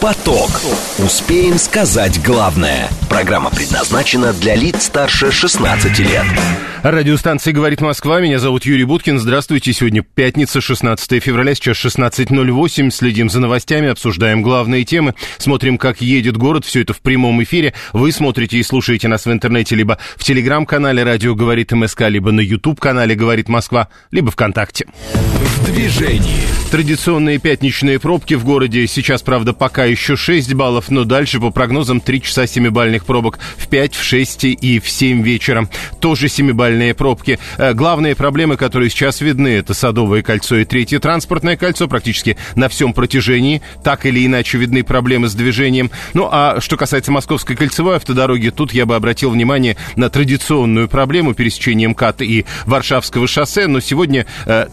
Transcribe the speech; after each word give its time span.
Поток. 0.00 0.50
Успеем 0.98 1.58
сказать 1.58 2.22
главное. 2.22 2.88
Программа 3.08 3.50
предназначена 3.50 4.32
для 4.32 4.54
лиц 4.54 4.84
старше 4.84 5.30
16 5.30 5.98
лет. 6.00 6.24
Радиостанция 6.82 7.54
«Говорит 7.54 7.80
Москва». 7.80 8.20
Меня 8.20 8.38
зовут 8.38 8.66
Юрий 8.66 8.84
Буткин. 8.84 9.18
Здравствуйте. 9.18 9.72
Сегодня 9.72 10.02
пятница, 10.02 10.60
16 10.60 11.22
февраля, 11.22 11.54
сейчас 11.54 11.78
16.08. 11.78 12.90
Следим 12.90 13.30
за 13.30 13.40
новостями, 13.40 13.88
обсуждаем 13.88 14.42
главные 14.42 14.84
темы, 14.84 15.14
смотрим, 15.38 15.78
как 15.78 16.02
едет 16.02 16.36
город. 16.36 16.66
Все 16.66 16.82
это 16.82 16.92
в 16.92 17.00
прямом 17.00 17.42
эфире. 17.42 17.72
Вы 17.94 18.12
смотрите 18.12 18.58
и 18.58 18.62
слушаете 18.62 19.08
нас 19.08 19.24
в 19.24 19.32
интернете 19.32 19.74
либо 19.74 19.98
в 20.16 20.24
телеграм-канале 20.24 21.02
«Радио 21.04 21.34
говорит 21.34 21.72
МСК», 21.72 22.02
либо 22.02 22.32
на 22.32 22.40
YouTube-канале 22.40 23.14
«Говорит 23.14 23.48
Москва», 23.48 23.88
либо 24.10 24.30
ВКонтакте. 24.30 24.86
В 25.54 25.64
движении. 25.64 26.42
Традиционные 26.70 27.38
пятничные 27.38 27.98
пробки 27.98 28.34
в 28.34 28.44
городе. 28.44 28.86
Сейчас, 28.86 29.22
правда, 29.22 29.54
пока 29.54 29.83
еще 29.84 30.16
6 30.16 30.54
баллов, 30.54 30.90
но 30.90 31.04
дальше, 31.04 31.40
по 31.40 31.50
прогнозам, 31.50 32.00
3 32.00 32.22
часа 32.22 32.44
7-бальных 32.44 33.04
пробок 33.04 33.38
в 33.56 33.68
5, 33.68 33.94
в 33.94 34.02
6 34.02 34.44
и 34.44 34.80
в 34.80 34.88
7 34.88 35.22
вечера. 35.22 35.68
Тоже 36.00 36.26
7-бальные 36.26 36.94
пробки. 36.94 37.38
Э, 37.58 37.72
главные 37.74 38.14
проблемы, 38.14 38.56
которые 38.56 38.90
сейчас 38.90 39.20
видны, 39.20 39.48
это 39.48 39.74
Садовое 39.74 40.22
кольцо 40.22 40.56
и 40.56 40.64
Третье 40.64 40.98
транспортное 40.98 41.56
кольцо. 41.56 41.88
Практически 41.88 42.36
на 42.54 42.68
всем 42.68 42.92
протяжении 42.92 43.62
так 43.82 44.06
или 44.06 44.24
иначе 44.24 44.58
видны 44.58 44.82
проблемы 44.82 45.28
с 45.28 45.34
движением. 45.34 45.90
Ну, 46.14 46.28
а 46.30 46.60
что 46.60 46.76
касается 46.76 47.12
Московской 47.12 47.56
кольцевой 47.56 47.96
автодороги, 47.96 48.50
тут 48.50 48.72
я 48.72 48.86
бы 48.86 48.94
обратил 48.96 49.30
внимание 49.30 49.76
на 49.96 50.10
традиционную 50.10 50.88
проблему 50.88 51.34
пересечения 51.34 51.88
МКАД 51.88 52.22
и 52.22 52.44
Варшавского 52.66 53.26
шоссе. 53.26 53.66
Но 53.66 53.80
сегодня 53.80 54.26
э, 54.46 54.66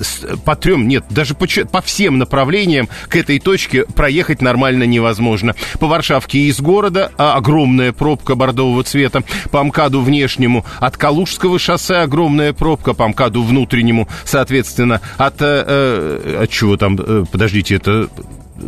по 0.46 0.56
трем, 0.56 0.88
нет, 0.88 1.06
даже 1.10 1.36
по, 1.36 1.48
по 1.72 1.82
всем 1.82 2.18
направлениям 2.18 2.90
к 3.10 3.16
этой 3.16 3.40
точке 3.40 3.86
проехать 3.86 4.42
нормально 4.42 4.84
невозможно. 5.02 5.56
По 5.80 5.88
Варшавке 5.88 6.40
из 6.40 6.62
города 6.62 7.12
а 7.18 7.36
огромная 7.36 7.92
пробка 7.92 8.36
бордового 8.36 8.84
цвета. 8.84 9.24
По 9.50 9.64
МКАДу 9.64 10.02
внешнему 10.02 10.66
от 10.80 10.96
Калужского 10.98 11.60
шоссе 11.60 11.98
огромная 11.98 12.54
пробка 12.54 12.94
по 12.94 13.08
МКАДу 13.08 13.44
внутреннему, 13.44 14.08
соответственно, 14.24 15.02
от, 15.18 15.42
э, 15.42 15.64
э 15.68 16.44
от 16.44 16.50
чего 16.50 16.78
там, 16.78 16.98
э, 17.00 17.26
подождите, 17.32 17.76
это 17.76 18.10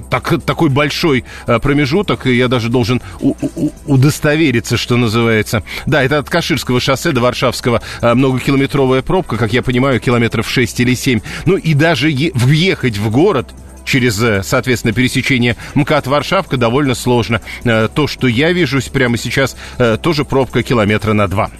так, 0.09 0.41
такой 0.43 0.69
большой 0.69 1.23
э, 1.45 1.59
промежуток, 1.59 2.25
и 2.25 2.35
я 2.35 2.47
даже 2.47 2.69
должен 2.69 2.99
у, 3.19 3.35
у, 3.55 3.69
удостовериться, 3.85 4.75
что 4.75 4.97
называется. 4.97 5.63
Да, 5.85 6.03
это 6.03 6.17
от 6.17 6.29
Каширского 6.29 6.79
шоссе 6.79 7.11
до 7.11 7.21
Варшавского 7.21 7.81
многокилометровая 8.01 9.03
пробка, 9.03 9.37
как 9.37 9.53
я 9.53 9.61
понимаю, 9.61 9.99
километров 9.99 10.49
6 10.49 10.79
или 10.79 10.95
7. 10.95 11.19
Ну 11.45 11.57
и 11.57 11.75
даже 11.75 12.09
въехать 12.33 12.97
в 12.97 13.11
город 13.11 13.53
через, 13.85 14.45
соответственно, 14.45 14.93
пересечение 14.93 15.55
МКАД-Варшавка 15.75 16.57
довольно 16.57 16.95
сложно. 16.95 17.41
То, 17.63 18.07
что 18.07 18.27
я 18.27 18.51
вижу 18.51 18.79
прямо 18.91 19.17
сейчас, 19.17 19.55
тоже 20.01 20.25
пробка 20.25 20.63
километра 20.63 21.13
на 21.13 21.27
два. 21.27 21.51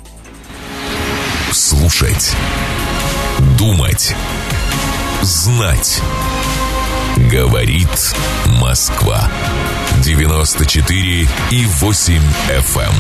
Слушать. 1.51 2.35
Думать. 3.57 4.15
Знать. 5.21 6.01
Говорит 7.31 8.15
Москва. 8.59 9.29
94 10.03 11.27
и 11.51 11.65
8 11.65 12.21
FM. 12.49 12.81
Эм. 12.81 12.93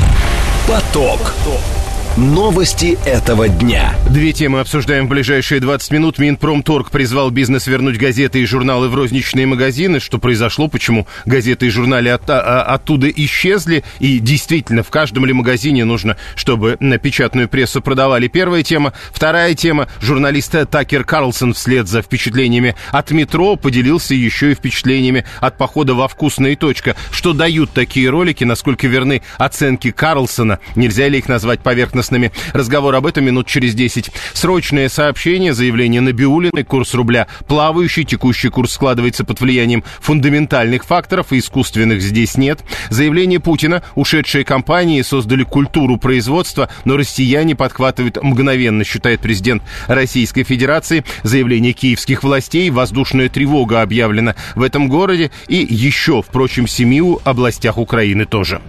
Поток. 0.67 1.19
Поток. 1.19 1.82
Новости 2.15 2.99
этого 3.07 3.49
дня. 3.49 3.95
Две 4.07 4.33
темы 4.33 4.59
обсуждаем 4.59 5.07
в 5.07 5.09
ближайшие 5.09 5.59
20 5.59 5.89
минут. 5.89 6.19
Минпромторг 6.19 6.91
призвал 6.91 7.31
бизнес 7.31 7.65
вернуть 7.65 7.97
газеты 7.97 8.39
и 8.39 8.45
журналы 8.45 8.87
в 8.87 8.93
розничные 8.93 9.47
магазины. 9.47 9.99
Что 9.99 10.19
произошло, 10.19 10.67
почему 10.67 11.07
газеты 11.25 11.65
и 11.65 11.69
журналы 11.71 12.11
от, 12.11 12.29
а, 12.29 12.61
оттуда 12.61 13.09
исчезли. 13.09 13.83
И 13.99 14.19
действительно, 14.19 14.83
в 14.83 14.91
каждом 14.91 15.25
ли 15.25 15.33
магазине 15.33 15.85
нужно, 15.85 16.15
чтобы 16.35 16.77
на 16.79 16.99
печатную 16.99 17.49
прессу 17.49 17.81
продавали. 17.81 18.27
Первая 18.27 18.61
тема. 18.61 18.93
Вторая 19.11 19.55
тема. 19.55 19.87
Журналист 19.99 20.53
Такер 20.69 21.05
Карлсон 21.05 21.55
вслед 21.55 21.87
за 21.87 22.03
впечатлениями 22.03 22.75
от 22.91 23.09
метро 23.09 23.55
поделился 23.55 24.13
еще 24.13 24.51
и 24.51 24.55
впечатлениями 24.55 25.25
от 25.39 25.57
похода 25.57 25.95
во 25.95 26.07
вкусная 26.07 26.55
точка. 26.55 26.95
Что 27.09 27.33
дают 27.33 27.71
такие 27.71 28.11
ролики, 28.11 28.43
насколько 28.43 28.85
верны 28.85 29.23
оценки 29.39 29.89
Карлсона, 29.89 30.59
нельзя 30.75 31.07
ли 31.07 31.17
их 31.17 31.27
назвать 31.27 31.61
поверхностными 31.61 32.02
поверхностными. 32.03 32.31
Разговор 32.53 32.95
об 32.95 33.05
этом 33.05 33.25
минут 33.25 33.47
через 33.47 33.73
10. 33.73 34.11
Срочное 34.33 34.89
сообщение, 34.89 35.53
заявление 35.53 36.01
Набиулиной, 36.01 36.63
курс 36.63 36.93
рубля 36.93 37.27
плавающий, 37.47 38.03
текущий 38.03 38.49
курс 38.49 38.73
складывается 38.73 39.23
под 39.23 39.41
влиянием 39.41 39.83
фундаментальных 39.99 40.85
факторов, 40.85 41.31
и 41.31 41.39
искусственных 41.39 42.01
здесь 42.01 42.37
нет. 42.37 42.59
Заявление 42.89 43.39
Путина, 43.39 43.83
ушедшие 43.95 44.43
компании 44.43 45.01
создали 45.01 45.43
культуру 45.43 45.97
производства, 45.97 46.69
но 46.85 46.97
россияне 46.97 47.55
подхватывают 47.55 48.21
мгновенно, 48.21 48.83
считает 48.83 49.21
президент 49.21 49.63
Российской 49.87 50.43
Федерации. 50.43 51.03
Заявление 51.23 51.73
киевских 51.73 52.23
властей, 52.23 52.69
воздушная 52.69 53.29
тревога 53.29 53.81
объявлена 53.81 54.35
в 54.55 54.61
этом 54.61 54.89
городе 54.89 55.31
и 55.47 55.65
еще, 55.69 56.21
впрочем, 56.21 56.67
в 56.67 57.19
областях 57.23 57.77
Украины 57.77 58.25
тоже. 58.25 58.61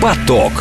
Поток. 0.00 0.52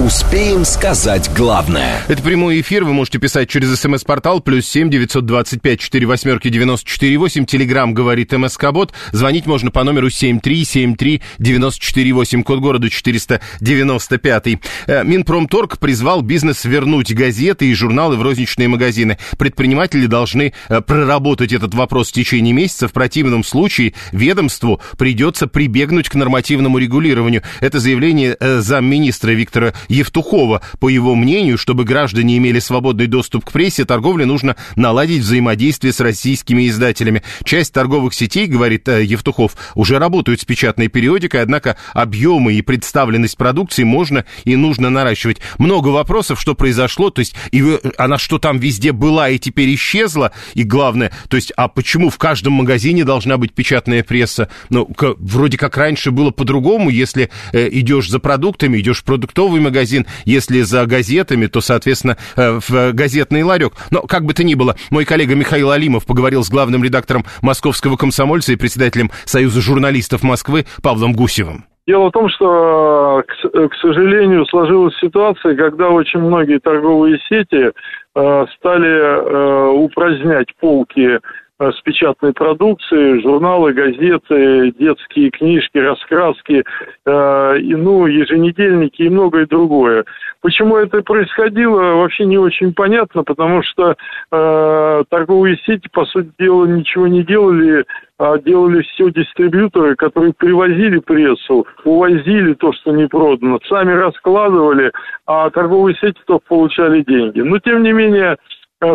Успеем 0.00 0.64
сказать 0.64 1.30
главное. 1.36 2.00
Это 2.08 2.22
прямой 2.22 2.62
эфир. 2.62 2.84
Вы 2.84 2.94
можете 2.94 3.18
писать 3.18 3.50
через 3.50 3.78
смс-портал 3.78 4.40
плюс 4.40 4.66
семь 4.66 4.88
девятьсот 4.88 5.26
двадцать 5.26 5.60
пять 5.60 5.78
четыре 5.78 6.06
восьмерки 6.06 6.48
девяносто 6.48 6.88
четыре 6.88 7.18
восемь. 7.18 7.44
Телеграмм 7.44 7.92
говорит 7.92 8.32
МСК 8.32 8.70
Бот. 8.72 8.94
Звонить 9.12 9.44
можно 9.44 9.70
по 9.70 9.84
номеру 9.84 10.08
семь 10.08 10.40
три 10.40 10.64
семь 10.64 10.96
три 10.96 11.20
девяносто 11.38 11.84
четыре 11.84 12.12
восемь. 12.12 12.42
Код 12.42 12.60
города 12.60 12.88
четыреста 12.88 13.42
девяносто 13.60 14.16
пятый. 14.16 14.60
Э, 14.86 15.04
Минпромторг 15.04 15.78
призвал 15.78 16.22
бизнес 16.22 16.64
вернуть 16.64 17.12
газеты 17.12 17.66
и 17.66 17.74
журналы 17.74 18.16
в 18.16 18.22
розничные 18.22 18.68
магазины. 18.68 19.18
Предприниматели 19.36 20.06
должны 20.06 20.54
э, 20.70 20.80
проработать 20.80 21.52
этот 21.52 21.74
вопрос 21.74 22.08
в 22.08 22.12
течение 22.12 22.54
месяца. 22.54 22.88
В 22.88 22.92
противном 22.92 23.44
случае 23.44 23.92
ведомству 24.12 24.80
придется 24.96 25.46
прибегнуть 25.46 26.08
к 26.08 26.14
нормативному 26.14 26.78
регулированию. 26.78 27.42
Это 27.60 27.80
заявление 27.80 28.34
э, 28.40 28.60
замминистра 28.60 29.32
Виктора 29.32 29.74
Евтухова. 29.90 30.62
По 30.78 30.88
его 30.88 31.14
мнению, 31.14 31.58
чтобы 31.58 31.84
граждане 31.84 32.38
имели 32.38 32.58
свободный 32.58 33.06
доступ 33.06 33.44
к 33.44 33.52
прессе, 33.52 33.84
торговле 33.84 34.24
нужно 34.24 34.56
наладить 34.76 35.22
взаимодействие 35.22 35.92
с 35.92 36.00
российскими 36.00 36.68
издателями. 36.68 37.22
Часть 37.44 37.72
торговых 37.72 38.14
сетей, 38.14 38.46
говорит 38.46 38.88
э, 38.88 39.04
Евтухов, 39.04 39.56
уже 39.74 39.98
работают 39.98 40.40
с 40.40 40.44
печатной 40.44 40.88
периодикой, 40.88 41.42
однако 41.42 41.76
объемы 41.92 42.54
и 42.54 42.62
представленность 42.62 43.36
продукции 43.36 43.82
можно 43.82 44.24
и 44.44 44.56
нужно 44.56 44.90
наращивать. 44.90 45.38
Много 45.58 45.88
вопросов, 45.88 46.40
что 46.40 46.54
произошло, 46.54 47.10
то 47.10 47.20
есть 47.20 47.34
и 47.50 47.62
она 47.98 48.18
что 48.18 48.38
там 48.38 48.58
везде 48.58 48.92
была 48.92 49.28
и 49.28 49.38
теперь 49.38 49.74
исчезла, 49.74 50.32
и 50.54 50.62
главное, 50.62 51.10
то 51.28 51.36
есть 51.36 51.52
а 51.56 51.68
почему 51.68 52.10
в 52.10 52.18
каждом 52.18 52.54
магазине 52.54 53.04
должна 53.04 53.36
быть 53.38 53.52
печатная 53.52 54.04
пресса? 54.04 54.48
Ну, 54.68 54.88
вроде 55.18 55.58
как 55.58 55.76
раньше 55.76 56.10
было 56.10 56.30
по-другому, 56.30 56.90
если 56.90 57.30
э, 57.52 57.68
идешь 57.72 58.08
за 58.08 58.20
продуктами, 58.20 58.78
идешь 58.78 59.00
в 59.00 59.04
продуктовый 59.04 59.60
магазин, 59.60 59.79
магазин, 59.80 60.04
если 60.26 60.60
за 60.60 60.84
газетами, 60.86 61.46
то, 61.46 61.60
соответственно, 61.60 62.16
э, 62.36 62.58
в 62.60 62.92
газетный 62.92 63.42
ларек. 63.42 63.72
Но, 63.90 64.02
как 64.02 64.24
бы 64.24 64.34
то 64.34 64.44
ни 64.44 64.54
было, 64.54 64.76
мой 64.90 65.06
коллега 65.06 65.34
Михаил 65.34 65.70
Алимов 65.70 66.06
поговорил 66.06 66.44
с 66.44 66.50
главным 66.50 66.84
редактором 66.84 67.24
московского 67.40 67.96
комсомольца 67.96 68.52
и 68.52 68.56
председателем 68.56 69.10
Союза 69.24 69.62
журналистов 69.62 70.22
Москвы 70.22 70.66
Павлом 70.82 71.14
Гусевым. 71.14 71.64
Дело 71.86 72.08
в 72.08 72.12
том, 72.12 72.28
что, 72.28 73.22
к 73.26 73.74
сожалению, 73.80 74.44
сложилась 74.46 74.94
ситуация, 75.00 75.56
когда 75.56 75.88
очень 75.88 76.20
многие 76.20 76.58
торговые 76.58 77.18
сети 77.26 77.72
э, 77.72 78.46
стали 78.58 78.90
э, 78.90 79.70
упразднять 79.70 80.48
полки 80.60 81.18
Э, 81.18 81.18
с 81.60 81.80
печатной 81.82 82.32
продукцией, 82.32 83.22
журналы, 83.22 83.74
газеты, 83.74 84.72
детские 84.78 85.30
книжки, 85.30 85.76
раскраски, 85.76 86.64
э, 87.04 87.58
и, 87.58 87.74
ну, 87.74 88.06
еженедельники 88.06 89.02
и 89.02 89.10
многое 89.10 89.46
другое. 89.46 90.04
Почему 90.40 90.76
это 90.76 91.02
происходило, 91.02 91.96
вообще 91.96 92.24
не 92.24 92.38
очень 92.38 92.72
понятно, 92.72 93.24
потому 93.24 93.62
что 93.62 93.94
э, 94.32 95.04
торговые 95.10 95.58
сети, 95.66 95.88
по 95.92 96.06
сути 96.06 96.30
дела, 96.38 96.64
ничего 96.64 97.06
не 97.06 97.22
делали, 97.22 97.84
а 98.18 98.38
делали 98.38 98.82
все 98.82 99.10
дистрибьюторы, 99.10 99.96
которые 99.96 100.32
привозили 100.32 100.98
прессу, 100.98 101.66
увозили 101.84 102.54
то, 102.54 102.72
что 102.72 102.92
не 102.92 103.06
продано, 103.06 103.58
сами 103.68 103.92
раскладывали, 103.92 104.92
а 105.26 105.50
торговые 105.50 105.94
сети 105.96 106.20
только 106.26 106.46
получали 106.48 107.02
деньги. 107.02 107.40
Но, 107.40 107.58
тем 107.58 107.82
не 107.82 107.92
менее, 107.92 108.36
Э, 108.36 108.36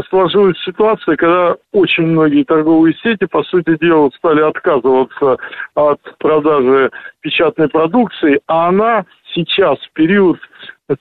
сложилась 0.09 0.57
ситуация, 0.63 1.15
когда 1.15 1.55
очень 1.71 2.07
многие 2.07 2.43
торговые 2.43 2.95
сети, 2.95 3.25
по 3.25 3.43
сути 3.43 3.77
дела, 3.77 4.09
стали 4.17 4.41
отказываться 4.41 5.37
от 5.75 5.99
продажи 6.17 6.91
печатной 7.21 7.69
продукции, 7.69 8.39
а 8.47 8.69
она 8.69 9.05
сейчас, 9.33 9.77
в 9.79 9.91
период 9.93 10.39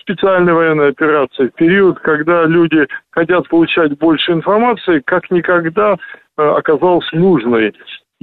специальной 0.00 0.52
военной 0.52 0.88
операции, 0.90 1.48
в 1.48 1.54
период, 1.54 1.98
когда 2.00 2.44
люди 2.44 2.86
хотят 3.10 3.48
получать 3.48 3.96
больше 3.98 4.32
информации, 4.32 5.02
как 5.04 5.30
никогда 5.30 5.96
э, 6.37 6.42
оказалась 6.42 7.10
нужной. 7.12 7.75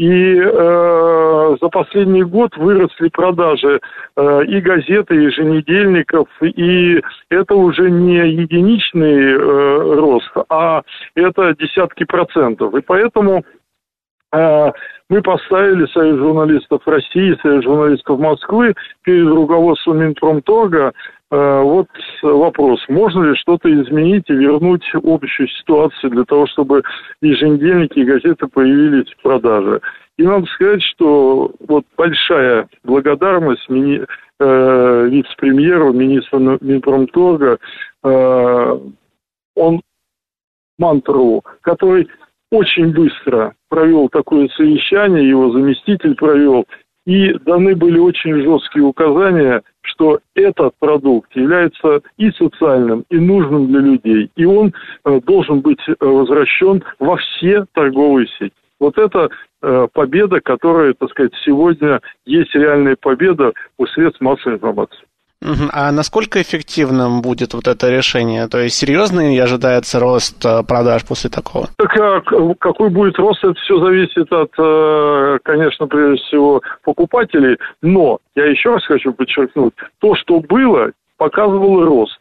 И 0.02 0.36
э, 0.36 1.58
за 1.62 1.70
последний 1.70 2.24
год 2.24 2.58
выросли 2.58 3.10
продажи 3.10 3.80
э, 4.16 4.46
и 4.48 4.60
газет, 4.60 5.12
и 5.12 5.16
еженедельников, 5.16 6.28
и 6.42 7.00
это 7.30 7.54
уже 7.54 7.92
не 7.92 8.16
единичный 8.16 9.36
э, 9.36 9.96
рост, 10.00 10.32
а 10.50 10.82
это 11.14 11.56
десятки 11.56 12.06
процентов. 12.06 12.74
И 12.74 12.82
поэтому 12.82 13.46
мы 14.34 15.22
поставили 15.22 15.86
Союз 15.88 16.20
журналистов 16.20 16.82
России, 16.86 17.38
Союз 17.42 17.66
журналистов 17.66 18.20
Москвы 18.20 18.76
перед 19.04 19.28
руководством 19.28 20.00
Минпромторга 20.00 20.94
Э, 21.32 21.62
вот 21.62 21.88
вопрос, 22.24 22.82
можно 22.90 23.24
ли 23.24 23.36
что-то 23.38 23.74
изменить 23.74 24.30
и 24.30 24.34
вернуть 24.34 24.84
общую 24.94 25.48
ситуацию 25.48 26.12
для 26.12 26.26
того, 26.26 26.46
чтобы 26.48 26.84
еженедельники 27.22 28.00
и 28.00 28.06
газеты 28.06 28.48
появились 28.48 29.10
в 29.14 29.22
продаже. 29.22 29.80
И 30.18 30.24
надо 30.24 30.46
сказать, 30.48 30.84
что 30.84 31.52
вот 31.66 31.86
большая 31.96 32.68
благодарность 32.84 33.68
мини, 33.70 34.06
э, 34.42 35.08
вице-премьеру, 35.10 35.94
министру 35.94 36.40
Минпромторга, 36.60 37.60
э, 38.04 38.80
он 39.56 39.82
Мантру, 40.78 41.44
который 41.62 42.10
очень 42.52 42.92
быстро 42.92 43.54
провел 43.70 44.10
такое 44.10 44.50
совещание, 44.50 45.28
его 45.28 45.52
заместитель 45.52 46.16
провел, 46.16 46.66
и 47.06 47.34
даны 47.46 47.76
были 47.76 47.98
очень 47.98 48.36
жесткие 48.44 48.86
указания, 48.86 49.64
что 49.82 50.20
этот 50.36 50.74
продукт 50.80 51.36
является 51.36 52.02
и 52.18 52.30
социальным, 52.32 53.06
и 53.10 53.18
нужным 53.18 53.68
для 53.68 53.80
людей, 53.80 54.32
и 54.36 54.46
он 54.46 54.74
э, 55.06 55.20
должен 55.22 55.62
быть 55.62 55.80
э, 55.88 55.94
возвращен 56.00 56.84
во 57.00 57.18
все 57.18 57.66
торговые 57.74 58.28
сети. 58.38 58.54
Вот 58.80 58.98
это 58.98 59.30
э, 59.62 59.88
победа, 59.94 60.42
которая, 60.42 60.94
так 60.94 61.10
сказать, 61.12 61.34
сегодня 61.46 62.02
есть 62.26 62.54
реальная 62.54 62.96
победа 63.00 63.54
у 63.78 63.86
средств 63.88 64.22
массовой 64.22 64.56
информации. 64.56 65.06
А 65.44 65.92
насколько 65.92 66.42
эффективным 66.42 67.22
будет 67.22 67.54
вот 67.54 67.68
это 67.68 67.90
решение? 67.90 68.48
То 68.48 68.60
есть 68.60 68.76
серьезный 68.76 69.36
ожидается 69.40 70.00
рост 70.00 70.46
э, 70.46 70.62
продаж 70.68 71.04
после 71.06 71.32
такого? 71.32 71.68
Так 71.78 72.00
а 72.00 72.22
какой 72.60 72.90
будет 72.90 73.18
рост, 73.18 73.44
это 73.44 73.56
все 73.56 73.80
зависит 73.80 74.32
от, 74.32 74.52
э, 74.58 75.40
конечно, 75.44 75.88
прежде 75.88 76.24
всего 76.26 76.62
покупателей. 76.84 77.58
Но 77.82 78.20
я 78.36 78.46
еще 78.46 78.74
раз 78.74 78.86
хочу 78.86 79.14
подчеркнуть, 79.14 79.74
то, 80.00 80.16
что 80.16 80.42
было, 80.42 80.92
показывало 81.18 81.86
рост. 81.86 82.20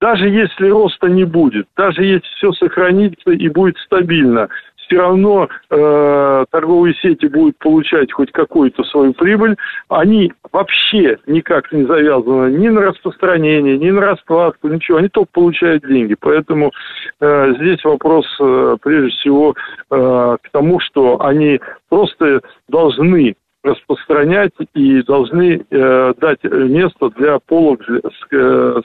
Даже 0.00 0.28
если 0.28 0.68
роста 0.68 1.06
не 1.06 1.24
будет, 1.24 1.66
даже 1.76 2.04
если 2.04 2.28
все 2.36 2.52
сохранится 2.52 3.30
и 3.30 3.48
будет 3.48 3.78
стабильно, 3.78 4.48
все 4.86 4.98
равно 4.98 5.48
э, 5.70 6.44
торговые 6.50 6.94
сети 6.94 7.26
будут 7.26 7.58
получать 7.58 8.12
хоть 8.12 8.32
какую-то 8.32 8.84
свою 8.84 9.12
прибыль. 9.12 9.56
Они 9.88 10.32
вообще 10.52 11.18
никак 11.26 11.72
не 11.72 11.84
завязаны 11.84 12.50
ни 12.56 12.68
на 12.68 12.82
распространение, 12.82 13.78
ни 13.78 13.90
на 13.90 14.00
раскладку, 14.00 14.68
ничего. 14.68 14.98
Они 14.98 15.08
только 15.08 15.30
получают 15.32 15.86
деньги. 15.86 16.16
Поэтому 16.18 16.72
э, 17.20 17.54
здесь 17.58 17.84
вопрос 17.84 18.26
э, 18.40 18.76
прежде 18.82 19.10
всего 19.10 19.54
э, 19.90 20.36
к 20.42 20.50
тому, 20.50 20.80
что 20.80 21.22
они 21.22 21.60
просто 21.88 22.40
должны 22.68 23.36
распространять 23.62 24.52
и 24.74 25.02
должны 25.02 25.66
э, 25.68 26.14
дать 26.18 26.44
место 26.44 27.10
для 27.10 27.38
полок 27.40 27.80
э, 27.88 28.80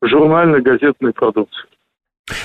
с 0.00 0.06
журнальной 0.06 0.60
газетной 0.60 1.12
продукции. 1.12 1.64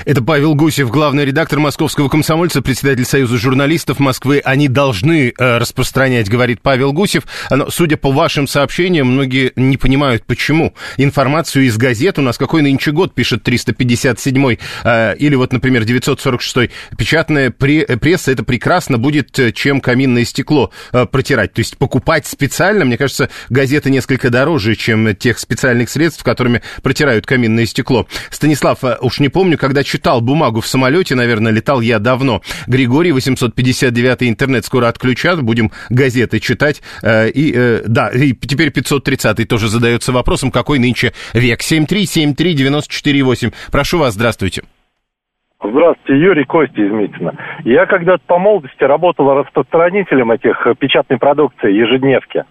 Это 0.04 0.22
Павел 0.22 0.56
Гусев, 0.56 0.92
главный 0.92 1.24
редактор 1.24 1.60
московского 1.60 2.10
комсомольца, 2.10 2.62
председатель 2.62 3.06
Союза 3.06 3.38
журналистов 3.38 4.00
Москвы. 4.00 4.42
Они 4.44 4.68
должны 4.68 5.30
э, 5.30 5.58
распространять, 5.58 6.30
говорит 6.30 6.60
Павел 6.62 6.92
Гусев. 6.92 7.24
Но, 7.50 7.70
судя 7.70 7.96
по 7.96 8.12
вашим 8.12 8.46
сообщениям, 8.46 9.08
многие 9.08 9.54
не 9.56 9.78
понимают, 9.78 10.26
почему. 10.26 10.74
Информацию 10.98 11.66
из 11.66 11.78
газет 11.78 12.20
у 12.20 12.22
нас 12.22 12.38
какой 12.38 12.62
нынче 12.62 12.92
год, 12.92 13.16
пишет 13.16 13.48
357-й, 13.48 14.60
э, 14.84 15.16
или 15.16 15.36
вот, 15.36 15.54
например, 15.54 15.84
946-й. 15.84 16.72
Печатная 16.98 17.50
пресса, 17.50 18.34
это 18.34 18.44
прекрасно 18.44 18.98
будет, 18.98 19.40
э, 19.40 19.54
чем 19.54 19.80
каминное 19.80 20.26
стекло 20.26 20.72
протирать. 20.92 21.54
То 21.54 21.60
есть 21.60 21.78
покупать 21.78 22.28
специально, 22.28 22.84
мне 22.84 22.98
кажется, 22.98 23.30
газеты 23.50 23.90
несколько 23.92 24.30
дороже, 24.30 24.76
чем 24.76 25.16
тех 25.16 25.40
специальных 25.40 25.90
средств, 25.90 26.22
которыми 26.22 26.64
протирают 26.84 27.26
каминное 27.26 27.66
стекло. 27.66 28.08
Станислав, 28.30 28.80
уж 29.00 29.22
не 29.22 29.30
помню, 29.30 29.58
как 29.58 29.69
когда 29.70 29.84
читал 29.84 30.20
бумагу 30.20 30.62
в 30.62 30.66
самолете, 30.66 31.14
наверное, 31.14 31.52
летал 31.52 31.80
я 31.80 32.00
давно. 32.00 32.42
Григорий, 32.66 33.12
859 33.12 34.24
интернет 34.28 34.66
скоро 34.66 34.88
отключат, 34.88 35.44
будем 35.44 35.70
газеты 35.92 36.40
читать. 36.40 36.82
Э, 37.04 37.30
и, 37.30 37.54
э, 37.56 37.84
да, 37.88 38.10
и 38.10 38.34
теперь 38.34 38.72
530 38.72 39.48
тоже 39.48 39.68
задается 39.68 40.12
вопросом, 40.12 40.50
какой 40.50 40.80
нынче 40.80 41.12
век. 41.36 41.60
7373948. 41.62 43.54
Прошу 43.72 44.00
вас, 44.00 44.16
здравствуйте. 44.16 44.64
Здравствуйте, 45.64 46.20
Юрий 46.20 46.46
Костя 46.46 46.82
из 46.82 46.92
Митина. 46.92 47.36
Я 47.64 47.86
когда-то 47.86 48.24
по 48.26 48.40
молодости 48.40 48.84
работал 48.84 49.36
распространителем 49.36 50.32
этих 50.32 50.66
э, 50.66 50.74
печатной 50.74 51.20
продукции, 51.20 51.72
ежедневки. 51.72 52.44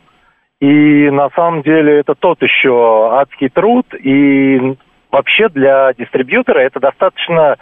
И 0.60 1.10
на 1.10 1.30
самом 1.30 1.62
деле 1.62 1.98
это 1.98 2.14
тот 2.14 2.40
еще 2.42 3.10
адский 3.18 3.48
труд, 3.48 3.86
и 3.94 4.76
вообще 5.10 5.48
для 5.48 5.92
дистрибьютора 5.94 6.60
это 6.60 6.80
достаточно, 6.80 7.56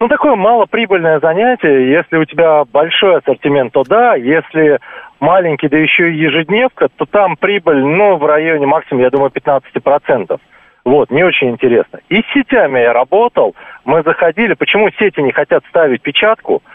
ну, 0.00 0.08
такое 0.08 0.34
малоприбыльное 0.34 1.20
занятие. 1.20 1.90
Если 1.90 2.16
у 2.16 2.24
тебя 2.24 2.64
большой 2.64 3.18
ассортимент, 3.18 3.72
то 3.72 3.84
да. 3.84 4.14
Если 4.14 4.78
маленький, 5.20 5.68
да 5.68 5.78
еще 5.78 6.10
и 6.10 6.16
ежедневка, 6.16 6.88
то 6.96 7.06
там 7.06 7.36
прибыль, 7.36 7.82
ну, 7.82 8.16
в 8.16 8.26
районе 8.26 8.66
максимум, 8.66 9.02
я 9.02 9.10
думаю, 9.10 9.30
15%. 9.30 10.38
Вот, 10.84 11.10
не 11.10 11.22
очень 11.22 11.50
интересно. 11.50 12.00
И 12.10 12.20
с 12.20 12.26
сетями 12.34 12.80
я 12.80 12.92
работал, 12.92 13.54
мы 13.84 14.02
заходили, 14.02 14.52
почему 14.52 14.90
сети 14.98 15.20
не 15.20 15.32
хотят 15.32 15.64
ставить 15.70 16.02
печатку– 16.02 16.62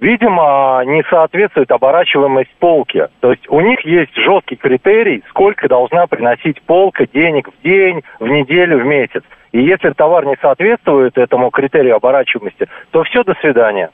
видимо, 0.00 0.82
не 0.86 1.02
соответствует 1.10 1.70
оборачиваемость 1.70 2.54
полки. 2.58 3.08
То 3.20 3.30
есть 3.30 3.48
у 3.48 3.60
них 3.60 3.80
есть 3.84 4.14
жесткий 4.14 4.56
критерий, 4.56 5.22
сколько 5.28 5.68
должна 5.68 6.06
приносить 6.06 6.60
полка 6.62 7.06
денег 7.06 7.48
в 7.48 7.62
день, 7.62 8.02
в 8.20 8.26
неделю, 8.26 8.78
в 8.78 8.86
месяц. 8.86 9.22
И 9.52 9.60
если 9.62 9.90
товар 9.90 10.26
не 10.26 10.36
соответствует 10.40 11.16
этому 11.16 11.50
критерию 11.50 11.96
оборачиваемости, 11.96 12.68
то 12.90 13.02
все, 13.04 13.24
до 13.24 13.34
свидания. 13.40 13.90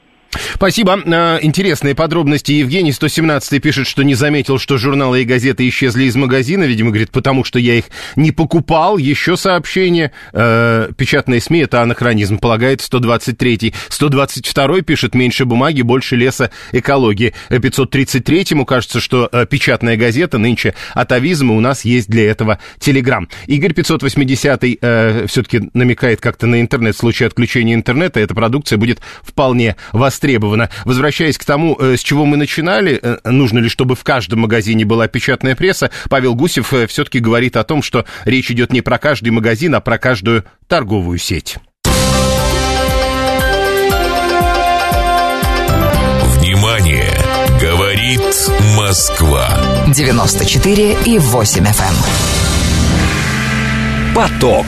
Спасибо. 0.53 0.99
А, 1.05 1.39
интересные 1.41 1.95
подробности. 1.95 2.51
Евгений 2.51 2.91
117 2.91 3.61
пишет, 3.61 3.87
что 3.87 4.03
не 4.03 4.15
заметил, 4.15 4.59
что 4.59 4.77
журналы 4.77 5.21
и 5.21 5.25
газеты 5.25 5.67
исчезли 5.67 6.05
из 6.05 6.15
магазина. 6.15 6.63
Видимо, 6.63 6.89
говорит, 6.89 7.11
потому 7.11 7.43
что 7.43 7.59
я 7.59 7.75
их 7.75 7.85
не 8.15 8.31
покупал. 8.31 8.97
Еще 8.97 9.37
сообщение. 9.37 10.11
Э, 10.33 10.89
печатные 10.97 11.41
СМИ– 11.41 11.59
это 11.61 11.81
анахронизм, 11.81 12.37
полагает 12.37 12.81
123 12.81 13.73
122 13.89 14.81
пишет, 14.81 15.15
меньше 15.15 15.45
бумаги, 15.45 15.81
больше 15.81 16.15
леса, 16.15 16.51
экологии. 16.71 17.33
533-му 17.49 18.65
кажется, 18.65 18.99
что 18.99 19.29
печатная 19.49 19.97
газета 19.97 20.37
нынче 20.37 20.75
атовизм, 20.93 21.51
и 21.51 21.55
у 21.55 21.59
нас 21.59 21.85
есть 21.85 22.09
для 22.09 22.29
этого 22.29 22.59
телеграм. 22.79 23.27
Игорь 23.47 23.73
580 23.73 24.63
э, 24.63 25.25
все-таки 25.27 25.69
намекает 25.73 26.21
как-то 26.21 26.47
на 26.47 26.61
интернет. 26.61 26.95
В 26.95 26.99
случае 26.99 27.27
отключения 27.27 27.73
интернета 27.73 28.19
эта 28.19 28.33
продукция 28.35 28.77
будет 28.77 29.01
вполне 29.23 29.75
востребована 29.93 30.24
востребована. 30.25 30.69
Возвращаясь 30.85 31.37
к 31.37 31.43
тому, 31.45 31.77
э, 31.79 31.95
с 31.97 32.01
чего 32.01 32.25
мы 32.25 32.35
начинали, 32.37 32.99
э, 33.01 33.17
нужно 33.29 33.59
ли, 33.59 33.69
чтобы 33.69 33.95
в 33.95 34.03
каждом 34.03 34.39
магазине 34.39 34.83
была 34.85 35.07
печатная 35.07 35.55
пресса, 35.55 35.91
Павел 36.09 36.35
Гусев 36.35 36.73
э, 36.73 36.87
все-таки 36.87 37.19
говорит 37.19 37.55
о 37.55 37.63
том, 37.63 37.83
что 37.83 38.05
речь 38.25 38.51
идет 38.51 38.73
не 38.73 38.81
про 38.81 38.97
каждый 38.97 39.29
магазин, 39.29 39.75
а 39.75 39.81
про 39.81 39.97
каждую 39.97 40.43
торговую 40.67 41.19
сеть. 41.19 41.57
Внимание! 46.37 47.09
Говорит 47.61 48.21
Москва. 48.75 49.47
94 49.87 50.97
и 51.05 51.19
8 51.19 51.63
FM. 51.63 51.69
Эм. 51.69 51.95
Поток. 54.13 54.65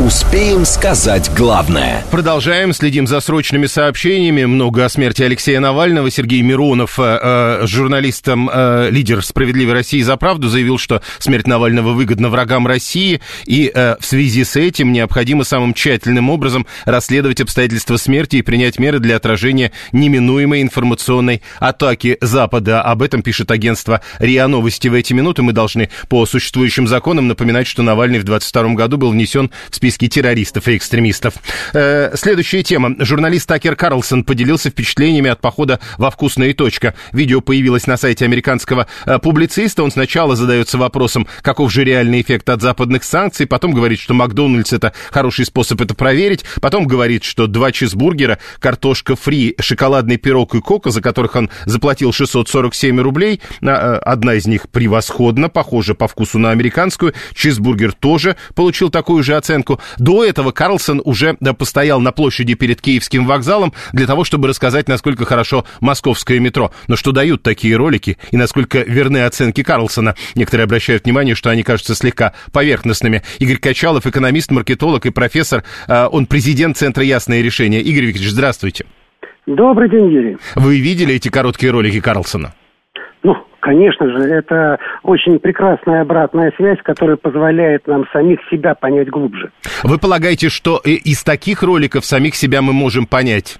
Успеем 0.00 0.64
сказать 0.64 1.30
главное. 1.36 2.02
Продолжаем, 2.10 2.72
следим 2.72 3.06
за 3.06 3.20
срочными 3.20 3.66
сообщениями. 3.66 4.46
Много 4.46 4.86
о 4.86 4.88
смерти 4.88 5.22
Алексея 5.22 5.60
Навального. 5.60 6.10
Сергей 6.10 6.40
Миронов, 6.40 6.98
э, 6.98 7.18
э, 7.22 7.66
журналистом, 7.66 8.48
э, 8.50 8.88
лидер 8.90 9.22
«Справедливой 9.22 9.74
России 9.74 10.00
за 10.00 10.16
правду», 10.16 10.48
заявил, 10.48 10.78
что 10.78 11.02
смерть 11.18 11.46
Навального 11.46 11.92
выгодна 11.92 12.30
врагам 12.30 12.66
России. 12.66 13.20
И 13.44 13.70
э, 13.74 13.96
в 14.00 14.06
связи 14.06 14.44
с 14.44 14.56
этим 14.56 14.90
необходимо 14.90 15.44
самым 15.44 15.74
тщательным 15.74 16.30
образом 16.30 16.66
расследовать 16.86 17.42
обстоятельства 17.42 17.98
смерти 17.98 18.36
и 18.36 18.42
принять 18.42 18.78
меры 18.78 19.00
для 19.00 19.16
отражения 19.16 19.70
неминуемой 19.92 20.62
информационной 20.62 21.42
атаки 21.58 22.16
Запада. 22.22 22.80
Об 22.80 23.02
этом 23.02 23.20
пишет 23.20 23.50
агентство 23.50 24.00
РИА 24.18 24.48
Новости. 24.48 24.88
В 24.88 24.94
эти 24.94 25.12
минуты 25.12 25.42
мы 25.42 25.52
должны 25.52 25.90
по 26.08 26.24
существующим 26.24 26.88
законам 26.88 27.28
напоминать, 27.28 27.66
что 27.66 27.82
Навальный 27.82 28.18
в 28.18 28.24
22 28.24 28.72
году 28.72 28.96
был 28.96 29.10
внесен 29.10 29.50
в 29.68 29.76
список 29.76 29.89
списке 29.90 30.08
террористов 30.08 30.68
и 30.68 30.76
экстремистов. 30.76 31.34
Э, 31.74 32.12
следующая 32.14 32.62
тема. 32.62 32.94
Журналист 33.00 33.48
Такер 33.48 33.74
Карлсон 33.74 34.22
поделился 34.22 34.70
впечатлениями 34.70 35.30
от 35.30 35.40
похода 35.40 35.80
во 35.98 36.10
«Вкусная 36.10 36.54
точка». 36.54 36.94
Видео 37.12 37.40
появилось 37.40 37.88
на 37.88 37.96
сайте 37.96 38.24
американского 38.24 38.86
э, 39.04 39.18
публициста. 39.18 39.82
Он 39.82 39.90
сначала 39.90 40.36
задается 40.36 40.78
вопросом, 40.78 41.26
каков 41.42 41.72
же 41.72 41.82
реальный 41.82 42.20
эффект 42.20 42.48
от 42.50 42.62
западных 42.62 43.02
санкций, 43.02 43.46
потом 43.46 43.72
говорит, 43.72 43.98
что 43.98 44.14
Макдональдс 44.14 44.72
это 44.72 44.92
хороший 45.10 45.44
способ 45.44 45.80
это 45.80 45.94
проверить, 45.94 46.44
потом 46.60 46.86
говорит, 46.86 47.24
что 47.24 47.48
два 47.48 47.72
чизбургера, 47.72 48.38
картошка 48.60 49.16
фри, 49.16 49.56
шоколадный 49.58 50.18
пирог 50.18 50.54
и 50.54 50.60
кока, 50.60 50.90
за 50.90 51.02
которых 51.02 51.34
он 51.34 51.50
заплатил 51.64 52.12
647 52.12 53.00
рублей, 53.00 53.40
э, 53.60 53.66
одна 53.66 54.34
из 54.34 54.46
них 54.46 54.68
превосходна, 54.68 55.48
похожа 55.48 55.94
по 55.94 56.06
вкусу 56.06 56.38
на 56.38 56.52
американскую, 56.52 57.12
чизбургер 57.34 57.92
тоже 57.92 58.36
получил 58.54 58.90
такую 58.90 59.24
же 59.24 59.34
оценку. 59.34 59.79
До 59.98 60.24
этого 60.24 60.52
Карлсон 60.52 61.00
уже 61.04 61.34
постоял 61.34 62.00
на 62.00 62.12
площади 62.12 62.54
перед 62.54 62.80
Киевским 62.80 63.26
вокзалом 63.26 63.72
для 63.92 64.06
того, 64.06 64.24
чтобы 64.24 64.48
рассказать, 64.48 64.88
насколько 64.88 65.24
хорошо 65.24 65.64
московское 65.80 66.38
метро. 66.40 66.72
Но 66.88 66.96
что 66.96 67.12
дают 67.12 67.42
такие 67.42 67.76
ролики 67.76 68.18
и 68.30 68.36
насколько 68.36 68.78
верны 68.78 69.24
оценки 69.24 69.62
Карлсона? 69.62 70.14
Некоторые 70.34 70.64
обращают 70.64 71.04
внимание, 71.04 71.34
что 71.34 71.50
они 71.50 71.62
кажутся 71.62 71.94
слегка 71.94 72.34
поверхностными. 72.52 73.22
Игорь 73.38 73.58
Качалов, 73.58 74.06
экономист, 74.06 74.50
маркетолог 74.50 75.06
и 75.06 75.10
профессор, 75.10 75.64
а, 75.88 76.08
он 76.08 76.26
президент 76.26 76.76
Центра 76.76 77.04
«Ясное 77.04 77.42
решение». 77.42 77.80
Игорь 77.80 78.06
Викторович, 78.06 78.30
здравствуйте. 78.30 78.86
Добрый 79.46 79.90
день, 79.90 80.10
Юрий. 80.10 80.36
Вы 80.54 80.78
видели 80.78 81.14
эти 81.14 81.28
короткие 81.28 81.72
ролики 81.72 82.00
Карлсона? 82.00 82.54
Ну, 83.22 83.36
конечно 83.60 84.08
же, 84.10 84.24
это 84.24 84.78
очень 85.02 85.38
прекрасная 85.38 86.02
обратная 86.02 86.52
связь, 86.56 86.78
которая 86.82 87.16
позволяет 87.16 87.86
нам 87.86 88.06
самих 88.12 88.40
себя 88.50 88.74
понять 88.74 89.08
глубже. 89.08 89.50
Вы 89.82 89.98
полагаете, 89.98 90.48
что 90.48 90.78
из 90.84 91.22
таких 91.22 91.62
роликов 91.62 92.04
самих 92.04 92.34
себя 92.34 92.62
мы 92.62 92.72
можем 92.72 93.06
понять? 93.06 93.58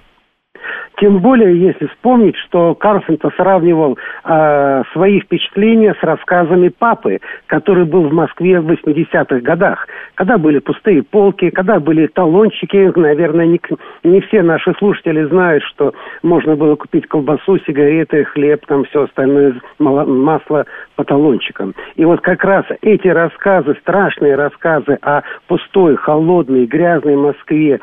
Тем 1.01 1.17
более, 1.17 1.59
если 1.59 1.87
вспомнить, 1.87 2.35
что 2.37 2.75
Карлсон-то 2.75 3.31
сравнивал 3.35 3.97
э, 4.23 4.83
свои 4.93 5.19
впечатления 5.19 5.95
с 5.99 6.03
рассказами 6.03 6.69
папы, 6.69 7.17
который 7.47 7.85
был 7.85 8.03
в 8.03 8.13
Москве 8.13 8.59
в 8.59 8.69
80-х 8.69 9.39
годах, 9.39 9.87
когда 10.13 10.37
были 10.37 10.59
пустые 10.59 11.01
полки, 11.01 11.49
когда 11.49 11.79
были 11.79 12.05
талончики. 12.05 12.91
Наверное, 12.95 13.47
не, 13.47 13.59
не 14.03 14.21
все 14.21 14.43
наши 14.43 14.75
слушатели 14.77 15.23
знают, 15.23 15.63
что 15.63 15.91
можно 16.21 16.55
было 16.55 16.75
купить 16.75 17.07
колбасу, 17.07 17.57
сигареты, 17.65 18.23
хлеб, 18.25 18.63
там 18.67 18.83
все 18.85 19.05
остальное, 19.05 19.55
масло 19.79 20.67
по 20.95 21.03
талончикам. 21.03 21.73
И 21.95 22.05
вот 22.05 22.21
как 22.21 22.43
раз 22.43 22.65
эти 22.83 23.07
рассказы, 23.07 23.75
страшные 23.81 24.35
рассказы 24.35 24.99
о 25.01 25.21
пустой, 25.47 25.95
холодной, 25.95 26.67
грязной 26.67 27.15
Москве 27.15 27.79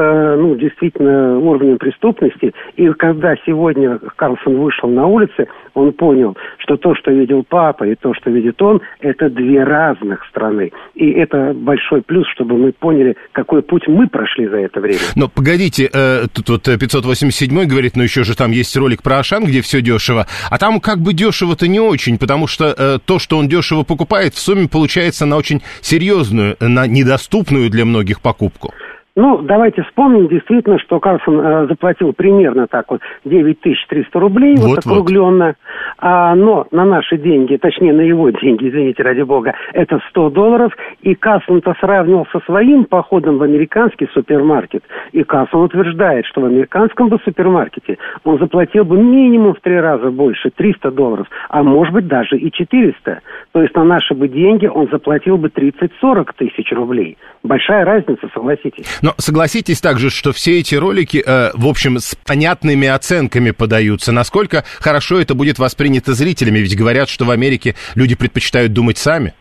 ну, 0.00 0.54
действительно, 0.56 1.38
уровнем 1.38 1.78
преступности. 1.78 2.52
И 2.76 2.88
когда 2.94 3.34
сегодня 3.46 3.98
Карлсон 4.16 4.56
вышел 4.56 4.88
на 4.88 5.06
улицы, 5.06 5.46
он 5.74 5.92
понял, 5.92 6.36
что 6.58 6.76
то, 6.76 6.94
что 6.94 7.10
видел 7.10 7.44
папа, 7.48 7.84
и 7.84 7.94
то, 7.94 8.12
что 8.14 8.30
видит 8.30 8.60
он, 8.60 8.80
это 9.00 9.30
две 9.30 9.62
разных 9.64 10.24
страны. 10.26 10.72
И 10.94 11.10
это 11.10 11.52
большой 11.54 12.02
плюс, 12.02 12.26
чтобы 12.34 12.56
мы 12.56 12.72
поняли, 12.72 13.16
какой 13.32 13.62
путь 13.62 13.86
мы 13.86 14.08
прошли 14.08 14.48
за 14.48 14.58
это 14.58 14.80
время. 14.80 14.98
Но 15.16 15.28
погодите, 15.28 15.88
э, 15.92 16.26
тут 16.32 16.48
вот 16.48 16.62
587 16.64 17.64
говорит, 17.66 17.96
ну 17.96 18.02
еще 18.02 18.24
же 18.24 18.36
там 18.36 18.50
есть 18.50 18.76
ролик 18.76 19.02
про 19.02 19.18
Ашан, 19.18 19.44
где 19.44 19.60
все 19.60 19.80
дешево. 19.80 20.26
А 20.50 20.58
там 20.58 20.80
как 20.80 20.98
бы 20.98 21.12
дешево-то 21.12 21.68
не 21.68 21.80
очень, 21.80 22.18
потому 22.18 22.46
что 22.46 22.74
э, 22.76 22.98
то, 23.04 23.18
что 23.18 23.38
он 23.38 23.48
дешево 23.48 23.84
покупает, 23.84 24.34
в 24.34 24.38
сумме 24.38 24.68
получается 24.68 25.26
на 25.26 25.36
очень 25.36 25.62
серьезную, 25.80 26.56
на 26.60 26.86
недоступную 26.86 27.70
для 27.70 27.84
многих 27.84 28.20
покупку. 28.20 28.72
Ну, 29.18 29.38
давайте 29.42 29.82
вспомним 29.82 30.28
действительно, 30.28 30.78
что 30.78 31.00
Карлсон 31.00 31.40
э, 31.40 31.66
заплатил 31.66 32.12
примерно 32.12 32.68
так 32.68 32.88
вот 32.88 33.00
9300 33.24 34.20
рублей, 34.20 34.54
вот, 34.56 34.68
вот 34.68 34.78
округленно. 34.78 35.46
Вот. 35.46 35.56
А, 35.98 36.36
но 36.36 36.68
на 36.70 36.84
наши 36.84 37.18
деньги, 37.18 37.56
точнее 37.56 37.92
на 37.92 38.02
его 38.02 38.30
деньги, 38.42 38.68
извините, 38.68 39.02
ради 39.02 39.22
бога, 39.22 39.54
это 39.72 39.98
100 40.10 40.30
долларов. 40.30 40.72
И 41.00 41.16
Карлсон-то 41.16 41.74
сравнивал 41.80 42.28
со 42.30 42.38
своим 42.46 42.84
походом 42.84 43.38
в 43.38 43.42
американский 43.42 44.08
супермаркет. 44.14 44.84
И 45.10 45.24
Карлсон 45.24 45.62
утверждает, 45.62 46.24
что 46.26 46.42
в 46.42 46.44
американском 46.44 47.08
бы 47.08 47.18
супермаркете 47.24 47.98
он 48.22 48.38
заплатил 48.38 48.84
бы 48.84 48.98
минимум 48.98 49.54
в 49.54 49.60
три 49.60 49.80
раза 49.80 50.12
больше, 50.12 50.50
300 50.50 50.92
долларов, 50.92 51.26
а 51.48 51.64
может 51.64 51.92
быть 51.92 52.06
даже 52.06 52.38
и 52.38 52.52
400. 52.52 53.20
То 53.50 53.62
есть 53.62 53.74
на 53.74 53.82
наши 53.82 54.14
бы 54.14 54.28
деньги 54.28 54.66
он 54.66 54.88
заплатил 54.92 55.38
бы 55.38 55.48
30-40 55.48 56.28
тысяч 56.36 56.70
рублей. 56.70 57.18
Большая 57.42 57.84
разница, 57.84 58.28
согласитесь. 58.32 59.00
Но 59.08 59.14
согласитесь 59.16 59.80
также, 59.80 60.10
что 60.10 60.34
все 60.34 60.60
эти 60.60 60.74
ролики, 60.74 61.22
э, 61.24 61.52
в 61.54 61.66
общем, 61.66 61.98
с 61.98 62.14
понятными 62.26 62.86
оценками 62.88 63.52
подаются. 63.52 64.12
Насколько 64.12 64.64
хорошо 64.80 65.18
это 65.18 65.32
будет 65.32 65.58
воспринято 65.58 66.12
зрителями? 66.12 66.58
Ведь 66.58 66.76
говорят, 66.76 67.08
что 67.08 67.24
в 67.24 67.30
Америке 67.30 67.74
люди 67.94 68.14
предпочитают 68.14 68.74
думать 68.74 68.98
сами. 68.98 69.32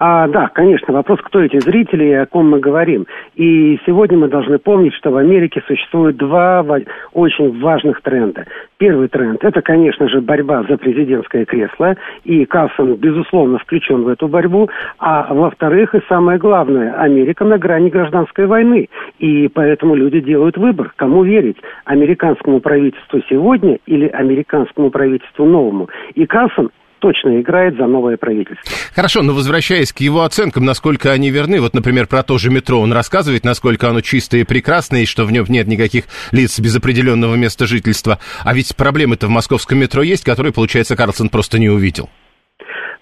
А, 0.00 0.28
да, 0.28 0.48
конечно, 0.54 0.94
вопрос, 0.94 1.18
кто 1.22 1.40
эти 1.40 1.58
зрители 1.58 2.04
и 2.04 2.12
о 2.12 2.26
ком 2.26 2.50
мы 2.50 2.60
говорим. 2.60 3.06
И 3.34 3.80
сегодня 3.84 4.16
мы 4.16 4.28
должны 4.28 4.58
помнить, 4.58 4.94
что 4.94 5.10
в 5.10 5.16
Америке 5.16 5.60
существует 5.66 6.16
два 6.16 6.64
очень 7.12 7.60
важных 7.60 8.00
тренда. 8.02 8.46
Первый 8.76 9.08
тренд– 9.08 9.38
это, 9.42 9.60
конечно 9.60 10.08
же, 10.08 10.20
борьба 10.20 10.62
за 10.68 10.76
президентское 10.76 11.44
кресло, 11.44 11.96
и 12.22 12.44
Кассон, 12.44 12.94
безусловно, 12.94 13.58
включен 13.58 14.04
в 14.04 14.08
эту 14.08 14.28
борьбу. 14.28 14.70
А 14.98 15.34
во-вторых, 15.34 15.96
и 15.96 16.00
самое 16.08 16.38
главное, 16.38 16.92
Америка 16.92 17.44
на 17.44 17.58
грани 17.58 17.90
гражданской 17.90 18.46
войны, 18.46 18.88
и 19.18 19.48
поэтому 19.48 19.96
люди 19.96 20.20
делают 20.20 20.56
выбор, 20.56 20.92
кому 20.94 21.24
верить– 21.24 21.56
американскому 21.86 22.60
правительству 22.60 23.20
сегодня 23.28 23.78
или 23.86 24.06
американскому 24.06 24.90
правительству 24.90 25.44
новому. 25.44 25.88
И 26.14 26.24
Кассон 26.24 26.70
точно 26.98 27.40
играет 27.40 27.76
за 27.76 27.86
новое 27.86 28.16
правительство. 28.16 28.70
Хорошо, 28.94 29.22
но 29.22 29.34
возвращаясь 29.34 29.92
к 29.92 30.00
его 30.00 30.22
оценкам, 30.22 30.64
насколько 30.64 31.12
они 31.12 31.30
верны, 31.30 31.60
вот, 31.60 31.74
например, 31.74 32.06
про 32.06 32.22
то 32.22 32.38
же 32.38 32.50
метро, 32.50 32.80
он 32.80 32.92
рассказывает, 32.92 33.44
насколько 33.44 33.88
оно 33.88 34.00
чистое 34.00 34.42
и 34.42 34.44
прекрасное, 34.44 35.02
и 35.02 35.06
что 35.06 35.24
в 35.24 35.32
нем 35.32 35.46
нет 35.48 35.66
никаких 35.66 36.04
лиц 36.32 36.58
без 36.60 36.76
определенного 36.76 37.34
места 37.36 37.66
жительства. 37.66 38.18
А 38.44 38.54
ведь 38.54 38.76
проблемы-то 38.76 39.26
в 39.26 39.30
московском 39.30 39.78
метро 39.78 40.02
есть, 40.02 40.24
которые, 40.24 40.52
получается, 40.52 40.96
Карлсон 40.96 41.28
просто 41.28 41.58
не 41.58 41.68
увидел. 41.68 42.08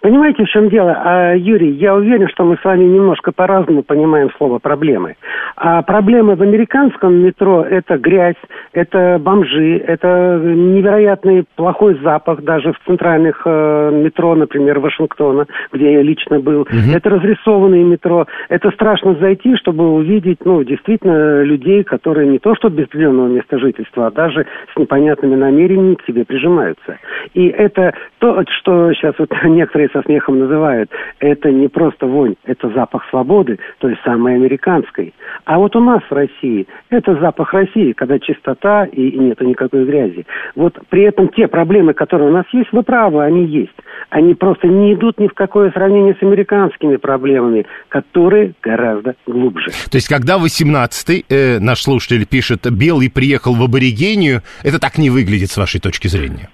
Понимаете, 0.07 0.45
в 0.45 0.49
чем 0.49 0.69
дело? 0.69 0.97
А, 1.05 1.35
Юрий, 1.35 1.73
я 1.73 1.93
уверен, 1.93 2.29
что 2.29 2.45
мы 2.45 2.57
с 2.59 2.65
вами 2.65 2.85
немножко 2.85 3.33
по-разному 3.33 3.83
понимаем 3.83 4.31
слово 4.39 4.61
«проблемы». 4.61 5.17
А 5.57 5.83
проблемы 5.83 6.37
в 6.37 6.43
американском 6.43 7.13
метро– 7.13 7.65
это 7.69 7.99
грязь, 7.99 8.37
это 8.73 9.19
бомжи, 9.21 9.79
это 9.79 10.41
невероятный 10.45 11.45
плохой 11.57 11.99
запах 12.05 12.45
даже 12.45 12.73
в 12.73 12.79
центральных 12.87 13.43
э, 13.47 13.91
метро, 14.05 14.37
например, 14.37 14.79
Вашингтона, 14.79 15.47
где 15.73 15.95
я 15.95 16.03
лично 16.03 16.39
был. 16.39 16.61
Угу. 16.61 16.95
Это 16.95 17.11
разрисованные 17.11 17.83
метро. 17.83 18.27
Это 18.49 18.71
страшно 18.71 19.17
зайти, 19.17 19.57
чтобы 19.57 19.93
увидеть, 19.93 20.39
ну, 20.45 20.63
действительно, 20.63 21.43
людей, 21.43 21.83
которые 21.83 22.29
не 22.29 22.39
то 22.39 22.55
что 22.55 22.69
без 22.69 22.85
определенного 22.85 23.27
места 23.27 23.59
жительства, 23.59 24.07
а 24.07 24.11
даже 24.13 24.47
с 24.73 24.79
непонятными 24.79 25.35
намерениями 25.35 25.97
к 25.97 26.05
себе 26.05 26.25
прижимаются. 26.25 26.99
И 27.35 27.49
это 27.49 27.93
то, 28.21 28.45
что 28.61 28.93
сейчас 28.93 29.15
вот 29.19 29.31
некоторые 29.45 29.89
со 29.97 30.03
смехом 30.03 30.39
называют, 30.39 30.91
это 31.21 31.51
не 31.51 31.69
просто 31.69 32.07
вонь, 32.07 32.35
это 32.45 32.69
запах 32.71 33.05
свободы, 33.11 33.59
то 33.79 33.89
есть 33.89 34.03
самой 34.03 34.35
американской. 34.35 35.15
А 35.45 35.59
вот 35.59 35.75
у 35.77 35.81
нас 35.81 36.03
в 36.09 36.13
России 36.13 36.67
это 36.91 37.19
запах 37.21 37.53
России, 37.53 37.93
когда 37.93 38.19
чистота 38.19 38.85
и 38.85 39.19
нету 39.19 39.45
никакой 39.45 39.85
грязи. 39.85 40.27
Вот 40.55 40.79
при 40.89 41.03
этом 41.03 41.29
те 41.29 41.49
проблемы, 41.49 41.95
которые 41.95 42.31
у 42.31 42.33
нас 42.33 42.45
есть, 42.53 42.73
вы 42.73 42.83
правы, 42.83 43.25
они 43.25 43.47
есть. 43.47 43.73
Они 44.11 44.35
просто 44.35 44.69
не 44.69 44.95
идут 44.95 45.19
ни 45.19 45.29
в 45.29 45.35
какое 45.35 45.71
сравнение 45.71 46.15
с 46.19 46.23
американскими 46.23 46.97
проблемами, 46.97 47.67
которые 47.89 48.53
гораздо 48.63 49.15
глубже. 49.27 49.71
То 49.91 49.97
есть, 49.97 50.09
когда 50.09 50.39
18-й, 50.39 51.25
э, 51.29 51.59
наш 51.59 51.83
слушатель 51.83 52.27
пишет, 52.27 52.71
белый 52.71 53.11
приехал 53.11 53.55
в 53.55 53.63
Аборигению, 53.63 54.43
это 54.63 54.79
так 54.79 54.99
не 54.99 55.11
выглядит 55.11 55.51
с 55.51 55.57
вашей 55.57 55.81
точки 55.81 56.09
зрения? 56.09 56.49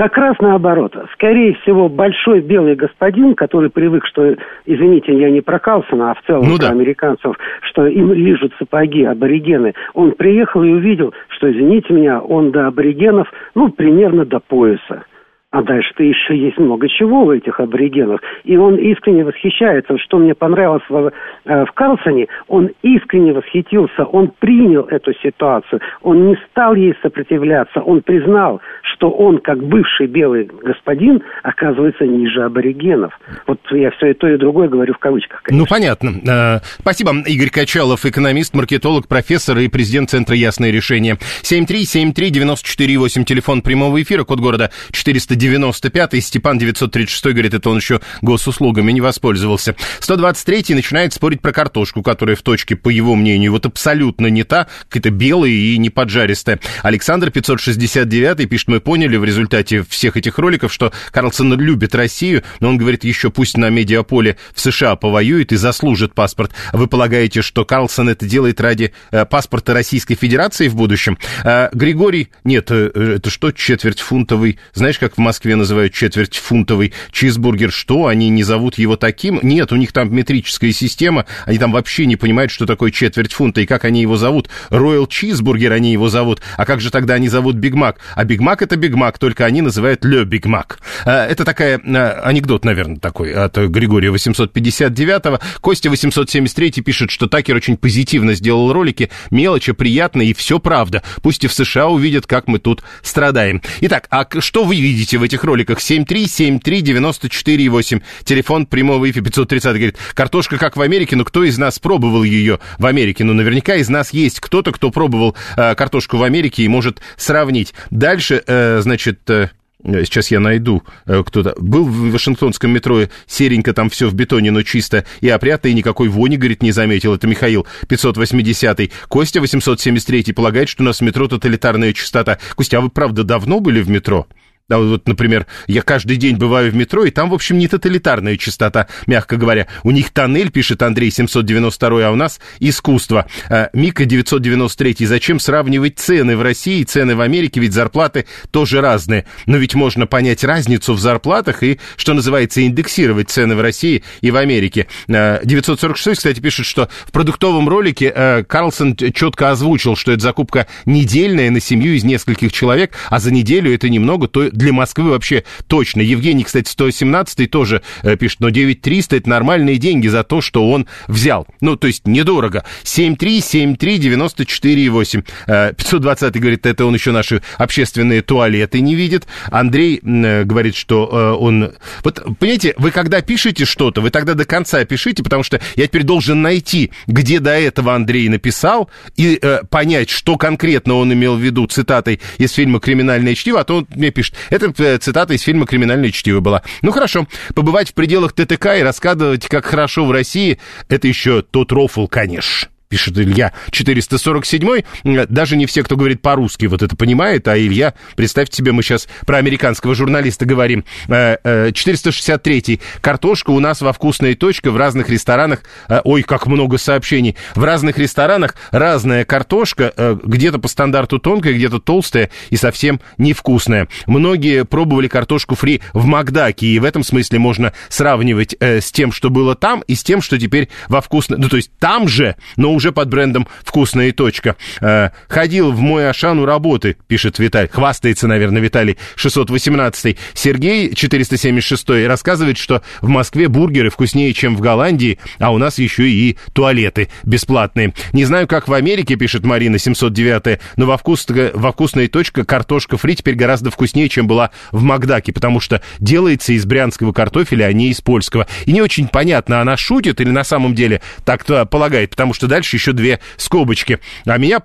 Как 0.00 0.16
раз 0.16 0.34
наоборот. 0.40 0.96
Скорее 1.12 1.52
всего, 1.56 1.90
большой 1.90 2.40
белый 2.40 2.74
господин, 2.74 3.34
который 3.34 3.68
привык, 3.68 4.06
что, 4.06 4.34
извините, 4.64 5.12
я 5.12 5.28
не 5.28 5.42
про 5.42 5.58
Калсона, 5.58 6.12
а 6.12 6.14
в 6.14 6.22
целом 6.26 6.48
ну, 6.48 6.56
да. 6.56 6.70
американцев, 6.70 7.36
что 7.68 7.86
им 7.86 8.10
лижут 8.14 8.54
сапоги 8.58 9.04
аборигены, 9.04 9.74
он 9.92 10.12
приехал 10.12 10.62
и 10.62 10.70
увидел, 10.70 11.12
что, 11.28 11.52
извините 11.52 11.92
меня, 11.92 12.18
он 12.18 12.50
до 12.50 12.66
аборигенов, 12.68 13.30
ну, 13.54 13.68
примерно 13.68 14.24
до 14.24 14.40
пояса. 14.40 15.04
А 15.52 15.62
дальше-то 15.62 16.04
еще 16.04 16.36
есть 16.36 16.58
много 16.58 16.88
чего 16.88 17.24
у 17.24 17.32
этих 17.32 17.58
аборигенов. 17.58 18.20
И 18.44 18.56
он 18.56 18.76
искренне 18.76 19.24
восхищается. 19.24 19.98
Что 19.98 20.18
мне 20.18 20.32
понравилось 20.32 20.84
в, 20.88 21.10
э, 21.44 21.64
в 21.64 21.72
Карлсоне, 21.72 22.28
он 22.46 22.70
искренне 22.82 23.32
восхитился, 23.32 24.04
он 24.04 24.30
принял 24.38 24.82
эту 24.84 25.12
ситуацию, 25.14 25.80
он 26.02 26.28
не 26.28 26.38
стал 26.50 26.76
ей 26.76 26.94
сопротивляться, 27.02 27.80
он 27.80 28.02
признал, 28.02 28.60
что 28.94 29.10
он, 29.10 29.38
как 29.38 29.58
бывший 29.58 30.06
белый 30.06 30.44
господин, 30.44 31.20
оказывается 31.42 32.06
ниже 32.06 32.44
аборигенов. 32.44 33.18
Вот 33.48 33.58
я 33.72 33.90
все 33.90 34.12
и 34.12 34.14
то, 34.14 34.28
и 34.28 34.36
другое 34.36 34.68
говорю 34.68 34.94
в 34.94 34.98
кавычках. 34.98 35.42
Конечно. 35.42 35.64
Ну, 35.64 35.68
понятно. 35.68 36.10
Э, 36.30 36.60
спасибо. 36.78 37.10
Игорь 37.26 37.50
Качалов, 37.50 38.06
экономист, 38.06 38.54
маркетолог, 38.54 39.08
профессор 39.08 39.58
и 39.58 39.66
президент 39.66 40.10
Центра 40.10 40.36
«Ясное 40.36 40.70
решение». 40.70 41.16
7373948, 41.42 43.24
телефон 43.24 43.62
прямого 43.62 44.00
эфира, 44.00 44.22
код 44.22 44.38
города 44.38 44.70
400 44.92 45.39
95-й, 45.40 46.20
Степан 46.20 46.58
936 46.58 47.24
говорит, 47.26 47.54
это 47.54 47.70
он 47.70 47.78
еще 47.78 48.00
госуслугами 48.20 48.92
не 48.92 49.00
воспользовался. 49.00 49.74
123-й 50.00 50.74
начинает 50.74 51.12
спорить 51.12 51.40
про 51.40 51.52
картошку, 51.52 52.02
которая 52.02 52.36
в 52.36 52.42
точке, 52.42 52.76
по 52.76 52.88
его 52.88 53.14
мнению, 53.14 53.52
вот 53.52 53.66
абсолютно 53.66 54.26
не 54.26 54.44
та, 54.44 54.68
какая-то 54.88 55.10
белая 55.10 55.50
и 55.50 55.78
не 55.78 55.90
поджаристая. 55.90 56.60
Александр 56.82 57.30
569 57.30 58.48
пишет, 58.48 58.68
мы 58.68 58.80
поняли 58.80 59.16
в 59.16 59.24
результате 59.24 59.82
всех 59.82 60.16
этих 60.16 60.38
роликов, 60.38 60.72
что 60.72 60.92
Карлсон 61.12 61.58
любит 61.58 61.94
Россию, 61.94 62.42
но 62.60 62.68
он 62.68 62.78
говорит, 62.78 63.04
еще 63.04 63.30
пусть 63.30 63.56
на 63.56 63.70
медиаполе 63.70 64.36
в 64.54 64.60
США 64.60 64.96
повоюет 64.96 65.52
и 65.52 65.56
заслужит 65.56 66.14
паспорт. 66.14 66.52
Вы 66.72 66.86
полагаете, 66.86 67.42
что 67.42 67.64
Карлсон 67.64 68.08
это 68.08 68.26
делает 68.26 68.60
ради 68.60 68.92
э, 69.10 69.24
паспорта 69.24 69.72
Российской 69.72 70.14
Федерации 70.14 70.68
в 70.68 70.76
будущем? 70.76 71.18
Э, 71.44 71.68
Григорий, 71.72 72.28
нет, 72.44 72.70
э, 72.70 73.16
это 73.16 73.30
что, 73.30 73.52
четвертьфунтовый, 73.52 74.58
знаешь, 74.74 74.98
как 74.98 75.14
в 75.14 75.18
Москве 75.30 75.54
называют 75.54 75.94
четвертьфунтовый 75.94 76.92
чизбургер. 77.12 77.70
Что, 77.70 78.08
они 78.08 78.30
не 78.30 78.42
зовут 78.42 78.78
его 78.78 78.96
таким? 78.96 79.38
Нет, 79.44 79.70
у 79.70 79.76
них 79.76 79.92
там 79.92 80.12
метрическая 80.12 80.72
система, 80.72 81.24
они 81.46 81.56
там 81.56 81.70
вообще 81.70 82.04
не 82.06 82.16
понимают, 82.16 82.50
что 82.50 82.66
такое 82.66 82.90
четверть 82.90 83.32
фунта 83.32 83.60
и 83.60 83.66
как 83.66 83.84
они 83.84 84.02
его 84.02 84.16
зовут. 84.16 84.48
Royal 84.70 85.06
Чизбургер 85.08 85.70
они 85.72 85.92
его 85.92 86.08
зовут. 86.08 86.42
А 86.56 86.64
как 86.64 86.80
же 86.80 86.90
тогда 86.90 87.14
они 87.14 87.28
зовут 87.28 87.54
Биг 87.54 87.74
Мак? 87.74 88.00
А 88.16 88.24
Биг 88.24 88.40
Мак 88.40 88.62
это 88.62 88.74
Биг 88.74 88.96
Мак, 88.96 89.20
только 89.20 89.44
они 89.44 89.62
называют 89.62 90.04
Le 90.04 90.24
Биг 90.24 90.46
Мак. 90.46 90.80
Это 91.04 91.44
такая 91.44 91.78
анекдот, 92.24 92.64
наверное, 92.64 92.96
такой 92.96 93.32
от 93.32 93.56
Григория 93.56 94.08
859-го. 94.08 95.38
Костя 95.60 95.90
873 95.90 96.82
пишет, 96.82 97.12
что 97.12 97.28
Такер 97.28 97.54
очень 97.54 97.76
позитивно 97.76 98.34
сделал 98.34 98.72
ролики, 98.72 99.10
мелочи, 99.30 99.70
приятно 99.70 100.22
и 100.22 100.34
все 100.34 100.58
правда. 100.58 101.04
Пусть 101.22 101.44
и 101.44 101.46
в 101.46 101.52
США 101.52 101.86
увидят, 101.86 102.26
как 102.26 102.48
мы 102.48 102.58
тут 102.58 102.82
страдаем. 103.02 103.62
Итак, 103.82 104.08
а 104.10 104.26
что 104.40 104.64
вы 104.64 104.74
видите 104.74 105.18
в 105.20 105.22
этих 105.22 105.44
роликах 105.44 105.78
7373948. 105.78 108.02
Телефон 108.24 108.66
прямого 108.66 109.08
эфира 109.08 109.22
530 109.24 109.74
говорит, 109.74 109.96
картошка 110.14 110.58
как 110.58 110.76
в 110.76 110.82
Америке, 110.82 111.14
но 111.16 111.24
кто 111.24 111.44
из 111.44 111.56
нас 111.58 111.78
пробовал 111.78 112.24
ее 112.24 112.58
в 112.78 112.86
Америке? 112.86 113.22
Ну, 113.24 113.34
наверняка 113.34 113.76
из 113.76 113.88
нас 113.88 114.12
есть 114.12 114.40
кто-то, 114.40 114.72
кто 114.72 114.90
пробовал 114.90 115.36
э, 115.56 115.76
картошку 115.76 116.16
в 116.16 116.24
Америке 116.24 116.64
и 116.64 116.68
может 116.68 117.00
сравнить. 117.16 117.72
Дальше, 117.90 118.42
э, 118.46 118.80
значит... 118.80 119.30
Э, 119.30 119.50
Сейчас 119.82 120.30
я 120.30 120.40
найду 120.40 120.82
э, 121.06 121.22
кто-то. 121.24 121.54
Был 121.58 121.86
в 121.86 122.12
Вашингтонском 122.12 122.70
метро 122.70 123.04
серенько, 123.26 123.72
там 123.72 123.88
все 123.88 124.08
в 124.08 124.14
бетоне, 124.14 124.50
но 124.50 124.62
чисто 124.62 125.06
и 125.22 125.28
опрятно, 125.30 125.68
и 125.68 125.74
никакой 125.74 126.08
вони, 126.08 126.36
говорит, 126.36 126.62
не 126.62 126.72
заметил. 126.72 127.14
Это 127.14 127.26
Михаил 127.26 127.66
580-й. 127.88 128.92
Костя 129.08 129.40
873-й 129.40 130.34
полагает, 130.34 130.68
что 130.68 130.82
у 130.82 130.86
нас 130.86 130.98
в 130.98 131.00
метро 131.02 131.28
тоталитарная 131.28 131.94
частота. 131.94 132.38
Костя, 132.56 132.78
а 132.78 132.80
вы 132.82 132.90
правда 132.90 133.24
давно 133.24 133.60
были 133.60 133.80
в 133.80 133.88
метро? 133.88 134.26
Да, 134.70 134.78
вот, 134.78 135.08
например, 135.08 135.48
я 135.66 135.82
каждый 135.82 136.16
день 136.16 136.36
бываю 136.36 136.70
в 136.70 136.76
метро, 136.76 137.04
и 137.04 137.10
там, 137.10 137.28
в 137.30 137.34
общем, 137.34 137.58
не 137.58 137.66
тоталитарная 137.66 138.36
частота, 138.36 138.86
мягко 139.08 139.36
говоря. 139.36 139.66
У 139.82 139.90
них 139.90 140.10
тоннель, 140.10 140.52
пишет 140.52 140.82
Андрей 140.82 141.10
792, 141.10 142.06
а 142.06 142.12
у 142.12 142.14
нас 142.14 142.38
искусство. 142.60 143.26
А, 143.48 143.70
Мика 143.72 144.04
993. 144.04 145.06
Зачем 145.06 145.40
сравнивать 145.40 145.98
цены 145.98 146.36
в 146.36 146.42
России 146.42 146.82
и 146.82 146.84
цены 146.84 147.16
в 147.16 147.20
Америке, 147.20 147.58
ведь 147.58 147.72
зарплаты 147.72 148.26
тоже 148.52 148.80
разные. 148.80 149.26
Но 149.46 149.56
ведь 149.56 149.74
можно 149.74 150.06
понять 150.06 150.44
разницу 150.44 150.94
в 150.94 151.00
зарплатах 151.00 151.64
и, 151.64 151.80
что 151.96 152.14
называется, 152.14 152.64
индексировать 152.64 153.28
цены 153.28 153.56
в 153.56 153.60
России 153.60 154.04
и 154.20 154.30
в 154.30 154.36
Америке. 154.36 154.86
946, 155.08 156.06
а, 156.06 156.14
кстати, 156.16 156.38
пишет, 156.38 156.66
что 156.66 156.88
в 157.06 157.10
продуктовом 157.10 157.68
ролике 157.68 158.12
а, 158.14 158.44
Карлсон 158.44 158.94
четко 158.94 159.50
озвучил, 159.50 159.96
что 159.96 160.12
это 160.12 160.22
закупка 160.22 160.68
недельная 160.86 161.50
на 161.50 161.58
семью 161.58 161.94
из 161.94 162.04
нескольких 162.04 162.52
человек, 162.52 162.92
а 163.08 163.18
за 163.18 163.32
неделю 163.32 163.74
это 163.74 163.88
немного, 163.88 164.28
то 164.28 164.48
для 164.60 164.72
Москвы 164.72 165.10
вообще 165.10 165.42
точно. 165.66 166.02
Евгений, 166.02 166.44
кстати, 166.44 166.68
117 166.68 167.50
тоже 167.50 167.82
э, 168.02 168.16
пишет, 168.16 168.38
но 168.40 168.50
9300 168.50 169.16
это 169.16 169.28
нормальные 169.28 169.78
деньги 169.78 170.06
за 170.08 170.22
то, 170.22 170.40
что 170.40 170.70
он 170.70 170.86
взял. 171.08 171.46
Ну, 171.60 171.76
то 171.76 171.86
есть 171.86 172.06
недорого. 172.06 172.64
7373948. 172.84 175.24
Э, 175.46 175.72
520 175.76 176.40
говорит, 176.40 176.66
это 176.66 176.84
он 176.84 176.94
еще 176.94 177.12
наши 177.12 177.42
общественные 177.58 178.22
туалеты 178.22 178.80
не 178.80 178.94
видит. 178.94 179.26
Андрей 179.50 180.00
э, 180.02 180.44
говорит, 180.44 180.76
что 180.76 181.08
э, 181.10 181.30
он... 181.32 181.72
Вот, 182.04 182.22
понимаете, 182.38 182.74
вы 182.76 182.90
когда 182.90 183.22
пишете 183.22 183.64
что-то, 183.64 184.00
вы 184.00 184.10
тогда 184.10 184.34
до 184.34 184.44
конца 184.44 184.84
пишите, 184.84 185.22
потому 185.22 185.42
что 185.42 185.60
я 185.76 185.86
теперь 185.86 186.02
должен 186.02 186.42
найти, 186.42 186.90
где 187.06 187.40
до 187.40 187.58
этого 187.58 187.94
Андрей 187.94 188.28
написал, 188.28 188.90
и 189.16 189.38
э, 189.40 189.60
понять, 189.70 190.10
что 190.10 190.36
конкретно 190.36 190.94
он 190.94 191.12
имел 191.12 191.36
в 191.36 191.40
виду 191.40 191.66
цитатой 191.66 192.20
из 192.38 192.52
фильма 192.52 192.80
«Криминальное 192.80 193.34
чтиво», 193.34 193.60
а 193.60 193.64
то 193.64 193.78
он 193.78 193.86
мне 193.94 194.10
пишет, 194.10 194.34
это 194.48 194.72
э, 194.82 194.98
цитата 194.98 195.34
из 195.34 195.42
фильма 195.42 195.66
«Криминальное 195.66 196.10
чтиво» 196.10 196.40
была. 196.40 196.62
Ну, 196.82 196.90
хорошо. 196.92 197.26
Побывать 197.54 197.90
в 197.90 197.94
пределах 197.94 198.32
ТТК 198.32 198.78
и 198.78 198.82
рассказывать, 198.82 199.46
как 199.48 199.66
хорошо 199.66 200.06
в 200.06 200.12
России, 200.12 200.58
это 200.88 201.06
еще 201.08 201.42
тот 201.42 201.72
рофл, 201.72 202.06
конечно 202.06 202.68
пишет 202.90 203.16
Илья 203.18 203.52
447 203.70 204.82
Даже 205.04 205.56
не 205.56 205.66
все, 205.66 205.84
кто 205.84 205.96
говорит 205.96 206.20
по-русски, 206.20 206.66
вот 206.66 206.82
это 206.82 206.96
понимает, 206.96 207.46
а 207.46 207.56
Илья, 207.56 207.94
представьте 208.16 208.56
себе, 208.56 208.72
мы 208.72 208.82
сейчас 208.82 209.08
про 209.24 209.38
американского 209.38 209.94
журналиста 209.94 210.44
говорим. 210.44 210.84
463 211.06 212.64
э, 212.66 213.00
Картошка 213.00 213.50
у 213.50 213.60
нас 213.60 213.80
во 213.80 213.92
вкусной 213.92 214.34
точке 214.34 214.70
в 214.70 214.76
разных 214.76 215.08
ресторанах. 215.08 215.60
Э, 215.88 216.00
ой, 216.02 216.22
как 216.22 216.48
много 216.48 216.78
сообщений. 216.78 217.36
В 217.54 217.62
разных 217.62 217.96
ресторанах 217.96 218.56
разная 218.72 219.24
картошка, 219.24 219.92
э, 219.96 220.16
где-то 220.20 220.58
по 220.58 220.66
стандарту 220.66 221.20
тонкая, 221.20 221.52
где-то 221.52 221.78
толстая 221.78 222.30
и 222.50 222.56
совсем 222.56 223.00
невкусная. 223.18 223.86
Многие 224.06 224.64
пробовали 224.64 225.06
картошку 225.06 225.54
фри 225.54 225.80
в 225.92 226.06
Макдаке, 226.06 226.66
и 226.66 226.80
в 226.80 226.84
этом 226.84 227.04
смысле 227.04 227.38
можно 227.38 227.72
сравнивать 227.88 228.56
с 228.60 228.90
тем, 228.90 229.12
что 229.12 229.30
было 229.30 229.54
там, 229.54 229.82
и 229.86 229.94
с 229.94 230.02
тем, 230.02 230.20
что 230.20 230.40
теперь 230.40 230.68
во 230.88 231.00
вкусной... 231.00 231.38
Ну, 231.38 231.48
то 231.48 231.56
есть 231.56 231.70
там 231.78 232.08
же, 232.08 232.34
но 232.56 232.72
уже 232.72 232.79
под 232.88 233.08
брендом 233.08 233.46
«Вкусная 233.64 234.12
точка». 234.12 234.56
Э, 234.80 235.10
ходил 235.28 235.72
в 235.72 235.80
мой 235.80 236.08
Ашан 236.08 236.38
у 236.38 236.46
работы, 236.46 236.96
пишет 237.06 237.38
Виталий. 237.38 237.68
Хвастается, 237.68 238.26
наверное, 238.26 238.62
Виталий 238.62 238.96
618 239.16 240.16
Сергей 240.34 240.94
476 240.94 242.06
рассказывает, 242.06 242.58
что 242.58 242.82
в 243.00 243.08
Москве 243.08 243.48
бургеры 243.48 243.90
вкуснее, 243.90 244.32
чем 244.32 244.56
в 244.56 244.60
Голландии, 244.60 245.18
а 245.38 245.52
у 245.52 245.58
нас 245.58 245.78
еще 245.78 246.08
и 246.08 246.38
туалеты 246.52 247.08
бесплатные. 247.24 247.94
Не 248.12 248.24
знаю, 248.24 248.48
как 248.48 248.68
в 248.68 248.72
Америке, 248.72 249.16
пишет 249.16 249.44
Марина 249.44 249.78
709 249.78 250.60
но 250.76 250.86
во, 250.86 250.96
вкус, 250.96 251.26
во 251.28 251.72
«Вкусная 251.72 252.08
точка» 252.08 252.44
картошка 252.44 252.96
фри 252.96 253.16
теперь 253.16 253.34
гораздо 253.34 253.70
вкуснее, 253.70 254.08
чем 254.08 254.26
была 254.26 254.50
в 254.72 254.82
Макдаке, 254.82 255.32
потому 255.32 255.60
что 255.60 255.82
делается 255.98 256.52
из 256.52 256.64
брянского 256.64 257.12
картофеля, 257.12 257.66
а 257.66 257.72
не 257.72 257.88
из 257.88 258.00
польского. 258.00 258.46
И 258.66 258.72
не 258.72 258.82
очень 258.82 259.08
понятно, 259.08 259.60
она 259.60 259.76
шутит 259.76 260.20
или 260.20 260.30
на 260.30 260.44
самом 260.44 260.74
деле 260.74 261.00
так 261.24 261.44
полагает, 261.68 262.10
потому 262.10 262.34
что 262.34 262.46
дальше 262.46 262.69
дальше 262.70 262.76
еще 262.76 262.92
две 262.92 263.20
скобочки. 263.36 263.98
А 264.26 264.38
меня, 264.38 264.60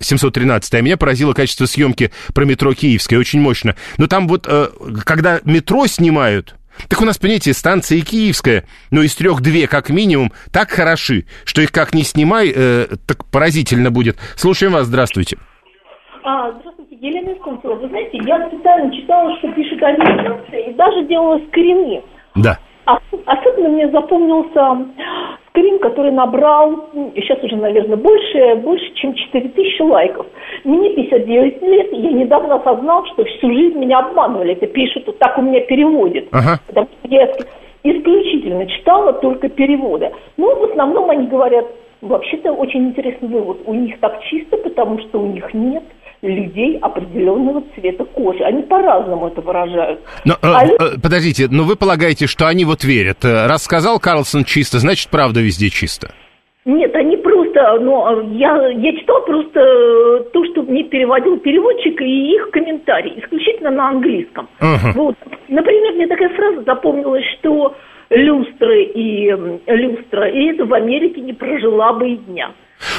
713 0.00 0.74
а 0.74 0.80
меня 0.80 0.96
поразило 0.96 1.32
качество 1.32 1.66
съемки 1.66 2.10
про 2.34 2.44
метро 2.44 2.72
Киевское, 2.72 3.18
очень 3.18 3.40
мощно. 3.40 3.74
Но 3.98 4.06
там 4.06 4.28
вот, 4.28 4.46
э, 4.48 4.68
когда 5.04 5.40
метро 5.44 5.86
снимают, 5.86 6.54
так 6.88 7.00
у 7.02 7.04
нас, 7.04 7.18
понимаете, 7.18 7.52
станция 7.52 8.00
Киевская, 8.00 8.64
но 8.90 9.02
из 9.02 9.14
трех 9.14 9.42
две, 9.42 9.66
как 9.66 9.90
минимум, 9.90 10.32
так 10.52 10.70
хороши, 10.70 11.26
что 11.44 11.60
их 11.60 11.72
как 11.72 11.94
ни 11.94 12.02
снимай, 12.02 12.52
э, 12.54 12.86
так 13.06 13.24
поразительно 13.30 13.90
будет. 13.90 14.16
Слушаем 14.36 14.72
вас, 14.72 14.86
здравствуйте. 14.86 15.36
А, 16.22 16.52
здравствуйте, 16.52 16.96
Елена 16.96 17.32
Исконцева. 17.32 17.74
Вы 17.74 17.88
знаете, 17.88 18.18
я 18.24 18.48
специально 18.48 18.94
читала, 18.94 19.36
что 19.38 19.52
пишут 19.52 19.82
американцы, 19.82 20.70
и 20.70 20.74
даже 20.74 21.06
делала 21.06 21.40
скрины. 21.48 22.02
Да. 22.36 22.58
А, 22.86 22.98
особенно 23.26 23.68
мне 23.68 23.90
запомнился 23.90 24.86
скрин, 25.60 25.78
который 25.78 26.12
набрал, 26.12 26.88
сейчас 27.14 27.42
уже, 27.42 27.56
наверное, 27.56 27.96
больше, 27.96 28.56
больше 28.56 28.92
чем 28.94 29.14
4 29.14 29.48
тысячи 29.50 29.82
лайков. 29.82 30.26
Мне 30.64 30.90
59 30.90 31.62
лет, 31.62 31.92
я 31.92 32.12
недавно 32.12 32.56
осознал, 32.56 33.04
что 33.06 33.24
всю 33.24 33.52
жизнь 33.52 33.78
меня 33.78 33.98
обманывали. 33.98 34.52
Это 34.52 34.66
пишут, 34.66 35.04
вот 35.06 35.18
так 35.18 35.38
у 35.38 35.42
меня 35.42 35.60
переводят. 35.60 36.26
Ага. 36.32 36.58
Потому 36.66 36.86
что 36.86 37.14
я 37.14 37.30
исключительно 37.82 38.66
читала 38.66 39.12
только 39.14 39.48
переводы. 39.48 40.10
Ну, 40.36 40.54
в 40.56 40.70
основном 40.70 41.10
они 41.10 41.26
говорят, 41.26 41.66
вообще-то 42.00 42.52
очень 42.52 42.88
интересный 42.88 43.28
вывод, 43.28 43.58
у 43.66 43.74
них 43.74 43.98
так 44.00 44.22
чисто, 44.24 44.56
потому 44.56 44.98
что 45.00 45.20
у 45.20 45.26
них 45.26 45.52
нет 45.52 45.84
людей 46.22 46.78
определенного 46.78 47.62
цвета 47.74 48.04
кожи. 48.04 48.42
Они 48.44 48.62
по-разному 48.62 49.28
это 49.28 49.40
выражают. 49.40 50.00
Но, 50.24 50.34
э, 50.34 50.36
а 50.42 50.66
э, 50.66 51.00
подождите, 51.02 51.48
но 51.50 51.64
вы 51.64 51.76
полагаете, 51.76 52.26
что 52.26 52.46
они 52.46 52.64
вот 52.64 52.84
верят? 52.84 53.24
Э, 53.24 53.46
раз 53.46 53.64
сказал 53.64 53.98
Карлсон 53.98 54.44
чисто, 54.44 54.78
значит, 54.78 55.10
правда 55.10 55.40
везде 55.40 55.70
чисто? 55.70 56.12
Нет, 56.66 56.94
они 56.94 57.16
просто, 57.16 57.78
ну, 57.80 58.36
я, 58.36 58.68
я 58.68 58.92
читала 58.92 59.20
просто 59.20 60.24
то, 60.32 60.44
что 60.44 60.62
мне 60.62 60.84
переводил 60.84 61.38
переводчик 61.38 62.00
и 62.02 62.34
их 62.34 62.50
комментарии, 62.50 63.18
исключительно 63.18 63.70
на 63.70 63.88
английском. 63.88 64.46
Uh-huh. 64.60 64.92
Вот. 64.94 65.16
Например, 65.48 65.94
мне 65.94 66.06
такая 66.06 66.28
фраза 66.28 66.62
запомнилась, 66.64 67.24
что 67.38 67.74
люстры 68.10 68.82
и 68.82 69.30
люстра, 69.66 70.28
и 70.28 70.52
это 70.52 70.66
в 70.66 70.74
Америке 70.74 71.22
не 71.22 71.32
прожила 71.32 71.94
бы 71.94 72.10
и 72.10 72.16
дня. 72.16 72.50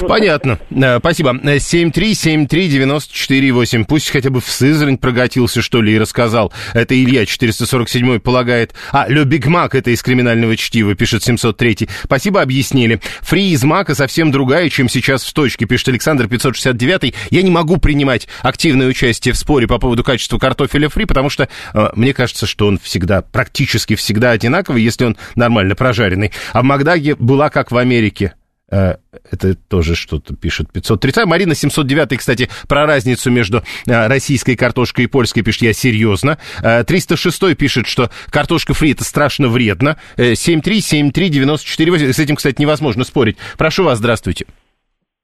Понятно. 0.07 0.59
Э, 0.69 0.99
спасибо. 0.99 1.33
7373948. 1.33 3.85
Пусть 3.85 4.09
хотя 4.09 4.29
бы 4.29 4.41
в 4.41 4.49
Сызрань 4.49 4.97
прогатился, 4.97 5.61
что 5.61 5.81
ли, 5.81 5.93
и 5.93 5.99
рассказал. 5.99 6.51
Это 6.73 6.93
Илья 6.95 7.25
447 7.25 8.19
полагает. 8.19 8.73
А, 8.91 9.07
Ле 9.07 9.23
Биг 9.23 9.47
Мак, 9.47 9.75
это 9.75 9.91
из 9.91 10.03
криминального 10.03 10.57
чтива, 10.57 10.95
пишет 10.95 11.23
703. 11.23 11.87
Спасибо, 12.03 12.41
объяснили. 12.41 12.99
Фри 13.21 13.51
из 13.51 13.63
Мака 13.63 13.95
совсем 13.95 14.31
другая, 14.31 14.69
чем 14.69 14.89
сейчас 14.89 15.23
в 15.23 15.31
точке, 15.33 15.65
пишет 15.65 15.87
Александр 15.89 16.27
569. 16.27 17.13
Я 17.29 17.41
не 17.41 17.51
могу 17.51 17.77
принимать 17.77 18.27
активное 18.41 18.87
участие 18.87 19.33
в 19.33 19.37
споре 19.37 19.67
по 19.67 19.79
поводу 19.79 20.03
качества 20.03 20.37
картофеля 20.37 20.89
фри, 20.89 21.05
потому 21.05 21.29
что 21.29 21.47
э, 21.73 21.89
мне 21.95 22.13
кажется, 22.13 22.45
что 22.45 22.67
он 22.67 22.77
всегда, 22.79 23.21
практически 23.21 23.95
всегда 23.95 24.31
одинаковый, 24.31 24.83
если 24.83 25.05
он 25.05 25.15
нормально 25.35 25.75
прожаренный. 25.75 26.33
А 26.53 26.61
в 26.61 26.65
Макдаге 26.65 27.15
была 27.15 27.49
как 27.49 27.71
в 27.71 27.77
Америке. 27.77 28.33
Э, 28.71 28.95
это 29.29 29.55
тоже 29.55 29.95
что-то 29.95 30.35
пишет 30.35 30.71
530. 30.71 31.25
Марина 31.25 31.53
709, 31.53 32.17
кстати, 32.17 32.49
про 32.67 32.85
разницу 32.85 33.29
между 33.29 33.63
э, 33.85 34.07
российской 34.07 34.55
картошкой 34.55 35.05
и 35.05 35.07
польской 35.07 35.43
пишет, 35.43 35.63
я 35.63 35.73
серьезно. 35.73 36.37
306 36.61 37.43
э, 37.43 37.55
пишет, 37.55 37.87
что 37.87 38.09
картошка 38.31 38.73
фри 38.73 38.93
это 38.93 39.03
страшно 39.03 39.49
вредно. 39.49 39.97
7373948. 40.17 42.13
С 42.13 42.19
этим, 42.19 42.35
кстати, 42.37 42.61
невозможно 42.61 43.03
спорить. 43.03 43.37
Прошу 43.57 43.83
вас, 43.83 43.97
здравствуйте. 43.97 44.45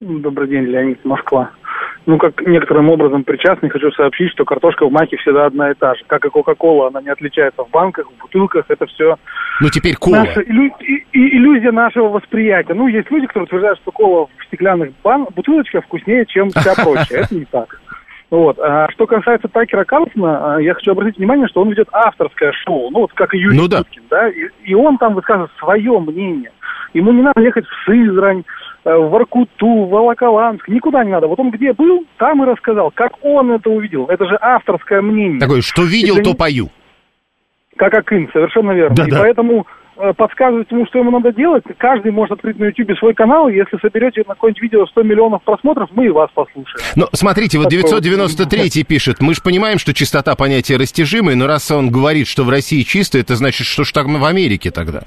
Добрый 0.01 0.49
день, 0.49 0.65
Леонид, 0.65 1.03
Москва 1.05 1.51
ну, 2.07 2.17
как 2.17 2.41
некоторым 2.47 2.89
образом 2.89 3.25
причастный, 3.25 3.69
хочу 3.69 3.91
сообщить, 3.91 4.31
что 4.31 4.45
картошка 4.45 4.87
в 4.87 4.91
маке 4.91 5.17
всегда 5.17 5.45
одна 5.45 5.71
и 5.71 5.73
та 5.73 5.93
же. 5.93 6.03
Как 6.07 6.23
и 6.25 6.29
Кока-Кола, 6.29 6.87
она 6.87 7.01
не 7.01 7.09
отличается 7.09 7.65
в 7.65 7.69
банках, 7.69 8.07
в 8.09 8.21
бутылках, 8.21 8.63
это 8.69 8.85
все... 8.85 9.17
Ну, 9.59 9.69
теперь 9.69 9.95
кола. 9.95 10.19
Наша 10.19 10.41
иллю... 10.41 10.71
иллюзия 11.11 11.71
нашего 11.71 12.07
восприятия. 12.07 12.73
Ну, 12.73 12.87
есть 12.87 13.11
люди, 13.11 13.27
которые 13.27 13.47
утверждают, 13.47 13.79
что 13.79 13.91
кола 13.91 14.27
в 14.37 14.45
стеклянных 14.45 14.91
бан... 15.03 15.27
бутылочках 15.35 15.83
вкуснее, 15.83 16.25
чем 16.25 16.49
вся 16.49 16.75
прочая. 16.75 17.23
Это 17.23 17.35
не 17.35 17.45
так. 17.45 17.77
Вот. 18.29 18.57
А 18.59 18.89
что 18.91 19.05
касается 19.05 19.49
Такера 19.49 19.83
Карлсона, 19.83 20.55
а, 20.55 20.61
я 20.61 20.75
хочу 20.75 20.91
обратить 20.91 21.17
внимание, 21.17 21.47
что 21.47 21.61
он 21.61 21.69
ведет 21.69 21.89
авторское 21.91 22.53
шоу, 22.65 22.89
ну 22.89 22.99
вот 22.99 23.13
как 23.13 23.33
и 23.33 23.37
Юрий 23.37 23.57
ну, 23.57 23.67
да. 23.67 23.79
Путкин, 23.79 24.03
да, 24.09 24.27
и, 24.29 24.47
и 24.63 24.73
он 24.73 24.97
там 24.97 25.13
высказывает 25.13 25.51
свое 25.59 25.99
мнение. 25.99 26.51
Ему 26.93 27.11
не 27.11 27.21
надо 27.21 27.41
ехать 27.41 27.65
в 27.65 27.85
Сызрань, 27.85 28.43
в 28.95 29.09
Воркуту, 29.09 29.85
в 29.85 29.89
Волоколамск, 29.89 30.67
никуда 30.69 31.03
не 31.03 31.11
надо. 31.11 31.27
Вот 31.27 31.39
он 31.39 31.51
где 31.51 31.73
был, 31.73 32.05
там 32.17 32.43
и 32.43 32.47
рассказал, 32.47 32.91
как 32.91 33.13
он 33.21 33.51
это 33.51 33.69
увидел. 33.69 34.05
Это 34.05 34.25
же 34.25 34.37
авторское 34.39 35.01
мнение. 35.01 35.39
Такое, 35.39 35.61
что 35.61 35.83
видел, 35.83 36.15
Если... 36.15 36.31
то 36.31 36.37
пою. 36.37 36.69
Как 37.75 37.93
Акын, 37.93 38.29
совершенно 38.31 38.71
верно. 38.71 38.95
Да, 38.95 39.05
и 39.05 39.11
да. 39.11 39.19
поэтому 39.19 39.67
э, 39.97 40.13
подсказывать 40.13 40.71
ему, 40.71 40.85
что 40.87 40.99
ему 40.99 41.11
надо 41.11 41.31
делать, 41.31 41.63
каждый 41.77 42.11
может 42.11 42.31
открыть 42.31 42.57
на 42.57 42.65
YouTube 42.65 42.97
свой 42.97 43.13
канал, 43.13 43.49
если 43.49 43.77
соберете 43.77 44.23
на 44.27 44.33
какое-нибудь 44.33 44.63
видео 44.63 44.87
100 44.87 45.03
миллионов 45.03 45.43
просмотров, 45.43 45.89
мы 45.91 46.07
и 46.07 46.09
вас 46.09 46.29
послушаем. 46.33 46.79
Но 46.95 47.07
смотрите, 47.11 47.59
вот 47.59 47.69
993 47.69 48.83
пишет, 48.83 49.17
мы 49.19 49.35
же 49.35 49.41
понимаем, 49.43 49.77
что 49.77 49.93
чистота 49.93 50.35
понятия 50.35 50.77
растяжимая, 50.77 51.35
но 51.35 51.45
раз 51.45 51.69
он 51.69 51.91
говорит, 51.91 52.27
что 52.27 52.43
в 52.43 52.49
России 52.49 52.81
чисто, 52.81 53.19
это 53.19 53.35
значит, 53.35 53.67
что 53.67 53.83
ж 53.83 53.91
так 53.91 54.07
в 54.07 54.25
Америке 54.25 54.71
тогда? 54.71 55.03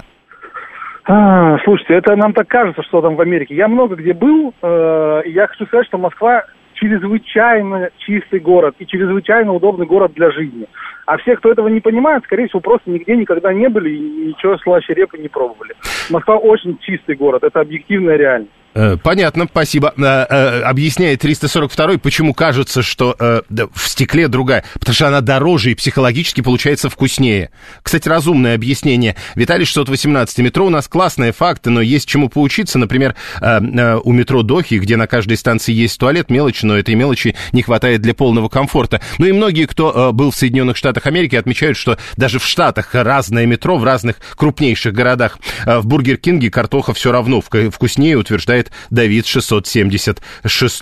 А, 1.05 1.57
слушайте, 1.63 1.95
это 1.95 2.15
нам 2.15 2.33
так 2.33 2.47
кажется, 2.47 2.83
что 2.83 3.01
там 3.01 3.15
в 3.15 3.21
Америке. 3.21 3.55
Я 3.55 3.67
много 3.67 3.95
где 3.95 4.13
был, 4.13 4.53
э, 4.61 5.21
и 5.25 5.31
я 5.31 5.47
хочу 5.47 5.65
сказать, 5.65 5.87
что 5.87 5.97
Москва 5.97 6.45
чрезвычайно 6.75 7.89
чистый 7.97 8.39
город 8.39 8.75
и 8.79 8.85
чрезвычайно 8.85 9.53
удобный 9.53 9.85
город 9.85 10.13
для 10.13 10.31
жизни. 10.31 10.67
А 11.05 11.17
все, 11.17 11.35
кто 11.35 11.51
этого 11.51 11.67
не 11.67 11.79
понимает, 11.79 12.23
скорее 12.23 12.47
всего, 12.47 12.59
просто 12.59 12.89
нигде 12.89 13.15
никогда 13.15 13.53
не 13.53 13.67
были 13.67 13.89
и 13.89 14.27
ничего 14.27 14.57
слаще 14.57 14.93
репы 14.93 15.17
не 15.17 15.27
пробовали. 15.27 15.73
Москва 16.09 16.37
очень 16.37 16.77
чистый 16.79 17.15
город, 17.15 17.43
это 17.43 17.59
объективная 17.59 18.17
реальность. 18.17 18.51
Э, 18.73 18.97
понятно, 19.01 19.47
спасибо. 19.49 19.93
Э, 19.97 20.25
э, 20.29 20.61
объясняет 20.61 21.21
342 21.21 21.97
почему 21.97 22.33
кажется, 22.33 22.81
что 22.81 23.15
в 23.49 23.87
стекле 23.87 24.27
другая. 24.27 24.63
Потому 24.73 24.95
что 24.95 25.07
она 25.07 25.21
дороже 25.21 25.71
и 25.71 25.75
психологически 25.75 26.41
получается 26.41 26.89
вкуснее. 26.89 27.51
Кстати, 27.81 28.07
разумное 28.07 28.55
объяснение. 28.55 29.15
Виталий 29.35 29.65
618. 29.65 30.37
Метро 30.39 30.65
у 30.65 30.69
нас 30.69 30.87
классные 30.87 31.31
факты, 31.31 31.69
но 31.69 31.81
есть 31.81 32.07
чему 32.07 32.29
поучиться. 32.29 32.79
Например, 32.79 33.15
у 33.41 34.13
метро 34.13 34.43
Дохи, 34.43 34.75
где 34.75 34.95
на 34.95 35.07
каждой 35.07 35.37
станции 35.37 35.73
есть 35.73 35.99
туалет, 35.99 36.29
мелочь, 36.29 36.63
но 36.63 36.77
этой 36.77 36.95
мелочи 36.95 37.35
не 37.51 37.61
хватает 37.61 38.01
для 38.01 38.13
полного 38.13 38.49
комфорта. 38.49 39.01
Ну 39.17 39.25
и 39.25 39.31
многие, 39.31 39.65
кто 39.65 40.11
был 40.13 40.31
в 40.31 40.35
Соединенных 40.35 40.77
Штатах 40.77 41.05
Америки, 41.05 41.35
отмечают, 41.35 41.77
что 41.77 41.97
даже 42.17 42.39
в 42.39 42.45
Штатах 42.45 42.89
разное 42.93 43.45
метро 43.45 43.77
в 43.77 43.83
разных 43.83 44.17
крупнейших 44.35 44.93
городах. 44.93 45.39
В 45.65 45.85
Бургер 45.85 46.17
Кинге 46.17 46.49
картоха 46.49 46.93
все 46.93 47.11
равно 47.11 47.41
вкуснее, 47.41 48.17
утверждает 48.17 48.60
считает 48.61 48.71
Давид 48.89 49.25
676. 49.25 50.81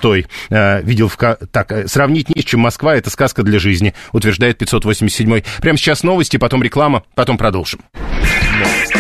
Э, 0.50 0.82
видел 0.84 1.08
в... 1.08 1.18
Так, 1.52 1.72
э, 1.72 1.88
сравнить 1.88 2.34
не 2.36 2.42
с 2.42 2.46
чем 2.46 2.62
Москва, 2.62 2.96
это 2.96 3.10
сказка 3.10 3.44
для 3.44 3.60
жизни, 3.60 3.94
утверждает 4.12 4.58
587. 4.58 5.44
Прямо 5.62 5.78
сейчас 5.78 6.04
новости, 6.04 6.38
потом 6.38 6.64
реклама, 6.64 7.04
потом 7.16 7.38
продолжим. 7.38 7.82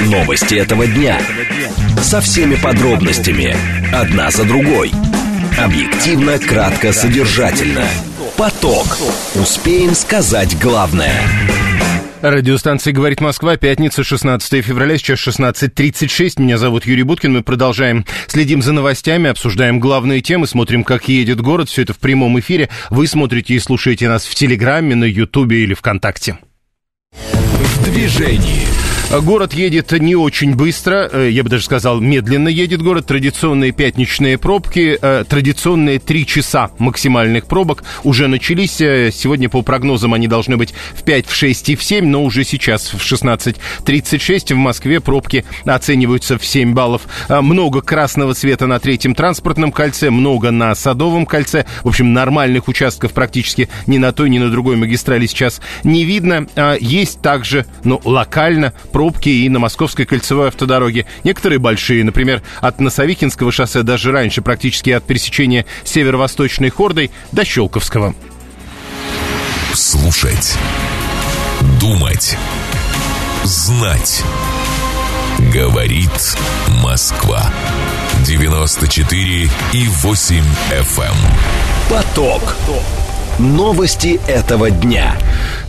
Новости 0.06 0.56
этого 0.56 0.88
дня. 0.88 1.20
Со 2.02 2.22
всеми 2.22 2.56
подробностями. 2.56 3.56
Одна 3.94 4.32
за 4.32 4.46
другой. 4.46 4.92
Объективно, 5.58 6.40
кратко, 6.40 6.94
содержательно. 6.94 7.86
Поток. 8.38 8.98
Успеем 9.36 9.94
сказать 9.96 10.58
главное. 10.60 11.22
Радиостанция 12.22 12.92
«Говорит 12.92 13.22
Москва», 13.22 13.56
пятница, 13.56 14.04
16 14.04 14.66
февраля, 14.66 14.98
сейчас 14.98 15.26
16.36. 15.26 16.42
Меня 16.42 16.58
зовут 16.58 16.86
Юрий 16.86 17.04
Буткин, 17.04 17.32
мы 17.32 17.44
продолжаем. 17.44 18.06
Следим 18.28 18.62
за 18.62 18.74
новостями, 18.74 19.30
обсуждаем 19.30 19.80
главные 19.80 20.20
темы, 20.20 20.46
смотрим, 20.46 20.84
как 20.84 21.08
едет 21.08 21.40
город. 21.40 21.70
Все 21.70 21.84
это 21.84 21.94
в 21.94 22.00
прямом 22.00 22.38
эфире. 22.42 22.68
Вы 22.90 23.08
смотрите 23.08 23.54
и 23.54 23.60
слушаете 23.60 24.10
нас 24.10 24.26
в 24.26 24.36
Телеграме, 24.36 24.96
на 24.96 25.06
Ютубе 25.06 25.64
или 25.64 25.74
ВКонтакте. 25.74 26.38
В 27.70 27.84
движении. 27.84 28.80
Город 29.10 29.54
едет 29.56 29.92
не 29.92 30.16
очень 30.16 30.54
быстро, 30.54 31.10
э, 31.12 31.30
я 31.32 31.44
бы 31.44 31.50
даже 31.50 31.66
сказал, 31.66 32.00
медленно 32.00 32.48
едет 32.48 32.84
город. 32.84 33.08
Традиционные 33.08 33.72
пятничные 33.72 34.38
пробки, 34.38 35.00
э, 35.02 35.24
традиционные 35.28 35.98
три 35.98 36.28
часа 36.28 36.70
максимальных 36.78 37.48
пробок 37.48 37.84
уже 38.04 38.28
начались. 38.28 38.80
Э, 38.80 39.10
сегодня 39.12 39.50
по 39.50 39.64
прогнозам 39.64 40.14
они 40.14 40.28
должны 40.28 40.58
быть 40.58 40.76
в 40.94 41.02
5, 41.02 41.26
в 41.26 41.34
6 41.34 41.70
и 41.70 41.76
в 41.76 41.84
7, 41.84 42.06
но 42.06 42.24
уже 42.24 42.44
сейчас 42.44 42.94
в 42.94 43.02
16.36 43.02 44.54
в 44.54 44.58
Москве 44.58 45.00
пробки 45.00 45.44
оцениваются 45.66 46.38
в 46.38 46.46
7 46.46 46.76
баллов. 46.76 47.02
Много 47.30 47.82
красного 47.82 48.36
цвета 48.36 48.68
на 48.68 48.80
третьем 48.80 49.16
транспортном 49.16 49.72
кольце, 49.72 50.12
много 50.12 50.52
на 50.52 50.76
Садовом 50.76 51.26
кольце. 51.26 51.66
В 51.84 51.88
общем, 51.88 52.14
нормальных 52.14 52.68
участков 52.68 53.14
практически 53.14 53.70
ни 53.88 53.98
на 53.98 54.12
той, 54.12 54.30
ни 54.30 54.38
на 54.38 54.52
другой 54.52 54.76
магистрали 54.76 55.26
сейчас 55.26 55.62
не 55.84 56.06
видно. 56.06 56.48
Есть 56.80 57.22
также, 57.22 57.59
ну, 57.84 58.02
локально 58.04 58.74
пробки 58.92 59.30
и 59.30 59.50
на 59.50 59.60
Московской 59.60 60.06
кольцевой 60.06 60.50
автодороге. 60.50 61.06
Некоторые 61.24 61.60
большие, 61.60 62.04
например, 62.04 62.42
от 62.62 62.80
Носовикинского 62.80 63.52
шоссе 63.52 63.84
даже 63.84 64.12
раньше, 64.12 64.42
практически 64.42 64.92
от 64.92 65.04
пересечения 65.04 65.66
северо-восточной 65.84 66.70
Хордой 66.70 67.12
до 67.32 67.46
Щелковского. 67.46 68.16
Слушать. 69.74 70.58
Думать. 71.80 72.38
Знать. 73.44 74.24
Говорит 75.54 76.38
Москва. 76.84 77.52
94 78.26 79.50
и 79.74 79.88
8 79.88 80.44
FM. 80.72 81.02
Эм. 81.02 81.16
Поток. 81.90 82.56
Новости 83.40 84.20
этого 84.28 84.70
дня. 84.70 85.16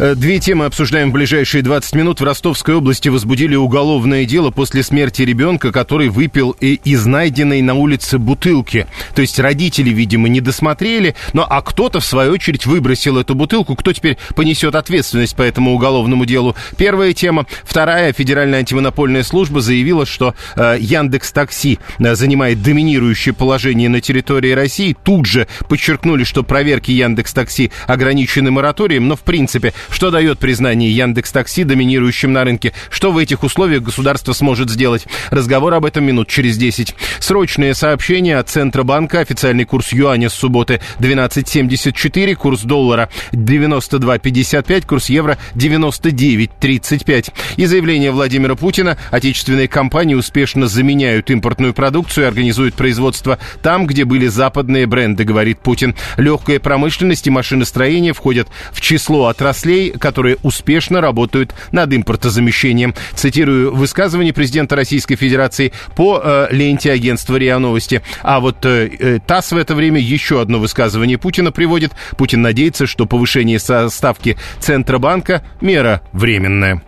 Э, 0.01 0.17
две 0.17 0.41
темы 0.41 0.65
обсуждаем 0.65 1.11
в 1.11 1.13
ближайшие 1.13 1.63
20 1.63 1.95
минут. 1.95 2.21
В 2.21 2.25
Ростовской 2.25 2.75
области 2.75 3.09
возбудили 3.09 3.55
уголовное 3.55 4.25
дело 4.25 4.51
после 4.51 4.83
смерти 4.83 5.23
ребенка, 5.23 5.71
который 5.71 6.09
выпил 6.09 6.51
из 6.61 7.07
найденной 7.07 7.63
на 7.63 7.75
улице 7.75 8.19
бутылки. 8.19 8.89
То 9.15 9.23
есть 9.23 9.39
родители, 9.39 9.91
видимо, 9.91 10.29
не 10.29 10.41
досмотрели, 10.41 11.15
но 11.33 11.47
а 11.49 11.63
кто-то, 11.63 12.01
в 12.01 12.05
свою 12.05 12.33
очередь, 12.33 12.67
выбросил 12.67 13.19
эту 13.19 13.37
бутылку. 13.37 13.77
Кто 13.77 13.93
теперь 13.93 14.19
понесет 14.35 14.75
ответственность 14.75 15.37
по 15.37 15.43
этому 15.43 15.73
уголовному 15.73 16.25
делу? 16.25 16.57
Первая 16.77 17.13
тема. 17.13 17.47
Вторая. 17.63 18.13
Федеральная 18.13 18.59
антимонопольная 18.59 19.23
служба 19.23 19.61
заявила, 19.61 20.07
что 20.07 20.35
э, 20.57 20.77
Яндекс 20.81 21.31
Такси 21.31 21.79
э, 22.01 22.17
занимает 22.17 22.63
доминирующее 22.63 23.33
положение 23.33 23.89
на 23.89 24.01
территории 24.01 24.51
России. 24.51 24.97
Тут 25.05 25.27
же 25.27 25.47
подчеркнули, 25.69 26.25
что 26.25 26.43
проверки 26.43 26.91
Яндекс 26.91 27.33
Такси 27.33 27.60
такси 27.61 27.71
ограничены 27.87 28.51
мораторием, 28.51 29.09
но 29.09 29.17
в 29.17 29.21
принципе, 29.21 29.73
что 29.91 30.11
дает 30.11 30.39
признание 30.39 30.91
Яндекс 30.91 31.33
Такси 31.33 31.65
доминирующим 31.65 32.33
на 32.33 32.45
рынке? 32.45 32.73
Что 32.91 33.13
в 33.13 33.19
этих 33.19 33.43
условиях 33.43 33.83
государство 33.83 34.33
сможет 34.33 34.71
сделать? 34.71 35.07
Разговор 35.31 35.75
об 35.75 35.85
этом 35.85 36.05
минут 36.05 36.29
через 36.29 36.57
10. 36.57 36.95
Срочное 37.19 37.75
сообщение 37.75 38.39
от 38.39 38.49
Центробанка. 38.49 39.21
Официальный 39.21 39.65
курс 39.65 39.93
юаня 39.93 40.29
с 40.29 40.35
субботы 40.35 40.81
12.74, 40.99 42.35
курс 42.35 42.63
доллара 42.63 43.09
92.55, 43.33 44.87
курс 44.87 45.11
евро 45.11 45.39
99.35. 45.55 47.33
И 47.57 47.67
заявление 47.67 48.11
Владимира 48.11 48.55
Путина. 48.55 48.97
Отечественные 49.11 49.69
компании 49.69 50.15
успешно 50.15 50.67
заменяют 50.67 51.31
импортную 51.31 51.75
продукцию 51.75 52.25
и 52.25 52.29
организуют 52.29 52.75
производство 52.75 53.39
там, 53.63 53.87
где 53.87 54.05
были 54.05 54.27
западные 54.29 54.87
бренды, 54.87 55.25
говорит 55.25 55.61
Путин. 55.61 55.95
Легкая 56.17 56.61
промышленность 56.61 57.27
и 57.27 57.31
машины 57.31 57.50
машиностроения 57.51 58.13
входят 58.13 58.49
в 58.73 58.81
число 58.81 59.27
отраслей, 59.27 59.91
которые 59.91 60.37
успешно 60.43 61.01
работают 61.01 61.55
над 61.73 61.93
импортозамещением. 61.93 62.95
Цитирую 63.15 63.75
высказывание 63.75 64.33
президента 64.33 64.77
Российской 64.77 65.17
Федерации 65.17 65.73
по 65.97 66.21
э, 66.23 66.49
ленте 66.51 66.93
агентства 66.93 67.37
РИА 67.37 67.59
Новости. 67.59 68.03
А 68.23 68.41
вот 68.41 68.65
э, 68.65 68.91
э 68.99 69.19
ТАСС 69.27 69.53
в 69.53 69.57
это 69.57 69.75
время 69.75 70.01
еще 70.01 70.41
одно 70.41 70.59
высказывание 70.59 71.19
Путина 71.19 71.51
приводит. 71.51 71.93
Путин 72.17 72.43
надеется, 72.43 72.87
что 72.87 73.07
повышение 73.07 73.59
ставки 73.59 74.37
Центробанка– 74.61 75.43
мера 75.61 76.03
временная. 76.13 76.83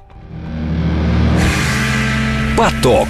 Поток. 2.57 3.09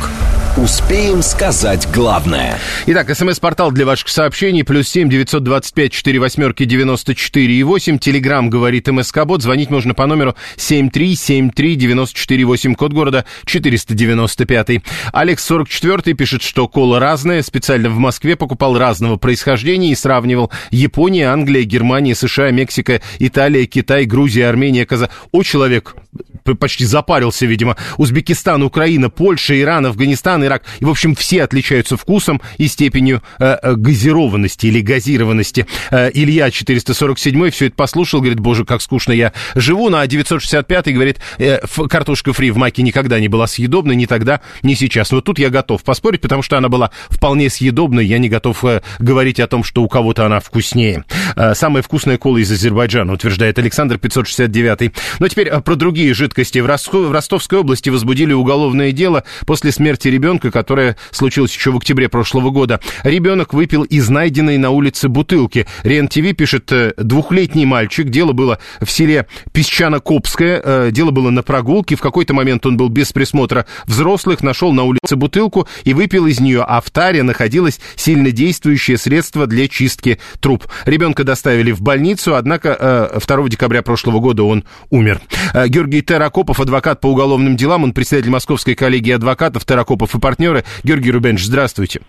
Успеем 0.58 1.22
сказать 1.22 1.88
главное. 1.94 2.58
Итак, 2.84 3.16
смс-портал 3.16 3.72
для 3.72 3.86
ваших 3.86 4.08
сообщений. 4.08 4.64
Плюс 4.64 4.86
семь 4.86 5.08
девятьсот 5.08 5.42
двадцать 5.42 5.72
пять 5.72 5.92
четыре 5.92 6.18
восьмерки 6.18 6.66
девяносто 6.66 7.14
четыре 7.14 7.54
и 7.54 7.62
восемь. 7.62 7.98
Телеграмм 7.98 8.50
говорит 8.50 8.86
МСК-бот. 8.86 9.40
Звонить 9.40 9.70
можно 9.70 9.94
по 9.94 10.06
номеру 10.06 10.34
семь 10.56 10.90
три 10.90 11.16
семь 11.16 11.48
три 11.48 11.74
девяносто 11.74 12.18
четыре 12.18 12.44
восемь. 12.44 12.74
Код 12.74 12.92
города 12.92 13.24
четыреста 13.46 13.94
девяносто 13.94 14.44
пятый. 14.44 14.82
Алекс 15.14 15.42
сорок 15.42 15.70
четвертый 15.70 16.12
пишет, 16.12 16.42
что 16.42 16.68
кола 16.68 17.00
разная. 17.00 17.40
Специально 17.40 17.88
в 17.88 17.96
Москве 17.96 18.36
покупал 18.36 18.76
разного 18.76 19.16
происхождения 19.16 19.90
и 19.92 19.94
сравнивал 19.94 20.52
Япония, 20.70 21.30
Англия, 21.30 21.62
Германия, 21.62 22.14
США, 22.14 22.50
Мексика, 22.50 23.00
Италия, 23.18 23.64
Китай, 23.64 24.04
Грузия, 24.04 24.48
Армения, 24.48 24.84
Каза. 24.84 25.08
О, 25.30 25.42
человек 25.42 25.96
почти 26.42 26.85
запарился, 26.85 27.46
видимо. 27.46 27.76
Узбекистан, 27.96 28.62
Украина, 28.62 29.11
Польша, 29.11 29.59
Иран, 29.61 29.87
Афганистан, 29.87 30.44
Ирак. 30.44 30.64
И, 30.81 30.85
в 30.85 30.90
общем, 30.90 31.14
все 31.14 31.42
отличаются 31.42 31.96
вкусом 31.96 32.40
и 32.59 32.68
степенью 32.68 33.22
э, 33.38 33.57
э 33.62 33.74
газированности 33.76 34.66
или 34.66 34.81
газированности. 34.81 35.66
Э, 35.90 36.11
Илья 36.12 36.50
447 36.50 37.50
все 37.50 37.66
это 37.66 37.76
послушал, 37.76 38.20
говорит, 38.20 38.40
боже, 38.40 38.64
как 38.64 38.83
скучно 38.83 39.12
я 39.12 39.33
живу. 39.55 39.88
Ну, 39.88 39.98
а 39.98 40.07
965 40.07 40.94
говорит, 40.94 41.18
э, 41.38 41.61
картошка 41.88 42.33
фри 42.33 42.50
в 42.50 42.57
маке 42.57 42.83
никогда 42.83 43.20
не 43.20 43.28
была 43.28 43.46
съедобной, 43.46 43.96
ни 43.96 44.07
тогда, 44.07 44.40
ни 44.62 44.74
сейчас. 44.74 45.12
Вот 45.12 45.24
тут 45.24 45.38
я 45.38 45.50
готов 45.50 45.83
поспорить, 45.83 46.20
потому 46.20 46.42
что 46.42 46.57
она 46.59 46.68
была 46.68 46.90
вполне 47.09 47.50
съедобной. 47.50 48.07
Я 48.07 48.18
не 48.18 48.28
готов 48.28 48.64
э, 48.64 48.83
говорить 48.98 49.40
о 49.40 49.46
том, 49.46 49.64
что 49.64 49.83
у 49.83 49.88
кого-то 49.88 50.26
она 50.26 50.40
вкуснее. 50.40 51.05
Э, 51.36 51.54
самая 51.54 51.82
вкусная 51.82 52.18
кола 52.18 52.38
из 52.38 52.50
Азербайджана, 52.50 53.12
утверждает 53.12 53.58
Александр 53.58 53.98
569. 53.98 54.92
Но 55.18 55.28
теперь 55.28 55.48
э, 55.48 55.60
про 55.60 55.74
другие 55.76 56.14
жидкости. 56.14 56.58
В, 56.58 56.66
Ростов, 56.66 57.08
в 57.08 57.12
Ростовской 57.12 57.58
области 57.58 57.90
возбудили 57.90 58.32
уголовное 58.32 58.92
дело 58.92 59.24
после 59.46 59.72
смерти 59.72 60.08
ребенка 60.08 60.50
которая 60.50 60.96
случилась 61.10 61.54
еще 61.54 61.70
в 61.70 61.76
октябре 61.76 62.08
прошлого 62.08 62.50
года. 62.50 62.80
Ребенок 63.04 63.54
выпил 63.54 63.82
из 63.82 64.08
найденной 64.08 64.58
на 64.58 64.70
улице 64.70 65.08
бутылки. 65.08 65.66
Рен 65.82 66.08
ТВ 66.08 66.34
пишет, 66.36 66.70
э, 66.72 66.92
двухлетний 66.96 67.64
мальчик, 67.64 68.08
дело 68.08 68.32
было 68.32 68.58
в 68.80 68.90
селе 68.90 69.26
Песчано-Копское, 69.52 70.90
дело 70.90 71.10
было 71.10 71.30
на 71.30 71.42
прогулке, 71.42 71.96
в 71.96 72.00
какой-то 72.00 72.34
момент 72.34 72.66
он 72.66 72.76
был 72.76 72.88
без 72.88 73.12
присмотра 73.12 73.66
взрослых, 73.86 74.42
нашел 74.42 74.72
на 74.72 74.84
улице 74.84 75.16
бутылку 75.16 75.68
и 75.84 75.94
выпил 75.94 76.26
из 76.26 76.40
нее, 76.40 76.64
а 76.66 76.80
в 76.80 76.90
таре 76.90 77.22
находилось 77.22 77.80
сильнодействующее 77.96 78.98
средство 78.98 79.46
для 79.46 79.68
чистки 79.68 80.18
труб. 80.40 80.66
Ребенка 80.84 81.21
доставили 81.24 81.72
в 81.72 81.82
больницу, 81.82 82.35
однако 82.35 83.11
2 83.26 83.38
э, 83.38 83.48
декабря 83.48 83.82
прошлого 83.82 84.20
года 84.20 84.42
он 84.44 84.64
умер. 84.90 85.20
Георгий 85.66 86.02
Теракопов, 86.02 86.61
адвокат 86.61 87.00
по 87.00 87.08
уголовным 87.08 87.56
делам, 87.56 87.85
он 87.85 87.92
председатель 87.92 88.30
Московской 88.30 88.74
коллегии 88.74 89.12
адвокатов 89.12 89.64
Теракопов 89.64 90.14
и 90.14 90.20
партнеры. 90.20 90.64
Георгий 90.82 91.11
Рубенович, 91.11 91.44
здравствуйте. 91.44 92.00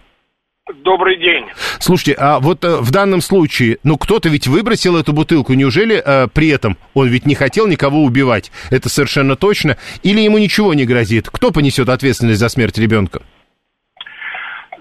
Добрый 0.84 1.20
день. 1.20 1.44
Слушайте, 1.80 2.16
а 2.18 2.40
вот 2.40 2.64
э, 2.64 2.78
в 2.78 2.90
данном 2.90 3.20
случае, 3.20 3.80
ну 3.84 3.98
кто-то 3.98 4.30
ведь 4.30 4.48
выбросил 4.48 4.96
эту 4.96 5.12
бутылку, 5.12 5.54
неужели 5.54 6.02
э, 6.04 6.28
при 6.34 6.48
этом 6.48 6.78
он 6.94 7.10
ведь 7.10 7.26
не 7.26 7.36
хотел 7.36 7.68
никого 7.68 8.02
убивать? 8.04 8.50
Это 8.70 8.88
совершенно 8.88 9.36
точно. 9.36 9.78
Или 10.04 10.22
ему 10.22 10.38
ничего 10.38 10.74
не 10.74 10.86
грозит? 10.86 11.30
Кто 11.30 11.52
понесет 11.52 11.90
ответственность 11.90 12.40
за 12.40 12.48
смерть 12.48 12.78
ребенка? 12.78 13.22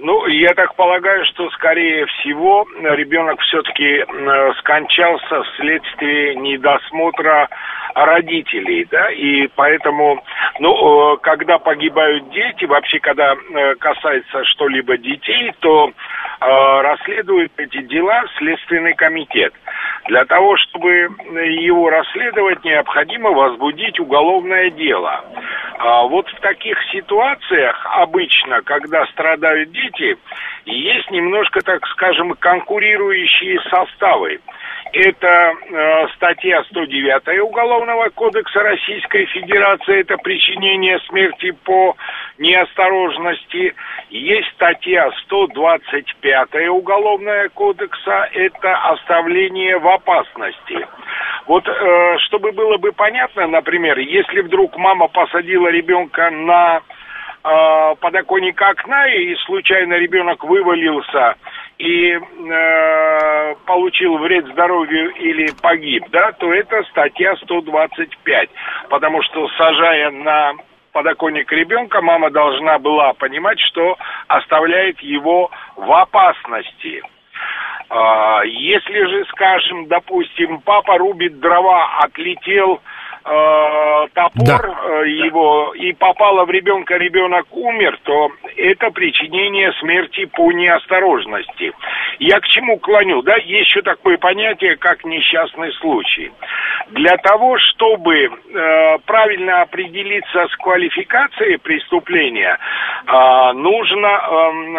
Ну, 0.04 0.26
я 0.26 0.52
так 0.54 0.74
полагаю, 0.74 1.24
что, 1.26 1.48
скорее 1.50 2.06
всего, 2.06 2.66
ребенок 2.80 3.40
все-таки 3.42 4.04
скончался 4.58 5.44
вследствие 5.44 6.34
недосмотра 6.34 7.48
родителей, 7.94 8.84
да, 8.90 9.12
и 9.12 9.46
поэтому, 9.54 10.24
ну, 10.58 11.14
э, 11.14 11.16
когда 11.22 11.58
погибают 11.58 12.30
дети, 12.30 12.64
вообще, 12.64 12.98
когда 12.98 13.34
э, 13.34 13.74
касается 13.76 14.44
что-либо 14.44 14.96
детей, 14.96 15.52
то 15.60 15.88
э, 15.88 16.80
расследует 16.80 17.52
эти 17.58 17.82
дела 17.82 18.24
Следственный 18.38 18.94
комитет. 18.94 19.52
Для 20.08 20.24
того, 20.24 20.56
чтобы 20.56 20.90
его 20.90 21.88
расследовать, 21.88 22.64
необходимо 22.64 23.30
возбудить 23.30 24.00
уголовное 24.00 24.70
дело. 24.70 25.24
А 25.78 26.02
вот 26.02 26.28
в 26.28 26.40
таких 26.40 26.76
ситуациях 26.92 27.86
обычно, 27.98 28.62
когда 28.62 29.06
страдают 29.06 29.70
дети, 29.70 30.16
есть 30.64 31.10
немножко, 31.10 31.60
так 31.60 31.86
скажем, 31.88 32.34
конкурирующие 32.34 33.60
составы. 33.70 34.40
Это 34.92 35.26
э, 35.26 36.08
статья 36.16 36.62
109 36.64 37.40
Уголовного 37.48 38.10
кодекса 38.10 38.60
Российской 38.60 39.24
Федерации, 39.24 40.00
это 40.00 40.18
причинение 40.18 40.98
смерти 41.08 41.52
по 41.64 41.96
неосторожности. 42.36 43.74
Есть 44.10 44.48
статья 44.50 45.10
125 45.24 46.68
Уголовного 46.68 47.48
кодекса, 47.54 48.28
это 48.34 48.74
оставление 48.90 49.78
в 49.78 49.88
опасности. 49.88 50.86
Вот, 51.46 51.66
э, 51.66 52.18
чтобы 52.26 52.52
было 52.52 52.76
бы 52.76 52.92
понятно, 52.92 53.46
например, 53.46 53.98
если 53.98 54.42
вдруг 54.42 54.76
мама 54.76 55.08
посадила 55.08 55.68
ребенка 55.68 56.28
на 56.30 56.82
э, 57.42 57.94
подоконник 57.98 58.60
окна 58.60 59.06
и 59.06 59.34
случайно 59.46 59.94
ребенок 59.94 60.44
вывалился 60.44 61.36
и 61.78 62.12
э, 62.12 63.54
получил 63.66 64.18
вред 64.18 64.46
здоровью 64.46 65.10
или 65.16 65.50
погиб, 65.60 66.04
да, 66.10 66.32
то 66.32 66.52
это 66.52 66.82
статья 66.90 67.36
125. 67.36 68.50
Потому 68.88 69.22
что 69.22 69.48
сажая 69.56 70.10
на 70.10 70.52
подоконник 70.92 71.50
ребенка, 71.50 72.00
мама 72.02 72.30
должна 72.30 72.78
была 72.78 73.12
понимать, 73.14 73.58
что 73.60 73.96
оставляет 74.28 75.00
его 75.00 75.50
в 75.76 75.92
опасности. 75.92 77.02
А, 77.88 78.42
если 78.44 79.04
же, 79.06 79.24
скажем, 79.26 79.86
допустим, 79.86 80.60
папа 80.60 80.98
рубит 80.98 81.40
дрова, 81.40 81.98
отлетел 81.98 82.80
топор 84.14 84.44
да. 84.44 85.02
э, 85.02 85.08
его 85.08 85.72
и 85.74 85.92
попало 85.92 86.44
в 86.44 86.50
ребенка, 86.50 86.96
ребенок 86.96 87.46
умер, 87.50 87.98
то 88.02 88.30
это 88.56 88.90
причинение 88.90 89.72
смерти 89.80 90.26
по 90.26 90.52
неосторожности. 90.52 91.72
Я 92.18 92.40
к 92.40 92.46
чему 92.48 92.78
клоню? 92.78 93.22
Да, 93.22 93.36
есть 93.36 93.72
еще 93.72 93.82
такое 93.82 94.18
понятие, 94.18 94.76
как 94.76 95.04
несчастный 95.04 95.72
случай. 95.74 96.30
Для 96.90 97.16
того, 97.18 97.58
чтобы 97.58 98.14
э, 98.14 98.98
правильно 99.06 99.62
определиться 99.62 100.48
с 100.48 100.56
квалификацией 100.56 101.58
преступления, 101.58 102.58
э, 103.06 103.52
нужно 103.54 104.06
э, 104.08 104.78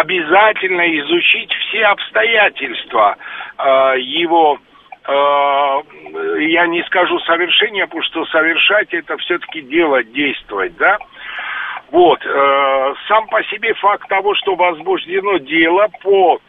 обязательно 0.00 0.98
изучить 1.00 1.52
все 1.52 1.84
обстоятельства 1.84 3.16
э, 3.58 3.94
его 4.00 4.58
я 5.08 6.66
не 6.66 6.82
скажу 6.84 7.18
совершения, 7.20 7.86
потому 7.86 8.02
что 8.02 8.24
совершать 8.26 8.92
это 8.92 9.16
все-таки 9.18 9.62
дело, 9.62 10.02
действовать, 10.02 10.76
да. 10.76 10.98
Вот, 11.92 12.20
сам 13.06 13.28
по 13.28 13.42
себе 13.44 13.72
факт 13.74 14.08
того, 14.08 14.34
что 14.34 14.56
возбуждено 14.56 15.38
дело 15.38 15.88
по 16.02 16.40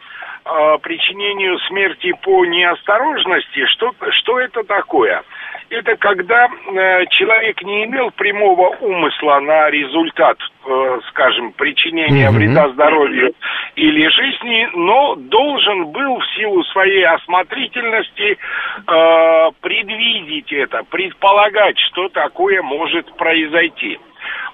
причинению 0.82 1.58
смерти 1.60 2.12
по 2.22 2.44
неосторожности, 2.46 3.66
что, 3.66 3.92
что 4.10 4.40
это 4.40 4.64
такое? 4.64 5.22
Это 5.70 5.96
когда 5.96 6.46
э, 6.46 7.06
человек 7.10 7.62
не 7.62 7.84
имел 7.84 8.10
прямого 8.12 8.76
умысла 8.80 9.40
на 9.40 9.70
результат, 9.70 10.38
э, 10.66 11.00
скажем, 11.08 11.52
причинения 11.52 12.28
mm-hmm. 12.28 12.36
вреда 12.36 12.68
здоровью 12.70 13.34
или 13.76 14.08
жизни, 14.08 14.68
но 14.74 15.14
должен 15.16 15.86
был 15.86 16.18
в 16.18 16.26
силу 16.36 16.64
своей 16.64 17.04
осмотрительности 17.04 18.38
э, 18.86 19.50
предвидеть 19.60 20.52
это, 20.52 20.82
предполагать, 20.90 21.78
что 21.78 22.08
такое 22.08 22.62
может 22.62 23.14
произойти. 23.16 23.98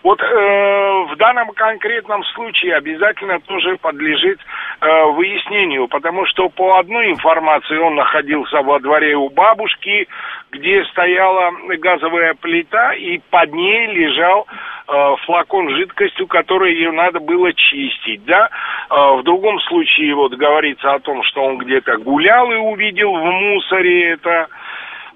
Вот 0.02 0.20
э, 0.20 0.24
в 0.24 1.16
данном 1.16 1.48
конкретном 1.52 2.22
случае 2.34 2.76
обязательно 2.76 3.40
тоже 3.40 3.76
подлежит 3.78 4.38
э, 4.80 5.04
выяснению, 5.12 5.88
потому 5.88 6.26
что 6.26 6.50
по 6.50 6.78
одной 6.78 7.10
информации 7.10 7.78
он 7.78 7.94
находился 7.94 8.60
во 8.60 8.78
дворе 8.80 9.16
у 9.16 9.30
бабушки, 9.30 10.06
где 10.50 10.84
стояла 10.84 11.52
газовая 11.78 12.34
плита, 12.34 12.92
и 12.92 13.18
под 13.30 13.52
ней 13.54 13.86
лежал 13.86 14.46
э, 14.86 15.16
флакон 15.24 15.70
жидкостью, 15.70 16.26
который 16.26 16.74
ее 16.74 16.92
надо 16.92 17.20
было 17.20 17.52
чистить, 17.54 18.24
да. 18.26 18.50
Э, 18.90 19.16
в 19.16 19.22
другом 19.22 19.58
случае 19.60 20.14
вот 20.14 20.34
говорится 20.34 20.92
о 20.92 21.00
том, 21.00 21.22
что 21.22 21.44
он 21.44 21.58
где-то 21.58 21.96
гулял 21.96 22.52
и 22.52 22.56
увидел 22.56 23.12
в 23.14 23.24
мусоре 23.24 24.12
это. 24.12 24.48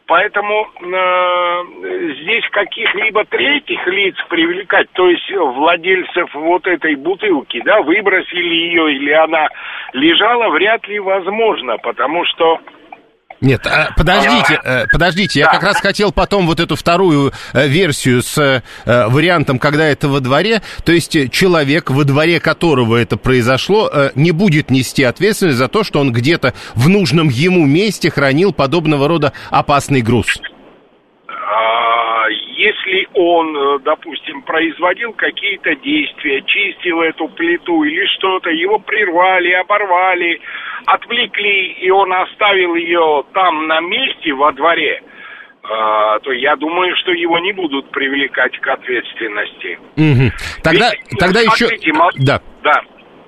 Поэтому 0.09 0.67
э, 0.81 1.65
здесь 2.23 2.49
каких-либо 2.51 3.27
третьих 3.27 3.87
лиц 3.89 4.17
привлекать, 4.31 4.91
то 4.93 5.07
есть 5.07 5.31
владельцев 5.31 6.35
вот 6.35 6.67
этой 6.67 6.95
бутылки, 6.95 7.61
да, 7.63 7.83
выбросили 7.83 8.55
ее 8.55 8.95
или 8.95 9.13
она 9.13 9.49
лежала, 9.93 10.49
вряд 10.49 10.89
ли 10.89 10.99
возможно, 10.99 11.77
потому 11.77 12.25
что 12.25 12.59
нет, 13.41 13.67
а, 13.67 13.91
подождите, 13.97 14.61
а, 14.65 14.87
подождите, 14.91 15.41
я 15.41 15.47
да. 15.47 15.53
как 15.53 15.63
раз 15.63 15.81
хотел 15.81 16.11
потом 16.11 16.47
вот 16.47 16.59
эту 16.59 16.75
вторую 16.75 17.33
э, 17.53 17.69
версию 17.69 18.23
с 18.23 18.37
э, 18.39 18.63
вариантом, 18.85 19.59
когда 19.59 19.87
это 19.87 20.09
во 20.09 20.21
дворе, 20.21 20.63
то 20.85 20.93
есть 20.93 21.31
человек, 21.31 21.91
во 21.91 22.05
дворе 22.05 22.41
которого 22.41 22.97
это 22.97 23.17
произошло, 23.17 23.91
не 24.15 24.33
будет 24.33 24.71
нести 24.71 25.05
ответственность 25.05 25.59
за 25.59 25.69
то, 25.69 25.85
что 25.85 26.01
он 26.01 26.13
где-то 26.13 26.53
в 26.75 26.89
нужном 26.89 27.29
ему 27.29 27.65
месте 27.65 28.11
хранил 28.11 28.53
подобного 28.53 29.07
рода 29.07 29.33
опасный 29.51 30.03
груз. 30.03 30.39
Он, 33.21 33.83
допустим, 33.83 34.43
производил 34.43 35.13
какие-то 35.13 35.75
действия, 35.75 36.41
чистил 36.43 37.01
эту 37.01 37.27
плиту 37.27 37.83
или 37.83 38.07
что-то, 38.17 38.49
его 38.51 38.79
прервали, 38.79 39.51
оборвали, 39.55 40.41
отвлекли, 40.87 41.73
и 41.83 41.91
он 41.91 42.13
оставил 42.13 42.77
ее 42.77 43.25
там 43.35 43.67
на 43.67 43.81
месте 43.81 44.33
во 44.33 44.53
дворе, 44.53 45.03
Uh, 45.65 46.19
то 46.23 46.33
я 46.33 46.57
думаю, 46.57 46.97
что 46.97 47.13
его 47.13 47.39
не 47.41 47.53
будут 47.53 47.91
привлекать 47.91 48.59
к 48.59 48.67
ответственности. 48.69 49.79
Угу. 49.97 50.33
Тогда, 50.63 50.91
Ведь, 50.93 51.19
тогда 51.19 51.41
смотрите, 51.41 51.91
еще... 51.91 52.25
Да. 52.25 52.41
Да. 52.63 52.81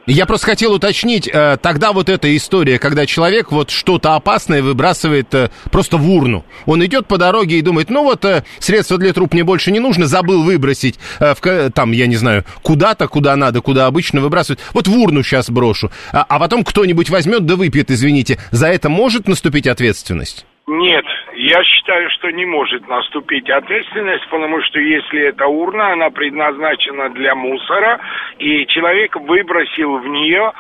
Я 0.07 0.27
просто 0.27 0.47
хотел 0.47 0.73
уточнить, 0.73 1.29
э, 1.33 1.57
тогда 1.61 1.93
вот 1.93 2.09
эта 2.09 2.35
история, 2.37 2.79
когда 2.79 3.07
человек 3.07 3.53
вот 3.53 3.71
что-то 3.71 4.15
опасное 4.15 4.63
выбрасывает 4.63 5.33
э, 5.35 5.51
просто 5.71 5.99
в 5.99 6.11
урну. 6.11 6.45
Он 6.67 6.85
идет 6.85 7.07
по 7.07 7.19
дороге 7.19 7.59
и 7.59 7.63
думает, 7.63 7.91
ну 7.91 8.03
вот 8.05 8.25
э, 8.25 8.45
средства 8.59 8.99
для 8.99 9.13
труп 9.13 9.35
мне 9.35 9.45
больше 9.45 9.71
не 9.71 9.79
нужно, 9.79 10.07
забыл 10.07 10.43
выбросить 10.43 10.99
в, 11.19 11.71
там, 11.75 11.93
я 11.93 12.07
не 12.07 12.17
знаю, 12.17 12.45
куда-то, 12.63 13.09
куда 13.09 13.37
надо, 13.37 13.61
куда 13.61 13.87
обычно 13.87 14.21
выбрасывать. 14.21 14.61
Вот 14.73 14.89
в 14.89 14.97
урну 14.97 15.23
сейчас 15.23 15.51
брошу. 15.51 15.91
А, 16.13 16.25
а 16.29 16.39
потом 16.39 16.65
кто-нибудь 16.65 17.11
возьмет 17.11 17.47
да 17.47 17.57
выпьет, 17.57 17.91
извините. 17.91 18.39
За 18.51 18.69
это 18.69 18.89
может 18.89 19.29
наступить 19.29 19.67
ответственность? 19.67 20.47
Нет, 20.73 21.05
я 21.35 21.65
считаю, 21.65 22.09
что 22.11 22.31
не 22.31 22.47
может 22.47 22.87
наступить 22.87 23.51
ответственность, 23.51 24.25
потому 24.29 24.63
что 24.63 24.79
если 24.79 25.23
это 25.23 25.49
урна, 25.49 25.95
она 25.95 26.11
предназначена 26.11 27.11
для 27.11 27.35
мусора, 27.35 27.99
и 28.39 28.65
человек 28.67 29.17
выбросил 29.17 29.99
в 29.99 30.07
нее 30.07 30.53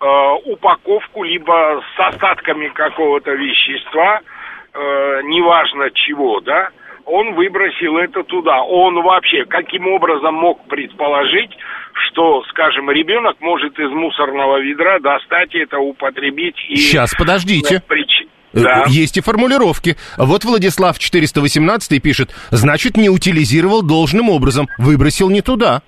э, 0.00 0.06
упаковку 0.46 1.22
либо 1.22 1.84
с 1.94 2.00
остатками 2.00 2.68
какого-то 2.68 3.32
вещества, 3.32 4.20
э, 4.72 5.20
неважно 5.24 5.90
чего, 5.90 6.40
да, 6.40 6.70
он 7.04 7.34
выбросил 7.34 7.98
это 7.98 8.22
туда. 8.22 8.62
Он 8.62 9.02
вообще 9.02 9.44
каким 9.44 9.86
образом 9.88 10.34
мог 10.34 10.66
предположить, 10.68 11.50
что, 12.06 12.42
скажем, 12.44 12.90
ребенок 12.90 13.36
может 13.40 13.78
из 13.78 13.90
мусорного 13.90 14.60
ведра 14.60 14.98
достать 14.98 15.54
это, 15.54 15.78
употребить 15.78 16.56
и... 16.70 16.76
Сейчас, 16.76 17.14
подождите. 17.14 17.82
Прич... 17.86 18.26
Э, 18.52 18.62
да. 18.62 18.84
Есть 18.88 19.16
и 19.16 19.20
формулировки. 19.20 19.96
Вот 20.16 20.44
Владислав 20.44 20.98
418 20.98 22.02
пишет, 22.02 22.30
значит, 22.50 22.96
не 22.96 23.08
утилизировал 23.08 23.82
должным 23.82 24.30
образом, 24.30 24.68
выбросил 24.78 25.30
не 25.30 25.42
туда. 25.42 25.82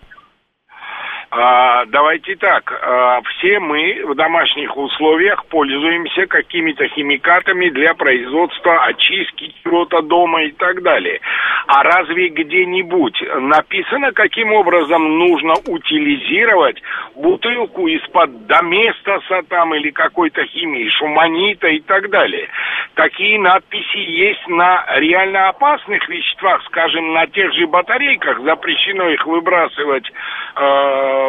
А, 1.33 1.87
давайте 1.87 2.35
так, 2.35 2.73
а, 2.83 3.21
все 3.23 3.61
мы 3.61 4.03
в 4.05 4.16
домашних 4.16 4.77
условиях 4.77 5.47
пользуемся 5.47 6.27
какими-то 6.27 6.88
химикатами 6.88 7.69
для 7.69 7.95
производства 7.95 8.83
очистки 8.87 9.55
чего-то 9.62 10.03
дома 10.03 10.43
и 10.43 10.51
так 10.51 10.83
далее. 10.83 11.21
А 11.69 11.85
разве 11.85 12.31
где-нибудь 12.31 13.23
написано, 13.43 14.11
каким 14.11 14.53
образом 14.53 15.19
нужно 15.19 15.55
утилизировать 15.69 16.83
бутылку 17.14 17.87
из-под 17.87 18.49
доместоса 18.49 19.43
там 19.49 19.73
или 19.77 19.90
какой-то 19.90 20.45
химии, 20.47 20.88
шуманита 20.88 21.69
и 21.69 21.79
так 21.79 22.11
далее? 22.11 22.49
Такие 22.95 23.38
надписи 23.38 23.99
есть 23.99 24.49
на 24.49 24.85
реально 24.97 25.51
опасных 25.51 26.09
веществах, 26.09 26.61
скажем, 26.64 27.12
на 27.12 27.29
тех 27.29 27.53
же 27.55 27.69
батарейках, 27.69 28.40
запрещено 28.40 29.09
их 29.11 29.25
выбрасывать 29.27 30.11
э, 30.57 31.19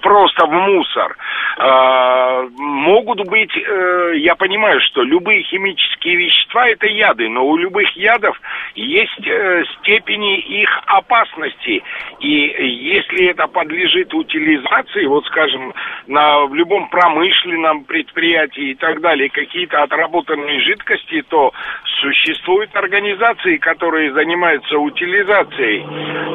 просто 0.00 0.46
в 0.46 0.52
мусор. 0.52 1.16
Э, 1.58 2.48
могут 2.56 3.26
быть, 3.28 3.50
э, 3.56 4.12
я 4.18 4.34
понимаю, 4.36 4.80
что 4.80 5.02
любые 5.02 5.42
химические 5.42 6.16
вещества 6.16 6.68
это 6.68 6.86
яды, 6.86 7.28
но 7.28 7.44
у 7.46 7.56
любых 7.56 7.90
ядов 7.96 8.40
есть 8.74 9.26
э, 9.26 9.64
степени 9.78 10.38
их 10.38 10.70
опасности. 10.86 11.82
И 12.20 12.30
если 12.30 13.26
это 13.30 13.48
подлежит 13.48 14.14
утилизации, 14.14 15.06
вот 15.06 15.26
скажем, 15.26 15.74
на, 16.06 16.46
в 16.46 16.54
любом 16.54 16.88
промышленном 16.90 17.84
предприятии 17.84 18.70
и 18.70 18.74
так 18.74 19.00
далее, 19.00 19.28
какие-то 19.28 19.82
отработанные 19.82 20.60
жидкости, 20.60 21.22
то 21.28 21.52
существуют 22.00 22.74
организации, 22.76 23.56
которые 23.56 24.12
занимаются 24.12 24.78
утилизацией 24.78 25.84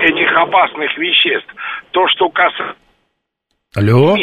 этих 0.03 0.35
опасных 0.35 0.97
веществ. 0.97 1.53
То, 1.91 2.07
что 2.07 2.29
касается... 2.49 2.75
Алло? 3.75 4.15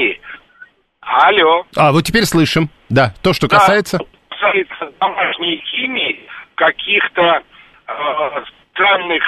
Алло. 1.01 1.65
А, 1.77 1.93
вот 1.93 2.05
теперь 2.05 2.25
слышим. 2.25 2.69
Да, 2.89 3.15
то, 3.23 3.33
что 3.33 3.49
касается... 3.49 3.99
Да, 3.99 4.05
касается 4.29 4.93
домашней 5.01 5.63
химии, 5.71 6.21
каких-то 6.55 7.23
э, 7.23 8.45
странных 8.73 9.23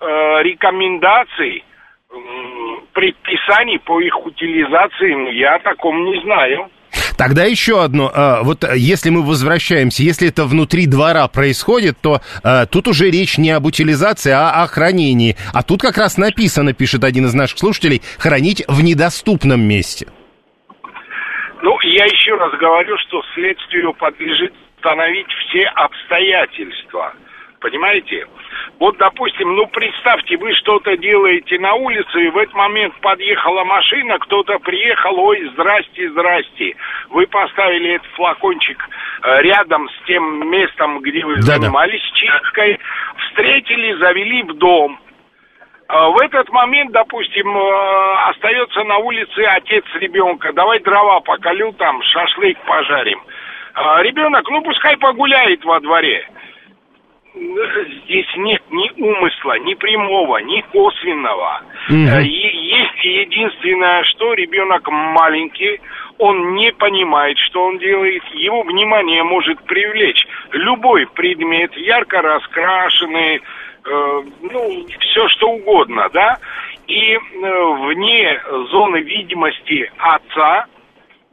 э, 0.00 0.42
рекомендаций, 0.42 1.64
э, 2.10 2.14
предписаний 2.92 3.78
по 3.80 4.00
их 4.00 4.18
утилизации, 4.24 5.14
ну, 5.14 5.30
я 5.30 5.56
о 5.56 5.60
таком 5.60 6.04
не 6.04 6.20
знаю. 6.22 6.70
Тогда 7.16 7.44
еще 7.44 7.82
одно. 7.82 8.10
А, 8.14 8.42
вот 8.42 8.64
э, 8.64 8.76
если 8.76 9.10
мы 9.10 9.22
возвращаемся, 9.22 10.02
если 10.02 10.28
это 10.28 10.44
внутри 10.44 10.86
двора 10.86 11.26
происходит, 11.28 11.96
то 12.02 12.20
а, 12.42 12.66
тут 12.66 12.88
уже 12.88 13.10
речь 13.10 13.38
не 13.38 13.50
об 13.50 13.64
утилизации, 13.64 14.32
а 14.32 14.62
о 14.62 14.66
хранении. 14.66 15.36
А 15.54 15.62
тут 15.62 15.80
как 15.80 15.96
раз 15.96 16.18
написано, 16.18 16.74
пишет 16.74 17.04
один 17.04 17.26
из 17.26 17.34
наших 17.34 17.58
слушателей, 17.58 18.02
хранить 18.18 18.62
в 18.68 18.82
недоступном 18.82 19.60
месте. 19.60 20.06
Ну, 21.62 21.76
я 21.82 22.04
еще 22.04 22.34
раз 22.36 22.52
говорю, 22.60 22.96
что 22.98 23.22
следствию 23.34 23.94
подлежит 23.94 24.52
установить 24.76 25.26
все 25.48 25.64
обстоятельства. 25.74 27.14
Понимаете? 27.66 28.24
Вот, 28.78 28.96
допустим, 28.98 29.56
ну, 29.56 29.66
представьте, 29.66 30.36
вы 30.36 30.54
что-то 30.54 30.96
делаете 30.96 31.58
на 31.58 31.74
улице, 31.74 32.22
и 32.22 32.28
в 32.28 32.38
этот 32.38 32.54
момент 32.54 32.94
подъехала 33.00 33.64
машина, 33.64 34.20
кто-то 34.20 34.60
приехал, 34.60 35.18
ой, 35.18 35.50
здрасте, 35.52 36.08
здрасте. 36.10 36.76
Вы 37.10 37.26
поставили 37.26 37.94
этот 37.96 38.06
флакончик 38.12 38.78
э, 39.24 39.42
рядом 39.42 39.88
с 39.88 40.06
тем 40.06 40.48
местом, 40.48 41.00
где 41.00 41.24
вы 41.24 41.36
Да-да. 41.40 41.58
занимались 41.58 42.02
чисткой, 42.14 42.78
встретили, 43.18 43.94
завели 43.94 44.44
в 44.44 44.54
дом. 44.58 45.00
Э, 45.88 46.06
в 46.10 46.18
этот 46.22 46.48
момент, 46.50 46.92
допустим, 46.92 47.48
э, 47.48 48.14
остается 48.28 48.84
на 48.84 48.98
улице 48.98 49.40
отец 49.40 49.84
ребенка. 49.94 50.52
Давай 50.52 50.78
дрова 50.78 51.18
поколю 51.18 51.72
там, 51.72 52.00
шашлык 52.02 52.58
пожарим. 52.64 53.20
А 53.74 54.00
ребенок, 54.02 54.48
ну 54.50 54.62
пускай 54.62 54.96
погуляет 54.98 55.64
во 55.64 55.80
дворе. 55.80 56.28
Здесь 57.36 58.26
нет 58.36 58.62
ни 58.70 58.90
умысла, 59.02 59.58
ни 59.58 59.74
прямого, 59.74 60.38
ни 60.38 60.62
косвенного. 60.72 61.62
Mm-hmm. 61.90 62.22
Есть 62.22 63.04
единственное, 63.04 64.04
что 64.04 64.32
ребенок 64.32 64.88
маленький, 64.90 65.80
он 66.18 66.54
не 66.54 66.72
понимает, 66.72 67.36
что 67.38 67.66
он 67.66 67.78
делает, 67.78 68.22
его 68.32 68.62
внимание 68.62 69.22
может 69.22 69.60
привлечь 69.64 70.26
любой 70.52 71.06
предмет, 71.08 71.76
ярко 71.76 72.22
раскрашенный, 72.22 73.36
э, 73.36 73.40
ну, 74.42 74.86
все 75.00 75.28
что 75.28 75.50
угодно, 75.50 76.08
да, 76.14 76.38
и 76.86 77.14
э, 77.14 77.18
вне 77.18 78.40
зоны 78.70 78.98
видимости 79.00 79.90
отца 79.98 80.66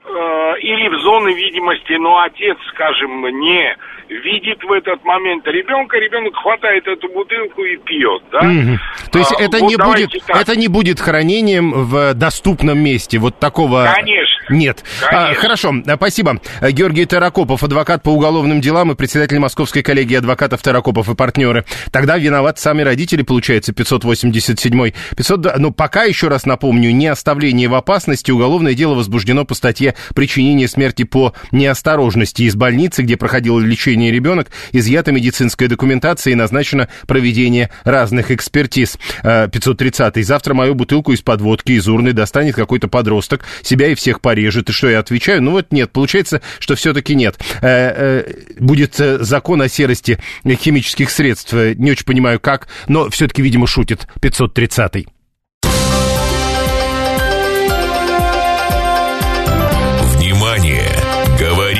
или 0.06 0.89
в 0.89 0.99
зоне 1.01 1.34
видимости, 1.34 1.93
но 1.93 2.20
отец, 2.20 2.58
скажем, 2.74 3.22
не 3.39 3.76
видит 4.10 4.64
в 4.64 4.72
этот 4.72 5.04
момент 5.04 5.45
ребенка, 5.47 5.97
ребенок 5.97 6.36
хватает 6.36 6.86
эту 6.88 7.08
бутылку 7.10 7.64
и 7.64 7.78
пьет, 7.78 8.22
да? 8.32 8.39
Угу. 8.39 8.80
То 9.12 9.20
есть 9.20 9.32
а, 9.32 9.41
это, 9.41 9.58
вот 9.60 9.70
не 9.70 9.78
будет, 9.78 10.10
это 10.28 10.56
не 10.56 10.68
будет 10.68 10.99
хранением 10.99 11.72
в 11.72 12.14
доступном 12.14 12.80
месте, 12.80 13.18
вот 13.18 13.39
такого... 13.39 13.91
Конечно. 13.95 14.34
Нет. 14.49 14.84
А, 15.10 15.34
хорошо, 15.34 15.74
спасибо. 15.95 16.39
Георгий 16.62 17.06
Таракопов, 17.06 17.64
адвокат 17.64 18.04
по 18.04 18.10
уголовным 18.10 18.62
делам 18.62 18.91
и 18.91 18.95
председатель 18.95 19.39
Московской 19.39 19.84
коллегии 19.84 20.18
адвокатов 20.18 20.62
Таракопов 20.62 21.10
и 21.10 21.16
партнеры. 21.16 21.66
Тогда 21.91 22.18
виноват 22.18 22.60
сами 22.60 22.82
родители, 22.82 23.24
получается, 23.24 23.74
587 23.74 24.91
500, 25.16 25.58
ну, 25.60 25.72
пока, 25.72 26.04
еще 26.04 26.28
раз 26.28 26.45
напомню, 26.45 26.91
не 26.91 27.08
оставление 27.08 27.70
в 27.70 27.76
опасности, 27.76 28.32
уголовное 28.32 28.74
дело 28.74 28.95
возбуждено 28.95 29.45
по 29.45 29.54
статье 29.54 29.93
причинение 30.16 30.68
смерти 30.68 31.04
по 31.04 31.34
неосторожности 31.52 32.44
из 32.44 32.56
больницы, 32.56 33.04
где 33.04 33.18
проходило 33.18 33.60
лечение 33.60 34.12
ребенок, 34.12 34.50
изъята 34.72 35.12
медицинская 35.12 35.70
документация 35.70 36.32
и 36.32 36.36
назначено 36.36 36.89
проведение 37.08 37.70
разных 37.84 38.32
экспертиз. 38.32 38.98
530 39.24 40.18
-й. 40.18 40.24
Завтра 40.24 40.54
мою 40.54 40.76
бутылку 40.76 41.14
из-под 41.14 41.41
водки 41.41 41.74
из 41.74 41.88
урны 41.88 42.14
достанет 42.14 42.56
какой-то 42.56 42.88
подросток, 42.88 43.46
себя 43.62 43.88
и 43.88 43.96
всех 43.96 44.22
порежет. 44.22 44.70
И 44.70 44.74
что 44.74 44.89
я 44.89 45.00
отвечаю? 45.00 45.41
Ну 45.41 45.52
вот 45.52 45.72
нет, 45.72 45.91
получается, 45.91 46.41
что 46.60 46.76
все-таки 46.76 47.16
нет. 47.16 47.38
Э, 47.62 47.68
э, 47.96 48.34
будет 48.60 49.00
э, 49.00 49.20
закон 49.24 49.62
о 49.62 49.70
серости 49.70 50.20
химических 50.46 51.10
средств. 51.10 51.54
Не 51.54 51.91
очень 51.91 52.06
понимаю 52.06 52.39
как, 52.39 52.68
но 52.88 53.10
все-таки, 53.10 53.41
видимо, 53.41 53.68
шутит 53.68 54.08
530 54.22 55.08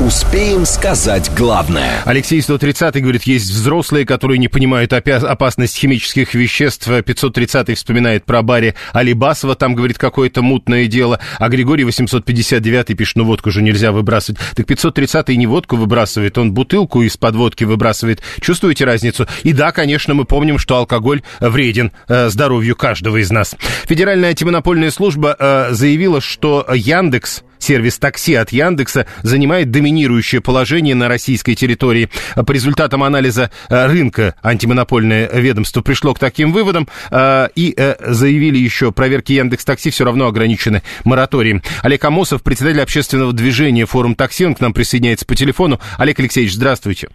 Успеем 0.00 0.64
сказать 0.64 1.30
главное. 1.36 2.00
Алексей 2.06 2.40
130 2.40 3.02
говорит, 3.02 3.24
есть 3.24 3.50
взрослые, 3.50 4.06
которые 4.06 4.38
не 4.38 4.48
понимают 4.48 4.94
опасность 4.94 5.76
химических 5.76 6.32
веществ. 6.32 6.88
530 6.88 7.76
вспоминает 7.76 8.24
про 8.24 8.40
баре 8.40 8.76
Алибасова, 8.94 9.56
там, 9.56 9.74
говорит, 9.74 9.98
какое-то 9.98 10.40
мутное 10.40 10.86
дело. 10.86 11.20
А 11.38 11.50
Григорий 11.50 11.84
859 11.84 12.96
пишет, 12.96 13.16
ну 13.16 13.24
водку 13.26 13.50
же 13.50 13.60
нельзя 13.60 13.92
выбрасывать. 13.92 14.40
Так 14.56 14.64
530 14.64 15.28
не 15.36 15.46
водку 15.46 15.76
выбрасывает, 15.76 16.38
он 16.38 16.52
бутылку 16.52 17.02
из-под 17.02 17.36
водки 17.36 17.64
выбрасывает. 17.64 18.22
Чувствуете 18.40 18.86
разницу? 18.86 19.26
И 19.42 19.52
да, 19.52 19.70
конечно, 19.70 20.14
мы 20.14 20.24
помним, 20.24 20.56
что 20.56 20.78
алкоголь 20.78 21.20
вреден 21.40 21.92
э, 22.08 22.30
здоровью 22.30 22.74
каждого 22.74 23.18
из 23.18 23.30
нас. 23.30 23.54
Федеральная 23.84 24.30
антимонопольная 24.30 24.90
служба 24.90 25.36
э, 25.38 25.68
заявила, 25.72 26.22
что 26.22 26.66
Яндекс 26.72 27.42
Сервис 27.70 28.00
такси 28.00 28.34
от 28.34 28.50
Яндекса 28.50 29.06
занимает 29.22 29.70
доминирующее 29.70 30.40
положение 30.40 30.96
на 30.96 31.06
российской 31.06 31.54
территории. 31.54 32.10
По 32.34 32.50
результатам 32.50 33.04
анализа 33.04 33.52
э, 33.68 33.86
рынка 33.86 34.34
антимонопольное 34.42 35.30
ведомство 35.32 35.80
пришло 35.80 36.12
к 36.12 36.18
таким 36.18 36.50
выводам 36.50 36.88
э, 37.12 37.46
и 37.54 37.72
э, 37.76 37.94
заявили 38.12 38.58
еще, 38.58 38.90
проверки 38.90 39.34
Яндекс 39.34 39.64
Такси 39.64 39.90
все 39.90 40.04
равно 40.04 40.26
ограничены 40.26 40.82
мораторием. 41.04 41.62
Олег 41.84 42.04
Амосов, 42.04 42.42
председатель 42.42 42.82
общественного 42.82 43.32
движения 43.32 43.86
«Форум 43.86 44.16
такси», 44.16 44.46
он 44.46 44.56
к 44.56 44.60
нам 44.60 44.72
присоединяется 44.72 45.24
по 45.24 45.36
телефону. 45.36 45.78
Олег 45.96 46.18
Алексеевич, 46.18 46.54
здравствуйте. 46.54 47.06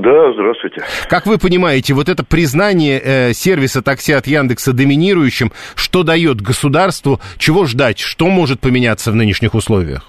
Да, 0.00 0.32
здравствуйте. 0.32 0.82
Как 1.10 1.26
вы 1.26 1.36
понимаете, 1.38 1.92
вот 1.92 2.08
это 2.08 2.24
признание 2.24 2.98
э, 2.98 3.32
сервиса 3.34 3.82
такси 3.82 4.12
от 4.14 4.26
Яндекса 4.26 4.72
доминирующим, 4.72 5.50
что 5.76 6.02
дает 6.04 6.40
государству, 6.40 7.18
чего 7.36 7.66
ждать, 7.66 7.98
что 7.98 8.28
может 8.28 8.60
поменяться 8.60 9.12
в 9.12 9.14
нынешних 9.14 9.54
условиях? 9.54 10.08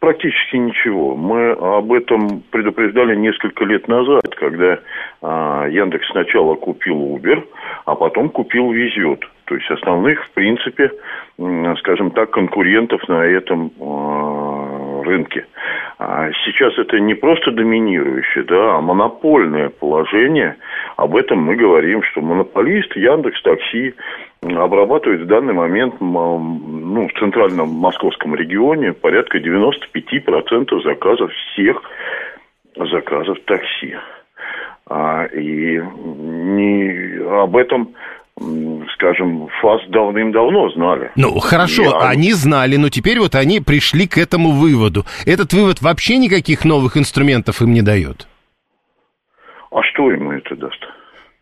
Практически 0.00 0.56
ничего. 0.56 1.16
Мы 1.16 1.52
об 1.52 1.92
этом 1.92 2.42
предупреждали 2.50 3.16
несколько 3.16 3.64
лет 3.64 3.88
назад, 3.88 4.22
когда 4.36 4.78
а, 5.22 5.66
Яндекс 5.66 6.06
сначала 6.10 6.54
купил 6.54 7.16
Uber, 7.16 7.42
а 7.86 7.94
потом 7.94 8.28
купил 8.28 8.70
Везет. 8.70 9.24
То 9.46 9.54
есть 9.54 9.68
основных, 9.70 10.24
в 10.26 10.30
принципе, 10.32 10.90
скажем 11.78 12.10
так, 12.12 12.30
конкурентов 12.30 13.00
на 13.08 13.24
этом 13.24 13.72
а, 13.80 14.73
рынке. 15.04 15.46
А 15.98 16.30
сейчас 16.44 16.76
это 16.78 16.98
не 16.98 17.14
просто 17.14 17.50
доминирующее, 17.50 18.44
да, 18.44 18.76
а 18.76 18.80
монопольное 18.80 19.68
положение. 19.68 20.56
Об 20.96 21.16
этом 21.16 21.38
мы 21.38 21.56
говорим, 21.56 22.02
что 22.02 22.20
монополист 22.20 22.94
Яндекс 22.96 23.40
Такси 23.42 23.94
обрабатывает 24.42 25.22
в 25.22 25.26
данный 25.26 25.54
момент 25.54 26.00
ну, 26.00 27.08
в 27.08 27.18
центральном 27.18 27.68
московском 27.70 28.34
регионе 28.34 28.92
порядка 28.92 29.38
95% 29.38 30.82
заказов 30.82 31.32
всех 31.32 31.82
заказов 32.76 33.38
такси. 33.46 33.96
А, 34.86 35.24
и 35.26 35.80
не, 35.80 37.18
об 37.42 37.56
этом 37.56 37.94
скажем, 38.94 39.48
ФАС 39.60 39.82
давным-давно 39.90 40.70
знали. 40.70 41.10
Ну, 41.16 41.38
хорошо, 41.38 41.82
и 41.82 42.06
они 42.06 42.32
знали, 42.32 42.76
но 42.76 42.88
теперь 42.88 43.20
вот 43.20 43.34
они 43.34 43.60
пришли 43.60 44.06
к 44.06 44.18
этому 44.18 44.50
выводу. 44.50 45.06
Этот 45.24 45.52
вывод 45.52 45.82
вообще 45.82 46.16
никаких 46.18 46.64
новых 46.64 46.96
инструментов 46.96 47.62
им 47.62 47.72
не 47.72 47.82
дает? 47.82 48.26
А 49.70 49.82
что 49.82 50.10
ему 50.10 50.32
это 50.32 50.56
даст? 50.56 50.80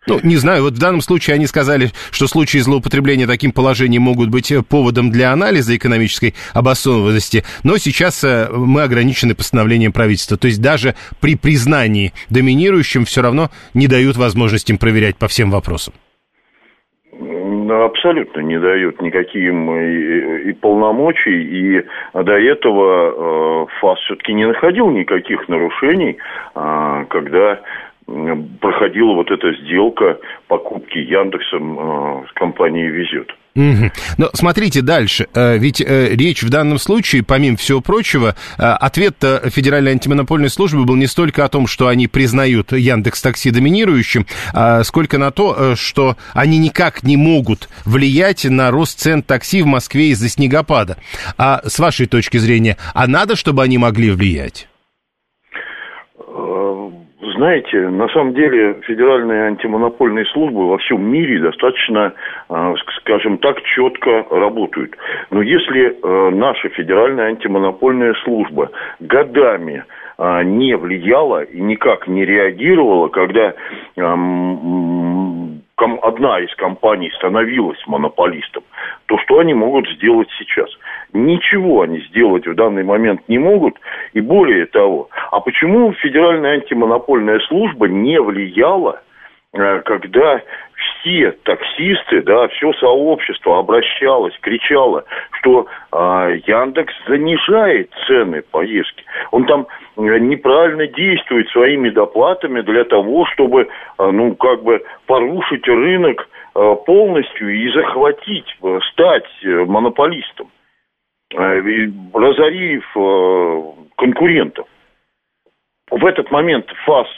Ну, 0.08 0.18
не 0.24 0.36
знаю, 0.36 0.64
вот 0.64 0.74
в 0.74 0.78
данном 0.78 1.00
случае 1.00 1.34
они 1.34 1.46
сказали, 1.46 1.92
что 2.10 2.26
случаи 2.26 2.58
злоупотребления 2.58 3.28
таким 3.28 3.52
положением 3.52 4.02
могут 4.02 4.30
быть 4.30 4.50
э, 4.50 4.60
поводом 4.62 5.12
для 5.12 5.32
анализа 5.32 5.76
экономической 5.76 6.34
обоснованности, 6.54 7.44
но 7.62 7.78
сейчас 7.78 8.24
э, 8.24 8.48
мы 8.50 8.82
ограничены 8.82 9.36
постановлением 9.36 9.92
правительства. 9.92 10.36
То 10.36 10.48
есть 10.48 10.60
даже 10.60 10.96
при 11.20 11.36
признании 11.36 12.12
доминирующим 12.30 13.04
все 13.04 13.22
равно 13.22 13.52
не 13.74 13.86
дают 13.86 14.16
возможности 14.16 14.72
им 14.72 14.78
проверять 14.78 15.18
по 15.18 15.28
всем 15.28 15.52
вопросам. 15.52 15.94
Абсолютно 17.70 18.40
не 18.40 18.58
дают 18.58 19.00
никакие 19.00 19.52
и, 19.52 20.50
и 20.50 20.52
полномочий, 20.52 21.42
и 21.42 21.84
до 22.14 22.32
этого 22.32 23.64
э, 23.64 23.66
ФАС 23.80 23.98
все-таки 24.00 24.32
не 24.32 24.46
находил 24.46 24.90
никаких 24.90 25.48
нарушений, 25.48 26.18
э, 26.54 27.04
когда 27.08 27.60
проходила 28.60 29.14
вот 29.14 29.30
эта 29.30 29.52
сделка 29.54 30.18
покупки 30.48 30.98
Яндексом 30.98 31.78
э, 31.78 32.26
с 32.28 32.32
компанией 32.32 32.88
«Везет». 32.88 33.30
Угу. 33.54 33.90
Но 34.16 34.30
смотрите 34.32 34.80
дальше. 34.80 35.26
Э, 35.34 35.58
ведь 35.58 35.80
э, 35.80 36.14
речь 36.14 36.42
в 36.42 36.48
данном 36.48 36.78
случае, 36.78 37.22
помимо 37.22 37.56
всего 37.56 37.80
прочего, 37.80 38.34
э, 38.58 38.62
ответ 38.62 39.16
Федеральной 39.20 39.92
антимонопольной 39.92 40.48
службы 40.48 40.84
был 40.84 40.96
не 40.96 41.06
столько 41.06 41.44
о 41.44 41.48
том, 41.48 41.66
что 41.66 41.88
они 41.88 42.08
признают 42.08 42.72
Яндекс 42.72 43.20
Такси 43.20 43.50
доминирующим, 43.50 44.26
а 44.54 44.82
сколько 44.84 45.18
на 45.18 45.30
то, 45.30 45.76
что 45.76 46.16
они 46.32 46.58
никак 46.58 47.02
не 47.02 47.16
могут 47.16 47.68
влиять 47.84 48.44
на 48.44 48.70
рост 48.70 48.98
цен 48.98 49.22
такси 49.22 49.62
в 49.62 49.66
Москве 49.66 50.08
из-за 50.08 50.28
снегопада. 50.28 50.96
А 51.36 51.60
с 51.64 51.78
вашей 51.78 52.06
точки 52.06 52.38
зрения, 52.38 52.78
а 52.94 53.06
надо, 53.06 53.36
чтобы 53.36 53.62
они 53.62 53.76
могли 53.76 54.10
влиять? 54.10 54.68
Знаете, 57.22 57.88
на 57.88 58.08
самом 58.08 58.34
деле 58.34 58.80
федеральные 58.82 59.44
антимонопольные 59.44 60.24
службы 60.26 60.68
во 60.68 60.78
всем 60.78 61.04
мире 61.04 61.38
достаточно, 61.38 62.14
а, 62.48 62.74
скажем 62.98 63.38
так, 63.38 63.62
четко 63.62 64.26
работают. 64.28 64.96
Но 65.30 65.40
если 65.40 65.96
э, 66.02 66.30
наша 66.30 66.68
федеральная 66.70 67.26
антимонопольная 67.26 68.14
служба 68.24 68.70
годами 68.98 69.84
а, 70.18 70.42
не 70.42 70.76
влияла 70.76 71.44
и 71.44 71.60
никак 71.60 72.08
не 72.08 72.24
реагировала, 72.24 73.06
когда 73.08 73.54
одна 76.02 76.40
из 76.40 76.54
компаний 76.56 77.10
становилась 77.16 77.78
монополистом, 77.86 78.62
то 79.06 79.18
что 79.18 79.38
они 79.38 79.54
могут 79.54 79.88
сделать 79.90 80.28
сейчас? 80.38 80.68
Ничего 81.12 81.82
они 81.82 82.00
сделать 82.08 82.46
в 82.46 82.54
данный 82.54 82.84
момент 82.84 83.22
не 83.28 83.38
могут. 83.38 83.78
И 84.12 84.20
более 84.20 84.66
того, 84.66 85.08
а 85.30 85.40
почему 85.40 85.92
Федеральная 85.92 86.54
антимонопольная 86.54 87.40
служба 87.40 87.88
не 87.88 88.20
влияла 88.20 89.02
когда 89.52 90.40
все 90.76 91.32
таксисты, 91.44 92.22
да, 92.22 92.48
все 92.48 92.72
сообщество 92.74 93.58
обращалось, 93.58 94.34
кричало, 94.40 95.04
что 95.40 95.66
э, 95.92 95.96
Яндекс 96.46 96.94
занижает 97.06 97.90
цены 98.06 98.42
поездки. 98.42 99.04
Он 99.30 99.44
там 99.44 99.66
э, 99.96 100.18
неправильно 100.18 100.86
действует 100.86 101.48
своими 101.50 101.90
доплатами 101.90 102.62
для 102.62 102.84
того, 102.84 103.26
чтобы, 103.26 103.68
э, 103.98 104.10
ну, 104.10 104.34
как 104.36 104.62
бы 104.62 104.82
порушить 105.06 105.68
рынок 105.68 106.28
э, 106.54 106.76
полностью 106.86 107.54
и 107.54 107.70
захватить, 107.72 108.56
э, 108.62 108.78
стать 108.92 109.28
э, 109.42 109.64
монополистом, 109.66 110.50
э, 111.34 111.88
разорив 112.14 112.84
э, 112.96 113.62
конкурентов. 113.96 114.66
В 115.90 116.06
этот 116.06 116.30
момент 116.30 116.70
ФАС 116.86 117.08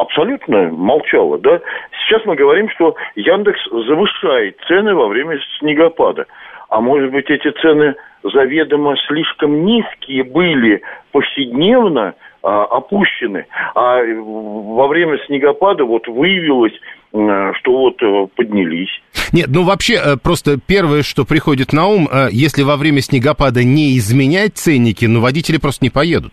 абсолютно 0.00 0.70
молчала, 0.70 1.38
да. 1.38 1.60
Сейчас 2.02 2.24
мы 2.24 2.34
говорим, 2.34 2.68
что 2.70 2.94
Яндекс 3.16 3.60
завышает 3.70 4.56
цены 4.66 4.94
во 4.94 5.08
время 5.08 5.38
снегопада. 5.58 6.26
А 6.68 6.80
может 6.80 7.10
быть, 7.10 7.28
эти 7.28 7.50
цены 7.60 7.94
заведомо 8.22 8.96
слишком 9.08 9.64
низкие 9.64 10.24
были 10.24 10.82
повседневно 11.12 12.14
а, 12.42 12.64
опущены, 12.64 13.46
а 13.74 14.02
во 14.02 14.86
время 14.86 15.18
снегопада 15.26 15.84
вот 15.84 16.06
выявилось 16.06 16.74
что 17.12 17.72
вот 17.72 18.00
э, 18.02 18.26
поднялись. 18.36 19.02
Нет, 19.32 19.46
ну 19.48 19.64
вообще 19.64 19.94
э, 19.94 20.16
просто 20.16 20.60
первое, 20.64 21.02
что 21.02 21.24
приходит 21.24 21.72
на 21.72 21.88
ум, 21.88 22.08
э, 22.08 22.28
если 22.30 22.62
во 22.62 22.76
время 22.76 23.00
снегопада 23.00 23.64
не 23.64 23.98
изменять 23.98 24.56
ценники, 24.56 25.06
ну 25.06 25.20
водители 25.20 25.58
просто 25.58 25.84
не 25.84 25.90
поедут. 25.90 26.32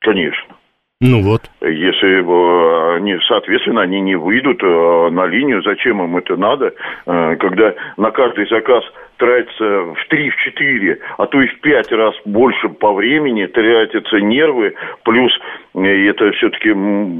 Конечно. 0.00 0.56
Ну 1.00 1.22
вот. 1.22 1.42
Если 1.60 2.22
э, 2.22 2.96
они, 2.96 3.16
соответственно, 3.26 3.82
они 3.82 4.00
не 4.00 4.14
выйдут 4.14 4.62
э, 4.62 5.10
на 5.10 5.26
линию, 5.26 5.62
зачем 5.62 6.02
им 6.02 6.16
это 6.16 6.36
надо, 6.36 6.72
э, 7.06 7.36
когда 7.36 7.74
на 7.96 8.10
каждый 8.10 8.48
заказ 8.48 8.84
тратится 9.16 9.64
в 9.64 9.96
3-4, 10.10 10.98
а 11.18 11.26
то 11.26 11.40
и 11.40 11.46
в 11.46 11.60
5 11.60 11.92
раз 11.92 12.14
больше 12.24 12.68
по 12.68 12.92
времени, 12.92 13.46
тратятся 13.46 14.20
нервы, 14.20 14.74
плюс 15.04 15.32
это 15.74 16.30
все-таки, 16.32 16.72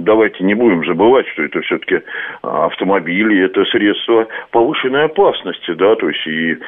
давайте 0.05 0.45
не 0.45 0.55
будем 0.55 0.85
забывать, 0.85 1.27
что 1.29 1.43
это 1.43 1.61
все-таки 1.63 2.01
автомобили, 2.43 3.45
это 3.45 3.65
средства 3.67 4.29
повышенной 4.51 5.05
опасности, 5.05 5.73
да, 5.73 5.97
то 5.97 6.09
есть 6.09 6.27
и 6.27 6.59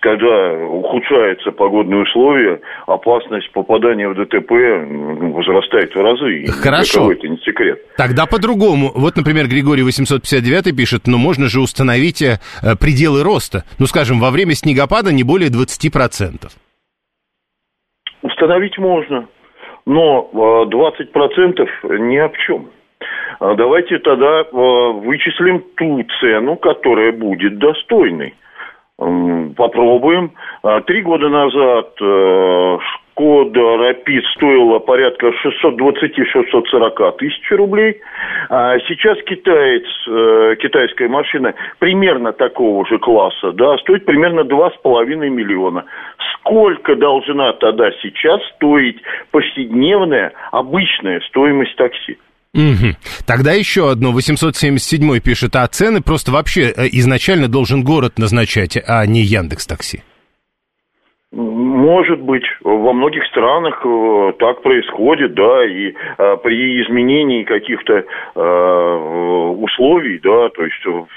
когда 0.00 0.52
ухудшаются 0.52 1.52
погодные 1.52 2.02
условия, 2.02 2.60
опасность 2.86 3.50
попадания 3.52 4.08
в 4.08 4.14
ДТП 4.14 4.50
возрастает 5.34 5.94
в 5.94 6.00
разы. 6.00 6.23
Хорошо. 6.46 7.12
Это 7.12 7.28
не 7.28 7.38
секрет. 7.38 7.80
Тогда 7.96 8.26
по-другому. 8.26 8.90
Вот, 8.94 9.16
например, 9.16 9.46
Григорий 9.48 9.82
859 9.82 10.76
пишет, 10.76 11.02
ну 11.06 11.18
можно 11.18 11.48
же 11.48 11.60
установить 11.60 12.22
пределы 12.80 13.22
роста. 13.22 13.64
Ну, 13.78 13.86
скажем, 13.86 14.20
во 14.20 14.30
время 14.30 14.54
снегопада 14.54 15.12
не 15.12 15.22
более 15.22 15.50
20%. 15.50 16.50
Установить 18.22 18.78
можно, 18.78 19.28
но 19.86 20.30
20% 20.32 21.68
ни 21.98 22.16
о 22.16 22.30
чем. 22.46 22.70
А 23.40 23.54
давайте 23.54 23.98
тогда 23.98 24.40
э, 24.40 24.46
вычислим 24.52 25.64
ту 25.76 26.02
цену, 26.20 26.56
которая 26.56 27.12
будет 27.12 27.58
достойной. 27.58 28.34
Попробуем. 28.96 30.32
А, 30.62 30.80
три 30.82 31.02
года 31.02 31.28
назад 31.28 31.90
э, 32.00 32.78
Шкода 33.14 33.76
Рапид 33.76 34.24
стоила 34.34 34.80
порядка 34.80 35.28
620-640 35.28 37.16
тысяч 37.18 37.50
рублей. 37.52 38.00
А 38.50 38.76
сейчас 38.88 39.16
китаец, 39.24 39.84
э, 40.08 40.56
китайская 40.60 41.08
машина 41.08 41.54
примерно 41.78 42.32
такого 42.32 42.84
же 42.86 42.98
класса, 42.98 43.52
да, 43.52 43.78
стоит 43.78 44.04
примерно 44.04 44.40
2,5 44.40 45.30
миллиона. 45.30 45.84
Сколько 46.34 46.96
должна 46.96 47.52
тогда 47.52 47.90
сейчас 48.02 48.40
стоить 48.56 49.00
повседневная, 49.30 50.32
обычная 50.50 51.20
стоимость 51.28 51.76
такси? 51.76 52.18
Угу. 52.52 52.96
Тогда 53.26 53.52
еще 53.52 53.90
одно. 53.90 54.10
877 54.10 55.20
пишет, 55.20 55.54
а 55.54 55.66
цены 55.68 56.02
просто 56.02 56.32
вообще 56.32 56.72
э, 56.76 56.88
изначально 56.92 57.46
должен 57.46 57.84
город 57.84 58.18
назначать, 58.18 58.76
а 58.88 59.06
не 59.06 59.22
Яндекс 59.22 59.66
Такси. 59.68 60.02
Может 61.34 62.20
быть, 62.20 62.44
во 62.62 62.92
многих 62.92 63.24
странах 63.26 63.80
э, 63.84 64.32
так 64.38 64.62
происходит, 64.62 65.34
да, 65.34 65.64
и 65.64 65.92
э, 65.92 66.36
при 66.44 66.80
изменении 66.82 67.42
каких-то 67.42 68.04
э, 68.04 68.40
условий, 69.58 70.20
да, 70.20 70.48
то 70.50 70.64
есть 70.64 71.10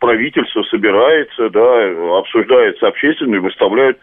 правительство 0.00 0.62
собирается, 0.64 1.48
да, 1.50 2.18
обсуждает 2.18 2.76
с 2.78 2.82
общественностью 2.82 3.36
и 3.36 3.44
выставляют 3.44 3.98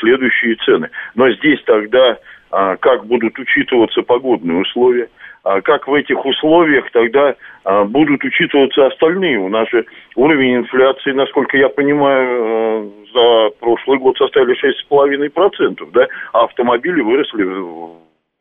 следующие 0.00 0.56
цены. 0.64 0.90
Но 1.14 1.30
здесь 1.30 1.62
тогда 1.64 2.18
как 2.50 3.06
будут 3.06 3.38
учитываться 3.38 4.02
погодные 4.02 4.58
условия, 4.58 5.08
как 5.42 5.86
в 5.86 5.94
этих 5.94 6.24
условиях 6.24 6.90
тогда 6.92 7.34
а, 7.64 7.84
будут 7.84 8.24
учитываться 8.24 8.86
остальные. 8.86 9.38
У 9.38 9.48
нас 9.48 9.68
же 9.70 9.84
уровень 10.16 10.56
инфляции, 10.56 11.12
насколько 11.12 11.56
я 11.56 11.68
понимаю, 11.68 12.26
э, 12.26 12.90
за 13.12 13.56
прошлый 13.60 13.98
год 13.98 14.16
составили 14.16 14.56
6,5%, 14.56 15.90
да, 15.92 16.06
а 16.32 16.44
автомобили 16.44 17.00
выросли 17.00 17.44
в 17.44 17.98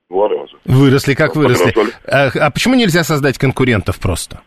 два 0.09 0.29
раза. 0.29 0.53
Выросли, 0.65 1.13
как 1.13 1.35
выросли. 1.35 1.73
А, 2.05 2.29
а 2.39 2.51
почему 2.51 2.75
нельзя 2.75 3.03
создать 3.03 3.37
конкурентов 3.37 3.99
просто? 3.99 4.41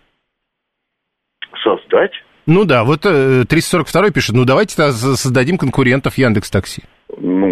Создать? 1.62 2.12
Ну 2.46 2.64
да, 2.64 2.84
вот 2.84 3.02
342 3.02 4.06
э, 4.06 4.10
пишет, 4.12 4.34
ну 4.34 4.44
давайте 4.44 4.74
создадим 4.92 5.58
конкурентов 5.58 6.16
Яндекс 6.16 6.50
Такси. 6.50 6.82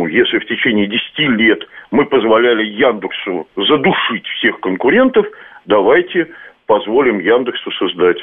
Если 0.09 0.39
в 0.39 0.47
течение 0.47 0.87
10 0.87 1.19
лет 1.39 1.61
мы 1.91 2.07
позволяли 2.07 2.65
Яндексу 2.65 3.49
задушить 3.57 4.27
всех 4.39 4.61
конкурентов, 4.61 5.27
давайте 5.67 6.29
позволим 6.67 7.19
Яндексу 7.19 7.71
создать 7.73 8.19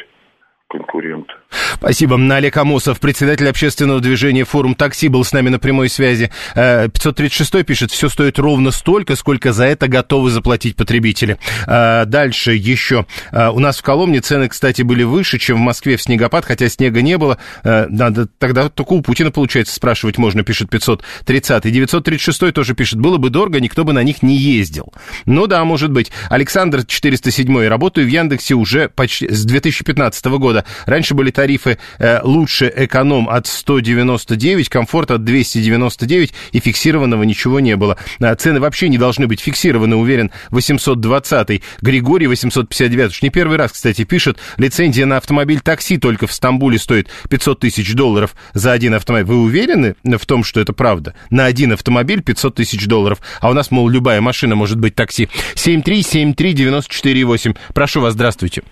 конкурента. 0.68 1.34
Спасибо. 1.76 2.20
Олег 2.36 2.58
Амосов, 2.58 3.00
председатель 3.00 3.48
общественного 3.48 4.00
движения 4.00 4.46
«Форум 4.46 4.76
такси» 4.76 5.08
был 5.08 5.24
с 5.24 5.34
нами 5.34 5.50
на 5.50 5.60
прямой 5.60 5.90
связи. 5.90 6.32
536 6.54 7.56
э, 7.56 7.64
пишет, 7.64 7.92
все 7.92 8.10
стоит 8.10 8.40
ровно 8.40 8.72
столько, 8.72 9.16
сколько 9.16 9.54
за 9.54 9.66
это 9.66 9.88
готовы 9.88 10.30
заплатить 10.30 10.76
потребители. 10.76 11.38
Э, 11.68 12.06
дальше 12.06 12.54
еще. 12.54 13.06
Э, 13.32 13.50
у 13.50 13.60
нас 13.60 13.78
в 13.78 13.82
Коломне 13.82 14.22
цены, 14.22 14.50
кстати, 14.50 14.82
были 14.82 15.04
выше, 15.04 15.40
чем 15.40 15.58
в 15.58 15.62
Москве 15.62 15.98
в 15.98 16.02
снегопад, 16.02 16.46
хотя 16.46 16.70
снега 16.70 17.02
не 17.02 17.18
было. 17.18 17.38
Надо, 17.64 18.28
тогда 18.28 18.70
только 18.70 18.94
у 18.94 19.02
Путина, 19.02 19.32
получается, 19.32 19.76
спрашивать 19.76 20.18
можно, 20.18 20.44
пишет 20.44 20.70
530. 20.70 21.64
936 21.64 22.54
тоже 22.54 22.76
пишет, 22.76 23.00
было 23.00 23.18
бы 23.18 23.30
дорого, 23.30 23.60
никто 23.60 23.84
бы 23.84 23.94
на 23.94 24.04
них 24.04 24.24
не 24.24 24.38
ездил. 24.38 24.94
Ну 25.26 25.48
да, 25.48 25.64
может 25.64 25.92
быть. 25.92 26.12
Александр 26.30 26.86
407, 26.86 27.68
работаю 27.68 28.08
в 28.08 28.10
Яндексе 28.10 28.54
уже 28.56 28.90
почти 28.90 29.30
с 29.30 29.44
2015 29.46 30.26
года. 30.26 30.66
Раньше 30.86 31.14
были 31.14 31.32
тарифы 31.32 31.55
э, 32.00 32.20
лучше 32.24 32.72
эконом 32.76 33.30
от 33.30 33.48
199, 33.48 34.70
комфорт 34.70 35.12
от 35.12 35.24
299 35.24 36.34
и 36.52 36.60
фиксированного 36.60 37.24
ничего 37.24 37.60
не 37.60 37.76
было. 37.76 37.98
А 38.20 38.36
цены 38.36 38.60
вообще 38.60 38.90
не 38.90 38.98
должны 38.98 39.28
быть 39.28 39.42
фиксированы, 39.42 39.96
уверен 39.96 40.32
820 40.50 41.62
Григорий 41.82 42.28
859 42.28 43.12
уж 43.12 43.22
не 43.22 43.30
первый 43.30 43.58
раз, 43.58 43.72
кстати, 43.72 44.04
пишет, 44.04 44.38
лицензия 44.58 45.06
на 45.06 45.18
автомобиль 45.18 45.60
такси 45.60 45.98
только 45.98 46.28
в 46.28 46.34
Стамбуле 46.34 46.78
стоит 46.78 47.10
500 47.30 47.60
тысяч 47.60 47.94
долларов 47.94 48.36
за 48.54 48.72
один 48.72 48.94
автомобиль. 48.94 49.26
Вы 49.26 49.42
уверены 49.42 49.96
в 50.04 50.26
том, 50.26 50.44
что 50.44 50.60
это 50.60 50.74
правда? 50.74 51.16
На 51.30 51.46
один 51.46 51.74
автомобиль 51.74 52.22
500 52.22 52.56
тысяч 52.56 52.88
долларов, 52.88 53.20
а 53.42 53.50
у 53.50 53.54
нас, 53.54 53.72
мол, 53.72 53.90
любая 53.90 54.22
машина 54.22 54.56
может 54.56 54.80
быть 54.80 54.96
такси. 54.96 55.30
7373948. 55.56 57.58
Прошу 57.74 58.02
вас, 58.02 58.14
здравствуйте. 58.14 58.64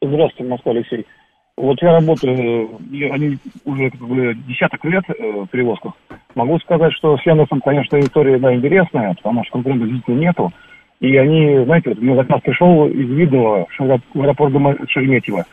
Здравствуйте, 0.00 0.50
Москва, 0.50 0.72
Алексей. 0.72 1.04
Вот 1.58 1.82
я 1.82 1.92
работаю, 1.92 2.70
они 3.10 3.36
уже 3.64 3.90
как 3.90 4.00
бы 4.00 4.34
десяток 4.46 4.84
лет 4.84 5.02
э, 5.08 5.12
в 5.42 5.46
перевозках. 5.48 5.92
Могу 6.36 6.58
сказать, 6.60 6.92
что 6.92 7.16
с 7.16 7.26
Яндексом, 7.26 7.60
конечно, 7.60 7.98
история 7.98 8.38
да, 8.38 8.54
интересная, 8.54 9.14
потому 9.14 9.42
что 9.42 9.54
конкурентов 9.54 9.88
действительно 9.88 10.20
нету. 10.20 10.52
И 11.00 11.16
они, 11.16 11.64
знаете, 11.64 11.90
вот 11.90 12.00
мне 12.00 12.14
заказ 12.14 12.40
пришел 12.42 12.86
из 12.86 13.08
Видного 13.08 13.66
в 13.76 14.22
аэропорт 14.22 14.54
Шереметьево. 14.88 15.44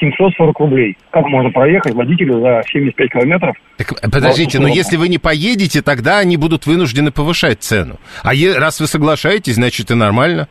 740 0.00 0.58
рублей. 0.58 0.96
Как 1.10 1.26
можно 1.26 1.50
проехать 1.50 1.92
водителю 1.92 2.40
за 2.40 2.62
75 2.72 3.10
километров? 3.10 3.54
Так, 3.76 4.00
подождите, 4.10 4.58
но 4.58 4.68
если 4.68 4.96
вы 4.96 5.08
не 5.10 5.18
поедете, 5.18 5.82
тогда 5.82 6.18
они 6.18 6.38
будут 6.38 6.64
вынуждены 6.64 7.10
повышать 7.10 7.60
цену. 7.60 7.96
А 8.22 8.32
раз 8.58 8.80
вы 8.80 8.86
соглашаетесь, 8.86 9.56
значит 9.56 9.90
и 9.90 9.94
нормально. 9.94 10.48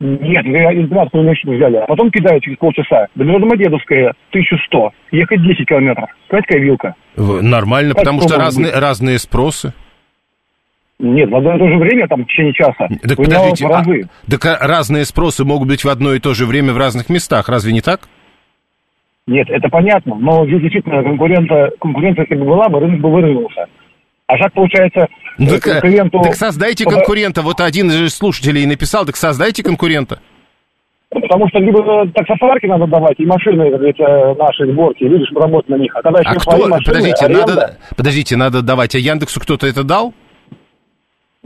Нет, 0.00 0.44
из 0.44 0.88
12 0.88 1.14
мужчину 1.14 1.56
взяли, 1.56 1.76
а 1.76 1.86
потом 1.86 2.10
кидают 2.10 2.42
через 2.42 2.58
полчаса. 2.58 3.06
До 3.14 3.24
Домодедовская 3.24 4.12
1100, 4.30 4.90
ехать 5.12 5.42
10 5.42 5.68
километров. 5.68 6.10
Какая 6.28 6.58
вилка? 6.58 6.94
Нормально, 7.16 7.94
потому 7.94 8.20
что 8.22 8.36
разные, 8.36 8.72
разные 8.72 9.18
спросы. 9.18 9.72
Нет, 10.98 11.28
в 11.28 11.36
одно 11.36 11.56
и 11.56 11.58
то 11.58 11.68
же 11.68 11.78
время, 11.78 12.06
там, 12.06 12.24
в 12.24 12.26
течение 12.26 12.52
часа, 12.52 12.88
так 12.88 13.16
подождите, 13.16 13.66
в 13.66 13.70
разы. 13.70 14.08
А, 14.26 14.30
так 14.30 14.44
а 14.44 14.66
разные 14.66 15.04
спросы 15.04 15.44
могут 15.44 15.68
быть 15.68 15.84
в 15.84 15.88
одно 15.88 16.14
и 16.14 16.20
то 16.20 16.34
же 16.34 16.46
время 16.46 16.72
в 16.72 16.78
разных 16.78 17.08
местах, 17.08 17.48
разве 17.48 17.72
не 17.72 17.80
так? 17.80 18.08
Нет, 19.26 19.48
это 19.50 19.68
понятно, 19.68 20.14
но 20.14 20.46
здесь 20.46 20.60
действительно 20.60 21.02
конкурента, 21.02 21.70
конкуренция 21.80 22.26
если 22.28 22.36
бы 22.36 22.44
была 22.44 22.68
бы, 22.68 22.78
рынок 22.78 23.00
бы 23.00 23.10
вырвался. 23.10 23.66
А 24.26 24.38
так 24.38 24.52
получается 24.52 25.08
так, 25.38 25.66
э, 25.66 25.80
клиенту... 25.80 26.20
Так 26.22 26.34
создайте 26.34 26.84
конкурента. 26.84 27.42
Вот 27.42 27.60
один 27.60 27.90
из 27.90 28.14
слушателей 28.14 28.66
написал, 28.66 29.04
так 29.04 29.16
создайте 29.16 29.62
конкурента. 29.62 30.20
Потому 31.10 31.48
что 31.48 31.60
либо 31.60 32.08
таксопарки 32.12 32.66
надо 32.66 32.86
давать, 32.86 33.18
и 33.18 33.24
машины, 33.24 33.62
эти 33.88 34.02
наши 34.36 34.66
сборки, 34.72 35.04
люди 35.04 35.24
же 35.24 35.34
работают 35.34 35.68
на 35.68 35.82
них. 35.82 35.94
А 35.94 36.02
когда 36.02 36.20
еще 36.20 36.30
а 36.30 36.34
кто, 36.40 36.68
машины, 36.68 36.84
подождите, 36.84 37.24
аренда... 37.24 37.46
надо, 37.46 37.78
подождите, 37.96 38.36
надо 38.36 38.62
давать, 38.62 38.94
а 38.96 38.98
Яндексу 38.98 39.40
кто-то 39.40 39.66
это 39.66 39.84
дал? 39.84 40.12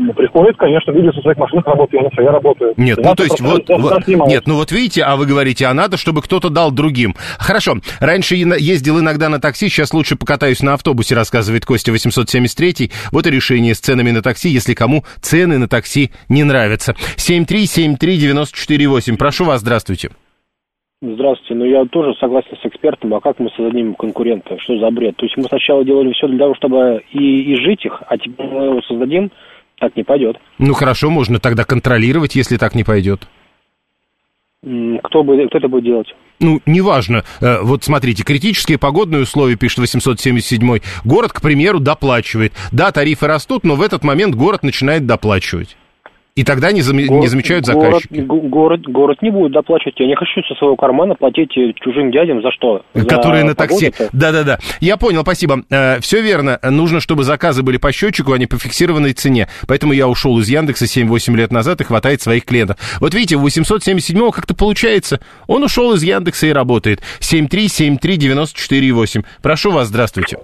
Ну, 0.00 0.14
приходит, 0.14 0.56
конечно, 0.56 0.92
люди 0.92 1.12
со 1.12 1.20
своих 1.22 1.36
машин 1.38 1.60
работают, 1.66 1.94
я 1.94 2.02
на 2.02 2.10
своей 2.10 2.28
работаю. 2.28 2.72
Нет, 2.76 3.00
ну 3.02 3.16
то 3.16 3.24
есть 3.24 3.40
вот, 3.40 3.68
вот 3.68 4.06
нет, 4.06 4.44
ну 4.46 4.54
вот 4.54 4.70
видите, 4.70 5.02
а 5.02 5.16
вы 5.16 5.26
говорите, 5.26 5.66
а 5.66 5.74
надо, 5.74 5.96
чтобы 5.96 6.22
кто-то 6.22 6.50
дал 6.50 6.70
другим. 6.70 7.16
Хорошо, 7.36 7.78
раньше 7.98 8.36
ездил 8.36 9.00
иногда 9.00 9.28
на 9.28 9.40
такси, 9.40 9.68
сейчас 9.68 9.92
лучше 9.92 10.14
покатаюсь 10.16 10.62
на 10.62 10.74
автобусе, 10.74 11.16
рассказывает 11.16 11.66
Костя 11.66 11.90
873. 11.90 12.92
Вот 13.10 13.26
и 13.26 13.30
решение 13.30 13.74
с 13.74 13.80
ценами 13.80 14.12
на 14.12 14.22
такси, 14.22 14.50
если 14.50 14.74
кому 14.74 15.02
цены 15.20 15.58
на 15.58 15.66
такси 15.66 16.12
не 16.28 16.44
нравятся. 16.44 16.94
7373948, 17.16 19.16
прошу 19.16 19.46
вас, 19.46 19.62
здравствуйте. 19.62 20.10
Здравствуйте. 21.02 21.54
Ну, 21.54 21.64
я 21.64 21.84
тоже 21.86 22.14
согласен 22.20 22.56
с 22.62 22.66
экспертом. 22.66 23.14
А 23.14 23.20
как 23.20 23.40
мы 23.40 23.50
создадим 23.50 23.94
конкурента? 23.94 24.56
Что 24.60 24.78
за 24.78 24.90
бред? 24.90 25.16
То 25.16 25.26
есть 25.26 25.36
мы 25.36 25.42
сначала 25.44 25.84
делали 25.84 26.12
все 26.12 26.28
для 26.28 26.38
того, 26.38 26.54
чтобы 26.54 27.02
и, 27.12 27.52
и 27.52 27.56
жить 27.56 27.84
их, 27.84 28.00
а 28.06 28.16
теперь 28.16 28.46
мы 28.46 28.66
его 28.66 28.80
создадим, 28.82 29.32
так 29.78 29.96
не 29.96 30.02
пойдет. 30.02 30.36
Ну 30.58 30.74
хорошо, 30.74 31.10
можно 31.10 31.38
тогда 31.38 31.64
контролировать, 31.64 32.36
если 32.36 32.56
так 32.56 32.74
не 32.74 32.84
пойдет. 32.84 33.28
Кто, 34.60 35.22
будет, 35.22 35.48
кто 35.50 35.58
это 35.58 35.68
будет 35.68 35.84
делать? 35.84 36.14
Ну, 36.40 36.60
неважно. 36.66 37.22
Э, 37.40 37.60
вот 37.62 37.84
смотрите, 37.84 38.24
критические 38.24 38.76
погодные 38.76 39.22
условия, 39.22 39.56
пишет 39.56 39.78
877 39.78 40.80
город, 41.04 41.32
к 41.32 41.40
примеру, 41.40 41.78
доплачивает. 41.78 42.52
Да, 42.72 42.90
тарифы 42.90 43.28
растут, 43.28 43.62
но 43.64 43.76
в 43.76 43.82
этот 43.82 44.02
момент 44.02 44.34
город 44.34 44.64
начинает 44.64 45.06
доплачивать. 45.06 45.76
И 46.38 46.44
тогда 46.44 46.70
не, 46.70 46.82
зам... 46.82 47.04
город, 47.04 47.22
не 47.22 47.26
замечают 47.26 47.66
заказчики. 47.66 48.20
Город, 48.20 48.48
город, 48.48 48.82
город 48.82 49.22
не 49.22 49.30
будет 49.30 49.50
доплачивать. 49.50 49.98
Я 49.98 50.06
не 50.06 50.14
хочу 50.14 50.40
со 50.44 50.54
своего 50.54 50.76
кармана 50.76 51.16
платить 51.16 51.50
чужим 51.50 52.12
дядям 52.12 52.42
за 52.42 52.52
что? 52.52 52.82
Которые 52.94 53.40
за 53.40 53.48
на 53.48 53.56
такси. 53.56 53.92
Да-да-да. 54.12 54.60
Я 54.78 54.98
понял, 54.98 55.22
спасибо. 55.22 55.64
Э, 55.68 55.98
все 55.98 56.22
верно. 56.22 56.60
Нужно, 56.62 57.00
чтобы 57.00 57.24
заказы 57.24 57.64
были 57.64 57.76
по 57.76 57.90
счетчику, 57.90 58.34
а 58.34 58.38
не 58.38 58.46
по 58.46 58.56
фиксированной 58.56 59.14
цене. 59.14 59.48
Поэтому 59.66 59.92
я 59.92 60.06
ушел 60.06 60.38
из 60.38 60.48
Яндекса 60.48 60.84
7-8 60.84 61.34
лет 61.34 61.50
назад 61.50 61.80
и 61.80 61.84
хватает 61.84 62.22
своих 62.22 62.44
клиентов. 62.44 62.76
Вот 63.00 63.14
видите, 63.14 63.34
у 63.34 63.40
877 63.40 64.30
как-то 64.30 64.54
получается. 64.54 65.18
Он 65.48 65.64
ушел 65.64 65.92
из 65.94 66.04
Яндекса 66.04 66.46
и 66.46 66.52
работает. 66.52 67.00
7373948. 67.18 69.24
Прошу 69.42 69.72
вас, 69.72 69.88
здравствуйте. 69.88 70.38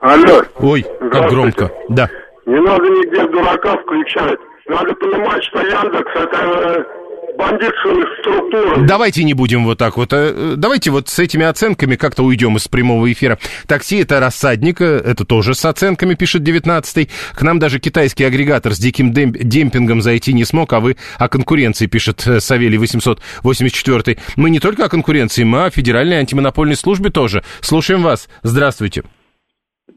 Алло. 0.00 0.42
Ой, 0.58 0.84
как 1.12 1.30
громко. 1.30 1.70
Да. 1.88 2.10
Не 2.46 2.60
надо 2.60 2.82
нигде 2.82 3.28
дурака 3.28 3.76
включать. 3.76 4.40
Надо 4.68 4.94
понимать, 4.94 5.44
что 5.44 5.60
Яндекс 5.60 6.10
это 6.16 6.36
э, 6.36 7.36
бандитская 7.36 8.06
структура. 8.20 8.86
Давайте 8.86 9.22
не 9.22 9.32
будем 9.32 9.64
вот 9.64 9.78
так 9.78 9.96
вот. 9.96 10.12
Э, 10.12 10.54
давайте 10.56 10.90
вот 10.90 11.08
с 11.08 11.18
этими 11.20 11.46
оценками 11.46 11.94
как-то 11.94 12.24
уйдем 12.24 12.56
из 12.56 12.66
прямого 12.66 13.10
эфира. 13.12 13.38
Такси 13.68 13.98
это 13.98 14.18
рассадник, 14.18 14.80
э, 14.80 14.96
это 14.96 15.24
тоже 15.24 15.54
с 15.54 15.64
оценками, 15.64 16.14
пишет 16.14 16.42
19-й. 16.42 17.08
К 17.34 17.42
нам 17.42 17.60
даже 17.60 17.78
китайский 17.78 18.24
агрегатор 18.24 18.72
с 18.72 18.78
диким 18.78 19.12
демпингом 19.12 20.02
зайти 20.02 20.32
не 20.32 20.44
смог, 20.44 20.72
а 20.72 20.80
вы 20.80 20.96
о 21.18 21.28
конкуренции, 21.28 21.86
пишет 21.86 22.20
Савелий 22.20 22.78
884. 22.78 24.18
Мы 24.36 24.50
не 24.50 24.58
только 24.58 24.86
о 24.86 24.88
конкуренции, 24.88 25.44
мы 25.44 25.66
о 25.66 25.70
федеральной 25.70 26.16
антимонопольной 26.16 26.76
службе 26.76 27.10
тоже. 27.10 27.44
Слушаем 27.60 28.02
вас. 28.02 28.28
Здравствуйте. 28.42 29.04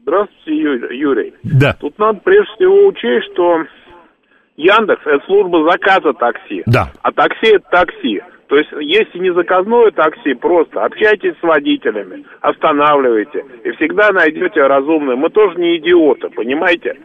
Здравствуйте, 0.02 0.96
Юрий. 0.96 1.34
Да. 1.42 1.76
Тут 1.80 1.98
надо 1.98 2.20
прежде 2.24 2.52
всего 2.54 2.86
учесть, 2.86 3.32
что 3.32 3.64
Яндекс– 4.60 5.02
это 5.06 5.24
служба 5.26 5.70
заказа 5.70 6.12
такси. 6.12 6.62
Да. 6.66 6.90
А 7.02 7.12
такси– 7.12 7.46
это 7.54 7.64
такси. 7.70 8.20
То 8.48 8.56
есть, 8.56 8.70
если 8.80 9.18
не 9.20 9.32
заказное 9.32 9.92
такси, 9.92 10.34
просто 10.34 10.84
общайтесь 10.84 11.34
с 11.38 11.42
водителями, 11.42 12.24
останавливайте, 12.40 13.44
и 13.62 13.70
всегда 13.72 14.10
найдете 14.10 14.66
разумное. 14.66 15.14
Мы 15.14 15.30
тоже 15.30 15.56
не 15.56 15.76
идиоты, 15.76 16.28
понимаете? 16.30 16.96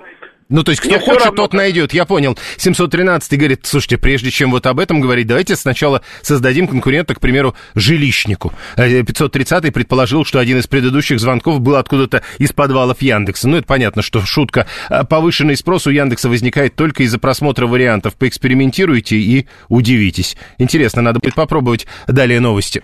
Ну, 0.48 0.64
то 0.64 0.72
есть, 0.72 0.82
кто 0.82 0.92
Мне 0.92 1.00
хочет, 1.00 1.26
равно... 1.26 1.36
тот 1.36 1.54
найдет, 1.54 1.92
я 1.94 2.06
понял. 2.06 2.38
713 2.58 3.38
говорит, 3.38 3.62
слушайте, 3.64 3.98
прежде 3.98 4.30
чем 4.30 4.52
вот 4.52 4.68
об 4.68 4.80
этом 4.80 5.02
говорить, 5.02 5.26
давайте 5.26 5.56
сначала 5.56 6.04
создадим 6.22 6.68
конкурента, 6.68 7.16
к 7.16 7.20
примеру, 7.20 7.56
жилищнику. 7.74 8.54
530 8.76 9.66
э, 9.66 9.72
предположил, 9.72 10.24
что 10.24 10.38
один 10.38 10.60
из 10.60 10.68
предыдущих 10.68 11.20
звонков 11.20 11.62
был 11.62 11.76
откуда-то 11.78 12.22
из 12.38 12.52
подвалов 12.54 13.02
Яндекса. 13.02 13.48
Ну, 13.48 13.58
это 13.58 13.66
понятно, 13.66 14.04
что 14.04 14.22
шутка. 14.22 14.68
А 14.90 15.04
повышенный 15.04 15.58
спрос 15.58 15.88
у 15.88 15.90
Яндекса 15.90 16.30
возникает 16.30 16.76
только 16.76 17.04
из-за 17.04 17.18
просмотра 17.18 17.66
вариантов. 17.66 18.14
Поэкспериментируйте 18.16 19.18
и 19.18 19.48
удивитесь. 19.68 20.38
Интересно, 20.60 21.02
надо 21.02 21.20
будет 21.20 21.34
попробовать. 21.34 21.88
Далее 22.08 22.40
новости. 22.40 22.84